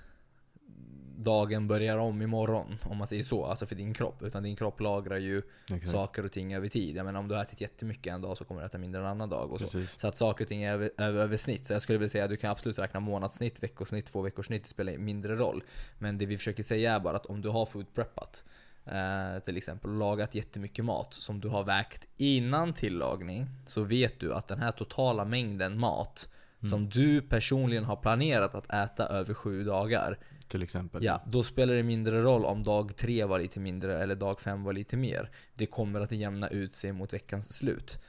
[1.23, 4.21] dagen börjar om imorgon, om man säger så, alltså för din kropp.
[4.23, 5.41] Utan din kropp lagrar ju
[5.73, 5.89] Exakt.
[5.91, 6.95] saker och ting över tid.
[6.95, 9.07] Jag menar om du har ätit jättemycket en dag så kommer du äta mindre en
[9.07, 9.65] annan dag och så.
[9.65, 9.99] Precis.
[9.99, 11.65] Så att saker och ting är över, över, över snitt.
[11.65, 14.63] Så jag skulle vilja säga att du kan absolut räkna månadssnitt, veckosnitt, två veckors snitt.
[14.63, 15.63] Det spelar mindre roll.
[15.97, 18.43] Men det vi försöker säga är bara att om du har food preppat
[18.85, 23.47] eh, till exempel lagat jättemycket mat som du har vägt innan tillagning.
[23.65, 26.29] Så vet du att den här totala mängden mat
[26.61, 26.71] Mm.
[26.71, 30.17] som du personligen har planerat att äta över sju dagar.
[30.49, 31.03] Till exempel.
[31.03, 34.63] Ja, då spelar det mindre roll om dag tre var lite mindre eller dag fem
[34.63, 35.29] var lite mer.
[35.55, 37.99] Det kommer att jämna ut sig mot veckans slut.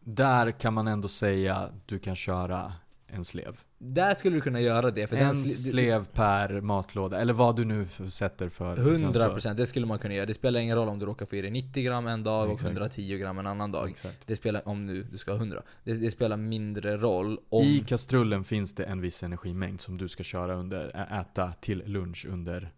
[0.00, 2.72] Där kan man ändå säga att du kan köra
[3.16, 3.60] en slev.
[3.78, 5.06] Där skulle du kunna göra det.
[5.06, 8.76] För en den sli- slev per matlåda, eller vad du nu sätter för.
[8.76, 10.26] liksom, 100% det skulle man kunna göra.
[10.26, 12.54] Det spelar ingen roll om du råkar få i dig 90 gram en dag och
[12.54, 12.66] Exakt.
[12.72, 13.88] 110 gram en annan dag.
[13.90, 14.26] Exakt.
[14.26, 15.62] Det spelar, om nu du ska ha 100.
[15.84, 17.64] Det, det spelar mindre roll om...
[17.64, 20.88] I kastrullen finns det en viss energimängd som du ska köra under,
[21.20, 22.72] äta till lunch under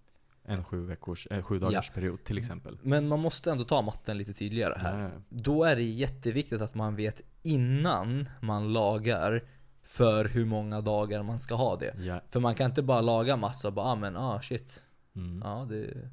[0.45, 2.79] en sju, veckors, eh, sju dagars period till exempel.
[2.83, 5.03] Men man måste ändå ta matten lite tydligare här.
[5.03, 9.43] Ja, Då är det jätteviktigt att man vet innan man lagar
[9.89, 11.95] för hur många dagar man ska ha det.
[11.99, 12.21] ja.
[12.31, 14.83] För man kan inte bara laga massa och bara ah, men ah shit.
[15.17, 15.43] Mm.
[15.45, 16.11] Ja det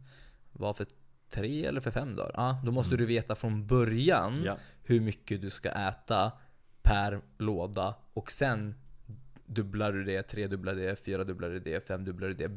[0.51, 0.85] var för
[1.29, 2.31] tre eller för fem dagar.
[2.33, 2.99] Ja, då måste Mm.
[2.99, 4.57] du veta från början ja.
[4.83, 6.31] hur mycket du ska äta
[6.81, 8.75] per låda och sen
[9.45, 12.49] dubblar du det, tredubblar det, fyradubblar du det, femdubblar du det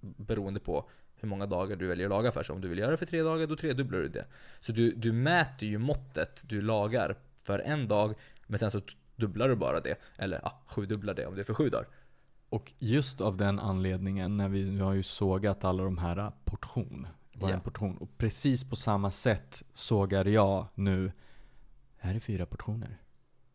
[0.00, 0.88] beroende på
[1.20, 2.42] hur många dagar du väljer att laga för.
[2.42, 4.24] Så om du vill göra det för tre dagar, då tredubblar du det.
[4.60, 8.14] Så du, du mäter ju måttet du lagar för en dag,
[8.46, 8.80] men sen så
[9.18, 9.96] dubblar du bara det.
[10.16, 11.86] Eller ja, sjudubblar det om det är för sju dagar.
[12.48, 16.30] Och just av den anledningen, när vi nu har ju sågat alla de här äh,
[16.44, 17.06] portion.
[17.32, 17.54] Var Ja.
[17.54, 17.96] en portion.
[17.96, 21.12] Och precis på samma sätt sågar jag nu,
[21.96, 22.98] här är fyra portioner.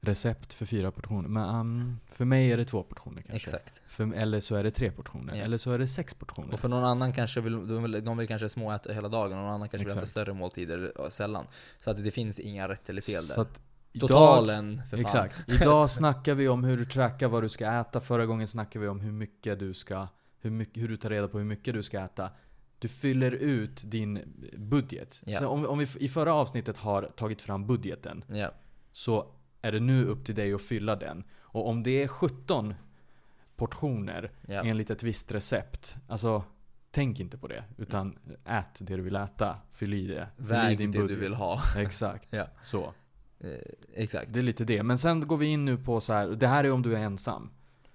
[0.01, 1.29] Recept för fyra portioner.
[1.29, 3.35] Men um, för mig är det två portioner kanske.
[3.49, 3.81] Exakt.
[3.87, 5.35] För, eller så är det tre portioner.
[5.35, 5.43] Ja.
[5.43, 6.53] Eller så är det sex portioner.
[6.53, 9.43] Och för någon annan kanske vill, de vill, de vill kanske småäta hela dagen, och
[9.43, 10.11] någon annan kanske vill äta Exakt.
[10.11, 11.45] större måltider ja, sällan.
[11.79, 13.35] Så att det finns inga rätt eller fel där.
[13.93, 14.99] Att idag, Totalen, för fan.
[15.05, 15.49] Exakt.
[15.49, 17.99] Idag snackar vi om hur du trackar vad du ska äta.
[17.99, 20.07] Förra gången snackade vi om hur mycket du ska,
[20.39, 22.31] hur, mycket, hur du tar reda på hur mycket du ska äta.
[22.79, 24.19] Du fyller ut din
[24.57, 25.21] budget.
[25.25, 25.39] Ja.
[25.39, 28.51] Så om, om vi i förra avsnittet har tagit fram budgeten Ja.
[28.91, 29.25] så
[29.61, 31.23] är det nu upp till dig att fylla den.
[31.41, 32.73] Och om det är 17
[33.55, 34.63] portioner Ja.
[34.63, 35.95] enligt ett visst recept.
[36.07, 36.43] Alltså,
[36.91, 37.63] tänk inte på det.
[37.77, 39.57] Utan ät det du vill äta.
[39.71, 40.27] Fyll i det.
[40.37, 41.17] Fyll i Väg din det du budget.
[41.23, 41.59] vill ha.
[41.77, 42.29] Exakt.
[42.33, 42.47] Ja.
[42.63, 42.93] Så.
[43.43, 43.49] Eh,
[43.93, 44.33] exakt.
[44.33, 44.83] Det är lite det.
[44.83, 46.27] Men sen går vi in nu på så här.
[46.27, 47.49] det här är om du är ensam.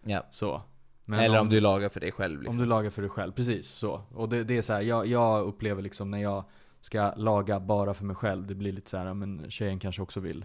[0.05, 0.26] Ja.
[0.30, 0.62] Så.
[1.07, 2.59] Men Eller om, du lagar för dig själv om liksom.
[2.59, 4.03] du lagar för dig själv, precis så.
[4.14, 6.44] Och det, det är så här, jag, jag upplever liksom när jag
[6.80, 10.20] ska laga bara för mig själv, det blir lite så här, men tjejen kanske också
[10.20, 10.44] vill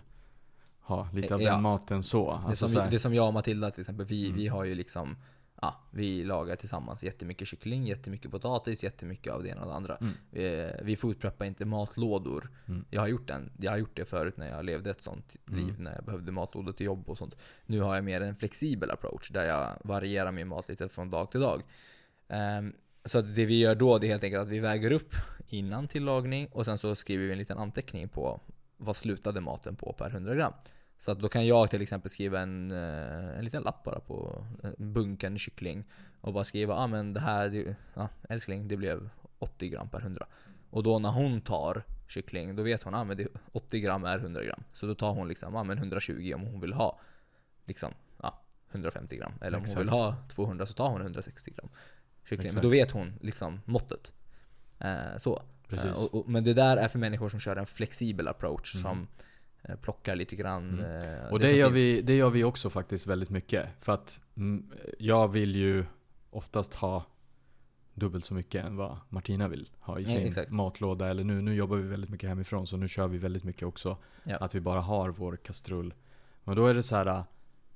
[0.80, 1.52] ha lite av Ja.
[1.52, 2.32] den maten så.
[2.32, 4.38] det, Alltså som, så det som jag och Matilda till exempel, vi, Mm.
[4.38, 5.16] vi har ju liksom
[5.64, 9.96] Ja, vi lagar tillsammans jättemycket kyckling, jättemycket potatis, jättemycket av det ena och det andra.
[9.96, 10.14] Mm.
[10.30, 12.50] Vi, vi foodpreppar inte matlådor.
[12.66, 12.86] Mm.
[12.90, 13.52] Jag har gjort den.
[13.60, 15.66] Jag har gjort det förut när jag levde ett sånt Mm.
[15.66, 17.36] liv, när jag behövde matlådor till jobb och sånt.
[17.66, 21.32] Nu har jag mer en flexibel approach, där jag varierar min mat lite från dag
[21.32, 21.62] till dag.
[22.28, 22.74] Ehm,
[23.06, 25.16] så det vi gör då, det är helt enkelt att vi väger upp
[25.48, 28.40] innan tillagning och sen så skriver vi en liten anteckning på
[28.78, 30.54] vad slutade maten på per 100 gram.
[30.98, 34.46] Så att då kan jag till exempel skriva en, eh, en liten lapp bara på
[34.64, 35.84] en bunken kyckling
[36.22, 39.10] och bara skriva ah, men det här, ja, älskling, det blev
[39.40, 40.26] 80 gram per 100.
[40.70, 44.04] Och då när hon tar kyckling, då vet hon att ah, men det 80 gram
[44.06, 44.64] är 100 gram.
[44.74, 47.00] Så då tar hon liksom ah, men 120 om hon vill ha
[47.66, 48.42] liksom, ja,
[48.72, 49.34] 150 gram.
[49.42, 49.92] Eller om hon vill Exakt.
[49.92, 51.70] ha 200 så tar hon 160 gram
[52.24, 52.38] kyckling.
[52.38, 52.64] Men Exakt.
[52.64, 54.14] då vet hon liksom måttet.
[54.80, 55.44] Eh, så.
[55.70, 58.84] Eh, och, och, men det där är för människor som kör en flexibel approach Mm.
[58.84, 59.26] som eh,
[59.82, 61.20] plockar lite grann Mm.
[61.26, 61.78] eh, Och det det, gör finns.
[61.80, 63.70] vi, det gör vi också faktiskt väldigt mycket.
[63.80, 65.86] För att mm, jag vill ju
[66.30, 67.06] oftast ha
[67.94, 70.52] dubbelt så mycket än vad Martina vill ha i sin exakt.
[70.52, 71.10] matlåda.
[71.10, 73.98] Eller nu, nu jobbar vi väldigt mycket hemifrån så nu kör vi väldigt mycket också.
[74.24, 74.38] Ja.
[74.38, 75.94] Att vi bara har vår kastrull.
[76.44, 77.24] Men då är det så här.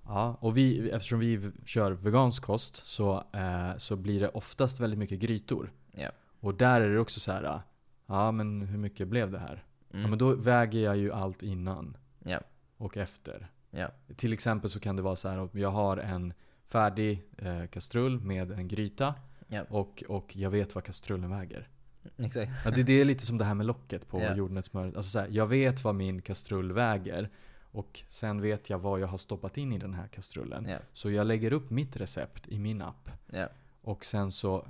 [0.05, 4.99] Ja, och vi, eftersom vi kör vegansk kost så, eh, så blir det oftast väldigt
[4.99, 5.71] mycket grytor.
[5.91, 6.09] Ja.
[6.39, 7.61] Och där är det också så här.
[8.05, 9.63] Ja men hur mycket blev det här?
[9.97, 10.01] Mm.
[10.01, 12.39] Ja men då väger jag ju allt innan Ja.
[12.77, 13.51] och efter.
[13.71, 13.87] Ja.
[14.15, 16.33] Till exempel så kan det vara så här att jag har en
[16.67, 19.15] färdig eh, kastrull med en gryta
[19.47, 19.61] Ja.
[19.69, 21.67] och, och jag vet vad kastrullen väger.
[22.17, 22.51] Exakt.
[22.65, 24.35] Ja, det, det är lite som det här med locket på Ja.
[24.35, 24.95] jordnötssmöret.
[24.95, 27.29] Alltså så här, jag vet vad min kastrull väger
[27.71, 30.67] och sen vet jag vad jag har stoppat in i den här kastrullen.
[30.93, 33.09] Så jag lägger upp mitt recept i min app
[33.81, 34.67] och sen så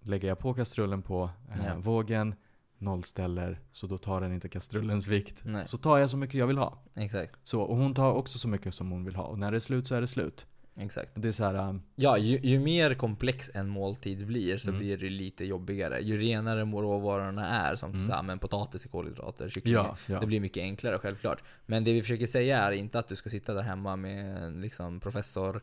[0.00, 2.34] lägger jag på kastrullen på eh, vågen,
[2.78, 5.40] nollställer, så då tar den inte kastrullens vikt.
[5.44, 5.66] Nej.
[5.66, 6.82] Så tar jag så mycket jag vill ha.
[6.94, 7.32] Exakt.
[7.42, 9.24] Så, och hon tar också så mycket som hon vill ha.
[9.24, 10.46] Och när det är slut så är det slut.
[10.80, 11.12] Exakt.
[11.14, 14.78] Det är så här, um, Ja, ju, ju mer komplex en måltid blir så Mm.
[14.80, 16.00] blir det lite jobbigare.
[16.00, 18.06] Ju renare råvarorna är, som Mm.
[18.06, 20.20] så här, men potatis är kolhydrater, kyckling ja, ja.
[20.20, 21.42] Det blir mycket enklare självklart.
[21.66, 24.60] Men det vi försöker säga är inte att du ska sitta där hemma med en
[24.60, 25.60] liksom, professor.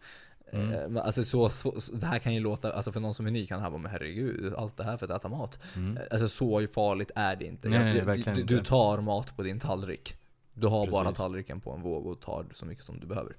[0.51, 0.97] Mm.
[0.97, 3.31] Eh, alltså så, så, så, det här kan ju låta, alltså för någon som är
[3.31, 5.59] ny kan det här vara men herregud, allt det här för att äta mat.
[5.75, 5.97] Mm.
[5.97, 7.69] Eh, Alltså så farligt är det inte.
[7.69, 10.15] Nej, nej, du, verkligen du, du tar mat på din tallrik.
[10.53, 11.17] Du har bara Precis.
[11.17, 13.35] tallriken på en våg och tar så mycket som du behöver.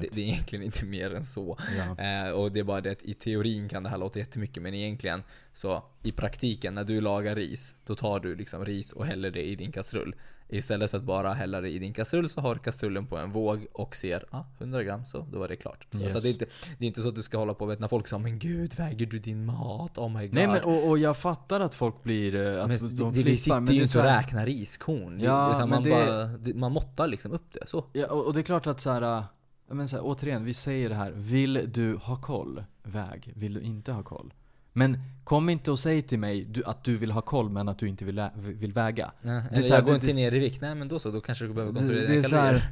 [0.00, 1.58] Det, det är egentligen inte mer än så.
[1.78, 2.04] ja.
[2.04, 4.74] Eh, och det är bara det att i teorin kan det här låta jättemycket, men
[4.74, 5.22] egentligen
[5.52, 9.42] så i praktiken när du lagar ris, då tar du liksom ris och häller det
[9.42, 10.14] i din kastrull.
[10.50, 13.66] Istället för att bara hälla det i din kastrull så har kastrullen på en våg
[13.72, 15.86] och ser, ah, 100 gram så, då är det klart.
[15.92, 16.12] Så, Yes.
[16.12, 16.46] så det, är inte,
[16.78, 18.38] det är inte så att du ska hålla på och vet när folk säger men
[18.38, 19.98] gud, väger du din mat?
[19.98, 20.34] Oh my god.
[20.34, 23.36] Nej men och, och jag fattar att folk blir, eh, att Men de det, vi
[23.36, 25.20] sitter men ju inte så och räknar riskorn.
[25.20, 27.66] Ja, utan man, det- bara, man måttar liksom upp det.
[27.66, 27.84] Så.
[27.92, 29.24] Ja, och, och det är klart att så här,
[29.74, 31.10] men så här, återigen, vi säger det här.
[31.10, 32.64] Vill du ha koll?
[32.82, 33.32] Väg.
[33.36, 34.34] Vill du inte ha koll?
[34.72, 37.78] Men kom inte och säg till mig du, att du vill ha koll men att
[37.78, 39.12] du inte vill, vill väga.
[39.22, 40.60] Ja, är eller så här, jag går det- inte ner i vikt.
[40.60, 42.62] Nej men då så, då kanske du behöver Det, kontrollera det är dina kalorier.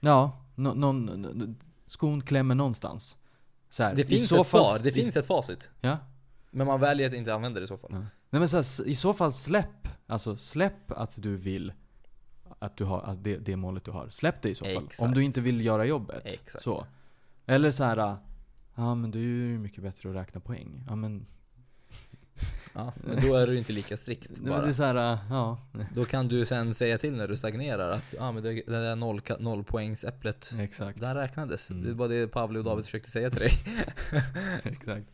[0.00, 1.56] ja, nå- någon, n-
[1.86, 3.16] skon klämmer någonstans.
[3.70, 5.70] Så här, Det finns så ett fall- svar, det i- finns ett facit.
[5.80, 5.98] Ja.
[6.50, 7.90] Men man väljer att inte använda det i så fall.
[7.92, 7.98] Ja.
[8.30, 11.72] Nej men så här, i så fall släpp, alltså släpp att du vill
[12.58, 14.08] att du har, att det, det målet du har.
[14.08, 14.84] Släpp det i så fall.
[14.84, 15.00] Exakt.
[15.00, 16.22] Om du inte vill göra jobbet.
[16.24, 16.64] Exakt.
[16.64, 16.86] Så.
[17.46, 18.16] Eller så här.
[18.74, 20.84] Ja men det är ju mycket bättre att räkna poäng.
[20.88, 21.26] Ja men,
[22.74, 24.60] Ja, men då är du inte lika strikt bara.
[24.62, 25.58] det är så här, ja.
[25.94, 28.96] Då kan du sen säga till när du stagnerar att ja, men det, det där
[28.96, 31.00] noll, nollpoängsäpplet, Exakt.
[31.00, 31.70] där räknades.
[31.70, 31.84] Mm.
[31.84, 33.52] Det bara det Pavle och David försökte säga till dig.
[34.64, 35.06] Exakt.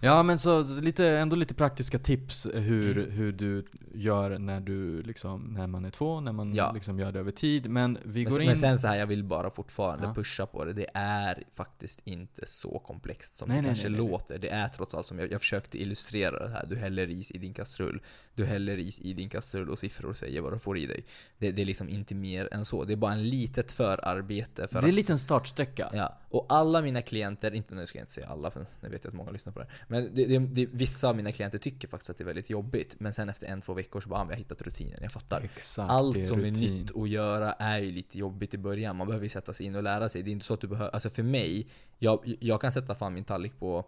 [0.00, 3.10] Ja men så, lite, ändå lite praktiska tips hur, Mm.
[3.10, 6.72] hur du gör när du liksom, när man är två, när man Ja.
[6.72, 7.70] liksom gör det över tid.
[7.70, 8.46] Men vi Men, går sen- in...
[8.48, 10.14] men sen så här, jag vill bara fortfarande Ja.
[10.14, 10.72] pusha på det.
[10.72, 13.98] Det är faktiskt inte så komplext som Nej, det nej, kanske nej.
[13.98, 14.38] låter.
[14.38, 16.61] Det är trots allt som jag, jag försökte illustrera det här.
[16.66, 18.02] Du häller is i din kastrull.
[18.34, 21.04] Du häller is i din kastrull och siffror säger vad du får i dig.
[21.38, 22.84] Det, det är liksom inte mer än så.
[22.84, 25.90] Det är bara en litet förarbete för det är en att liten startsträcka.
[25.92, 29.04] Ja, och alla mina klienter, inte nu ska jag inte säga alla för nu vet
[29.04, 29.84] jag att många lyssnar på det här.
[29.88, 32.94] Men det, det, vissa av mina klienter tycker faktiskt att det är väldigt jobbigt.
[32.98, 35.40] Men sen efter en, två veckor så bara, ah, jag har hittat rutinen, jag fattar.
[35.40, 35.90] Exakt.
[35.90, 36.78] Allt som är rutin.
[36.78, 38.96] nytt att göra är ju lite jobbigt i början.
[38.96, 40.22] Man behöver ju sätta sig in och lära sig.
[40.22, 41.66] Det är inte så att du behöver, alltså för mig,
[41.98, 43.86] jag, jag kan sätta fram min tallrik på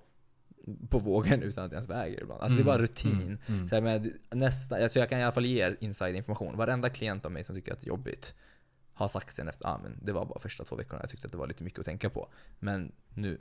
[0.88, 2.42] på vågen utan att jag ens väger ibland.
[2.42, 3.12] Alltså det är bara rutin.
[3.12, 3.68] Mm, mm.
[3.68, 6.56] Så här med nästa, alltså jag kan i alla fall ge inside information.
[6.56, 8.34] Varenda klient av mig som tycker att det är jobbigt
[8.94, 11.32] har sagt sen efter, ah, men det var bara första två veckorna jag tyckte att
[11.32, 12.28] det var lite mycket att tänka på.
[12.58, 13.40] Men nu,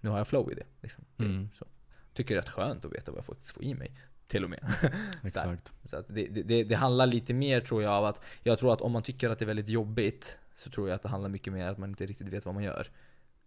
[0.00, 0.66] nu har jag flow i det.
[0.82, 1.04] Liksom.
[1.18, 1.48] Mm.
[1.54, 1.66] Så.
[2.12, 3.92] Tycker det är rätt skönt att veta vad jag faktiskt får i mig.
[4.26, 4.72] Till och med.
[5.22, 5.72] Exakt.
[5.82, 8.80] så att det, det, det handlar lite mer tror jag av att, jag tror att
[8.80, 11.52] om man tycker att det är väldigt jobbigt, så tror jag att det handlar mycket
[11.52, 12.90] mer om att man inte riktigt vet vad man gör.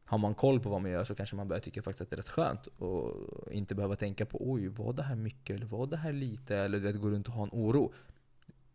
[0.10, 2.16] Har man koll på vad man gör så kanske man börjar tycka faktiskt att det
[2.16, 5.88] är rätt skönt och inte behöva tänka på oj, var det här mycket eller var
[5.88, 6.58] det här lite?
[6.58, 7.94] Eller du vet, gå runt och ha en oro.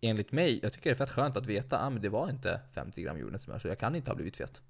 [0.01, 2.31] Enligt mig, jag tycker det är fett skönt att veta att ah, men det var
[2.31, 4.63] inte 50 gram jordnötssmör så jag kan inte ha blivit fet.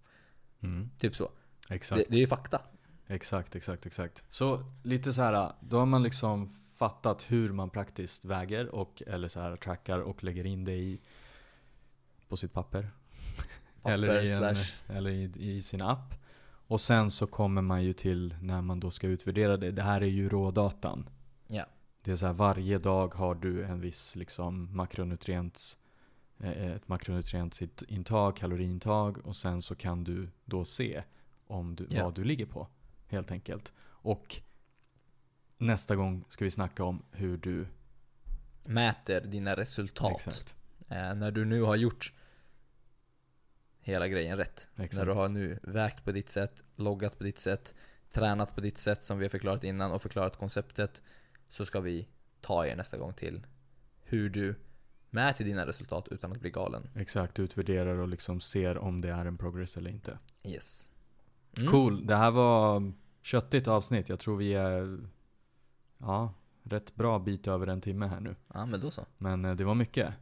[0.60, 0.90] Mm.
[0.98, 1.30] Typ så.
[1.70, 1.98] Exakt.
[1.98, 2.60] Det, det är ju fakta.
[3.06, 4.24] Exakt, exakt, exakt.
[4.28, 9.28] Så lite så här, då har man liksom fattat hur man praktiskt väger och eller
[9.28, 11.00] så här trackar och lägger in det i
[12.28, 12.90] på sitt papper.
[13.84, 14.54] eller i, en,
[14.96, 16.21] eller i, i sin app.
[16.72, 19.70] Och sen så kommer man ju till när man då ska utvärdera det.
[19.70, 21.08] Det här är ju rådatan.
[21.46, 21.66] Ja.
[22.02, 25.78] Det är så här, varje dag har du en viss liksom makronutrients
[26.38, 31.02] eh, ett makronutrientsintag, kaloriintag och sen så kan du då se
[31.46, 32.04] om du, Ja.
[32.04, 32.68] vad du ligger på.
[33.06, 33.72] Helt enkelt.
[33.82, 34.36] Och
[35.58, 37.66] nästa gång ska vi snacka om hur du
[38.64, 40.12] mäter dina resultat.
[40.16, 40.54] Exakt.
[40.88, 42.12] Eh, när du nu har gjort
[43.82, 44.68] hela grejen rätt.
[44.76, 44.96] Exakt.
[44.96, 47.74] När du har nu vägt på ditt sätt, loggat på ditt sätt,
[48.10, 51.02] tränat på ditt sätt som vi har förklarat innan och förklarat konceptet.
[51.48, 52.08] Så ska vi
[52.40, 53.46] ta er nästa gång till
[54.02, 54.54] hur du
[55.10, 56.88] mäter dina resultat utan att bli galen.
[56.94, 60.18] Exakt, utvärderar och liksom ser om det är en progress eller inte.
[60.44, 60.88] Yes.
[61.56, 61.70] Mm.
[61.70, 62.92] Cool, det här var
[63.22, 64.08] köttigt avsnitt.
[64.08, 64.98] Jag tror vi är,
[65.98, 68.36] ja, rätt bra bit över en timme här nu.
[68.54, 69.06] Ja men då så.
[69.18, 70.14] Men eh, det var mycket.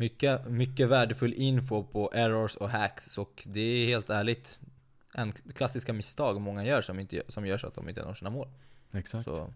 [0.00, 4.58] Mycket, mycket värdefull info på errors och hacks och det är helt ärligt
[5.14, 8.30] en klassiska misstag många gör som, inte, som gör så att de inte når sina
[8.30, 8.48] mål.
[8.92, 9.24] Exakt.
[9.24, 9.52] Så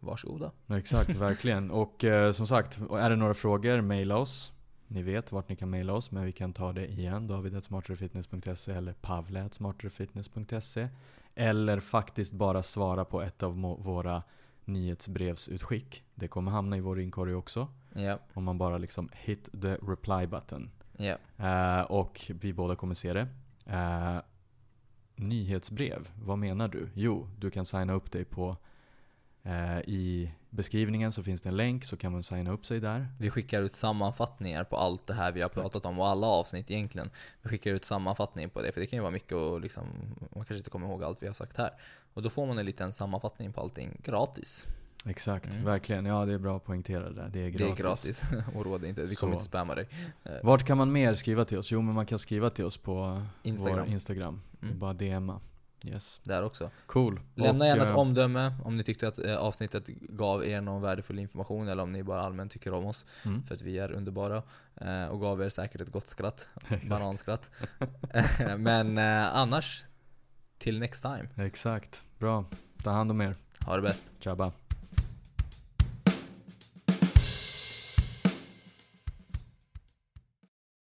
[0.00, 0.50] varsågoda.
[0.68, 1.70] Exakt, verkligen.
[1.70, 4.52] Och eh, som sagt, är det några frågor, mejla oss.
[4.88, 7.26] Ni vet vart ni kan mejla oss, men vi kan ta det igen.
[7.26, 10.88] David.smarterefitness.se eller pavle.smarterefitness.se
[11.34, 14.22] Eller faktiskt bara svara på ett av våra
[14.64, 16.02] nyhetsbrevsutskick.
[16.14, 17.68] Det kommer hamna i vår inkorg också.
[17.96, 20.70] Ja, Om man bara liksom hit the reply button.
[20.96, 21.16] ja.
[21.38, 23.26] Eh, och vi båda kommer se det.
[23.66, 24.18] Eh,
[25.16, 26.88] nyhetsbrev, vad menar du?
[26.94, 28.56] Jo, du kan signa upp dig på
[29.42, 33.08] eh, i beskrivningen så finns det en länk så kan man signa upp sig där.
[33.18, 36.70] Vi skickar ut sammanfattningar på allt det här vi har pratat om och alla avsnitt
[36.70, 37.10] egentligen.
[37.42, 39.84] Vi skickar ut sammanfattning på det, för det kan ju vara mycket och liksom,
[40.20, 41.70] man kanske inte kommer ihåg allt vi har sagt här.
[42.14, 44.66] Och då får man en liten sammanfattning på allting gratis.
[45.06, 45.64] Exakt, Mm.
[45.64, 46.04] verkligen.
[46.06, 47.28] Ja, det är bra att poängtera det där.
[47.32, 47.58] Det är gratis.
[47.58, 48.24] Det är gratis.
[48.54, 49.88] och råd inte, vi kommer inte spamma dig.
[50.24, 51.72] Eh, Vart kan man mer skriva till oss?
[51.72, 53.78] Jo, men man kan skriva till oss på Instagram.
[53.78, 54.40] vår Instagram.
[54.62, 54.78] Mm.
[54.78, 55.40] bara DMa.
[55.86, 56.20] Yes.
[56.24, 56.70] Där också.
[56.86, 57.20] Cool.
[57.34, 60.82] Lämna Och, gärna ett eh, omdöme om ni tyckte att eh, avsnittet gav er någon
[60.82, 63.06] värdefull information eller om ni bara allmänt tycker om oss.
[63.24, 63.42] Mm.
[63.42, 64.42] För att vi är underbara.
[65.10, 66.48] Och gav er säkert ett gott skratt.
[66.88, 67.50] Bananskratt.
[68.58, 69.84] Men annars,
[70.58, 71.28] till next time.
[71.36, 72.02] Exakt.
[72.18, 72.44] Bra.
[72.82, 73.34] Ta hand om er.
[73.66, 74.12] Ha det bäst.
[74.18, 74.52] Tjabba.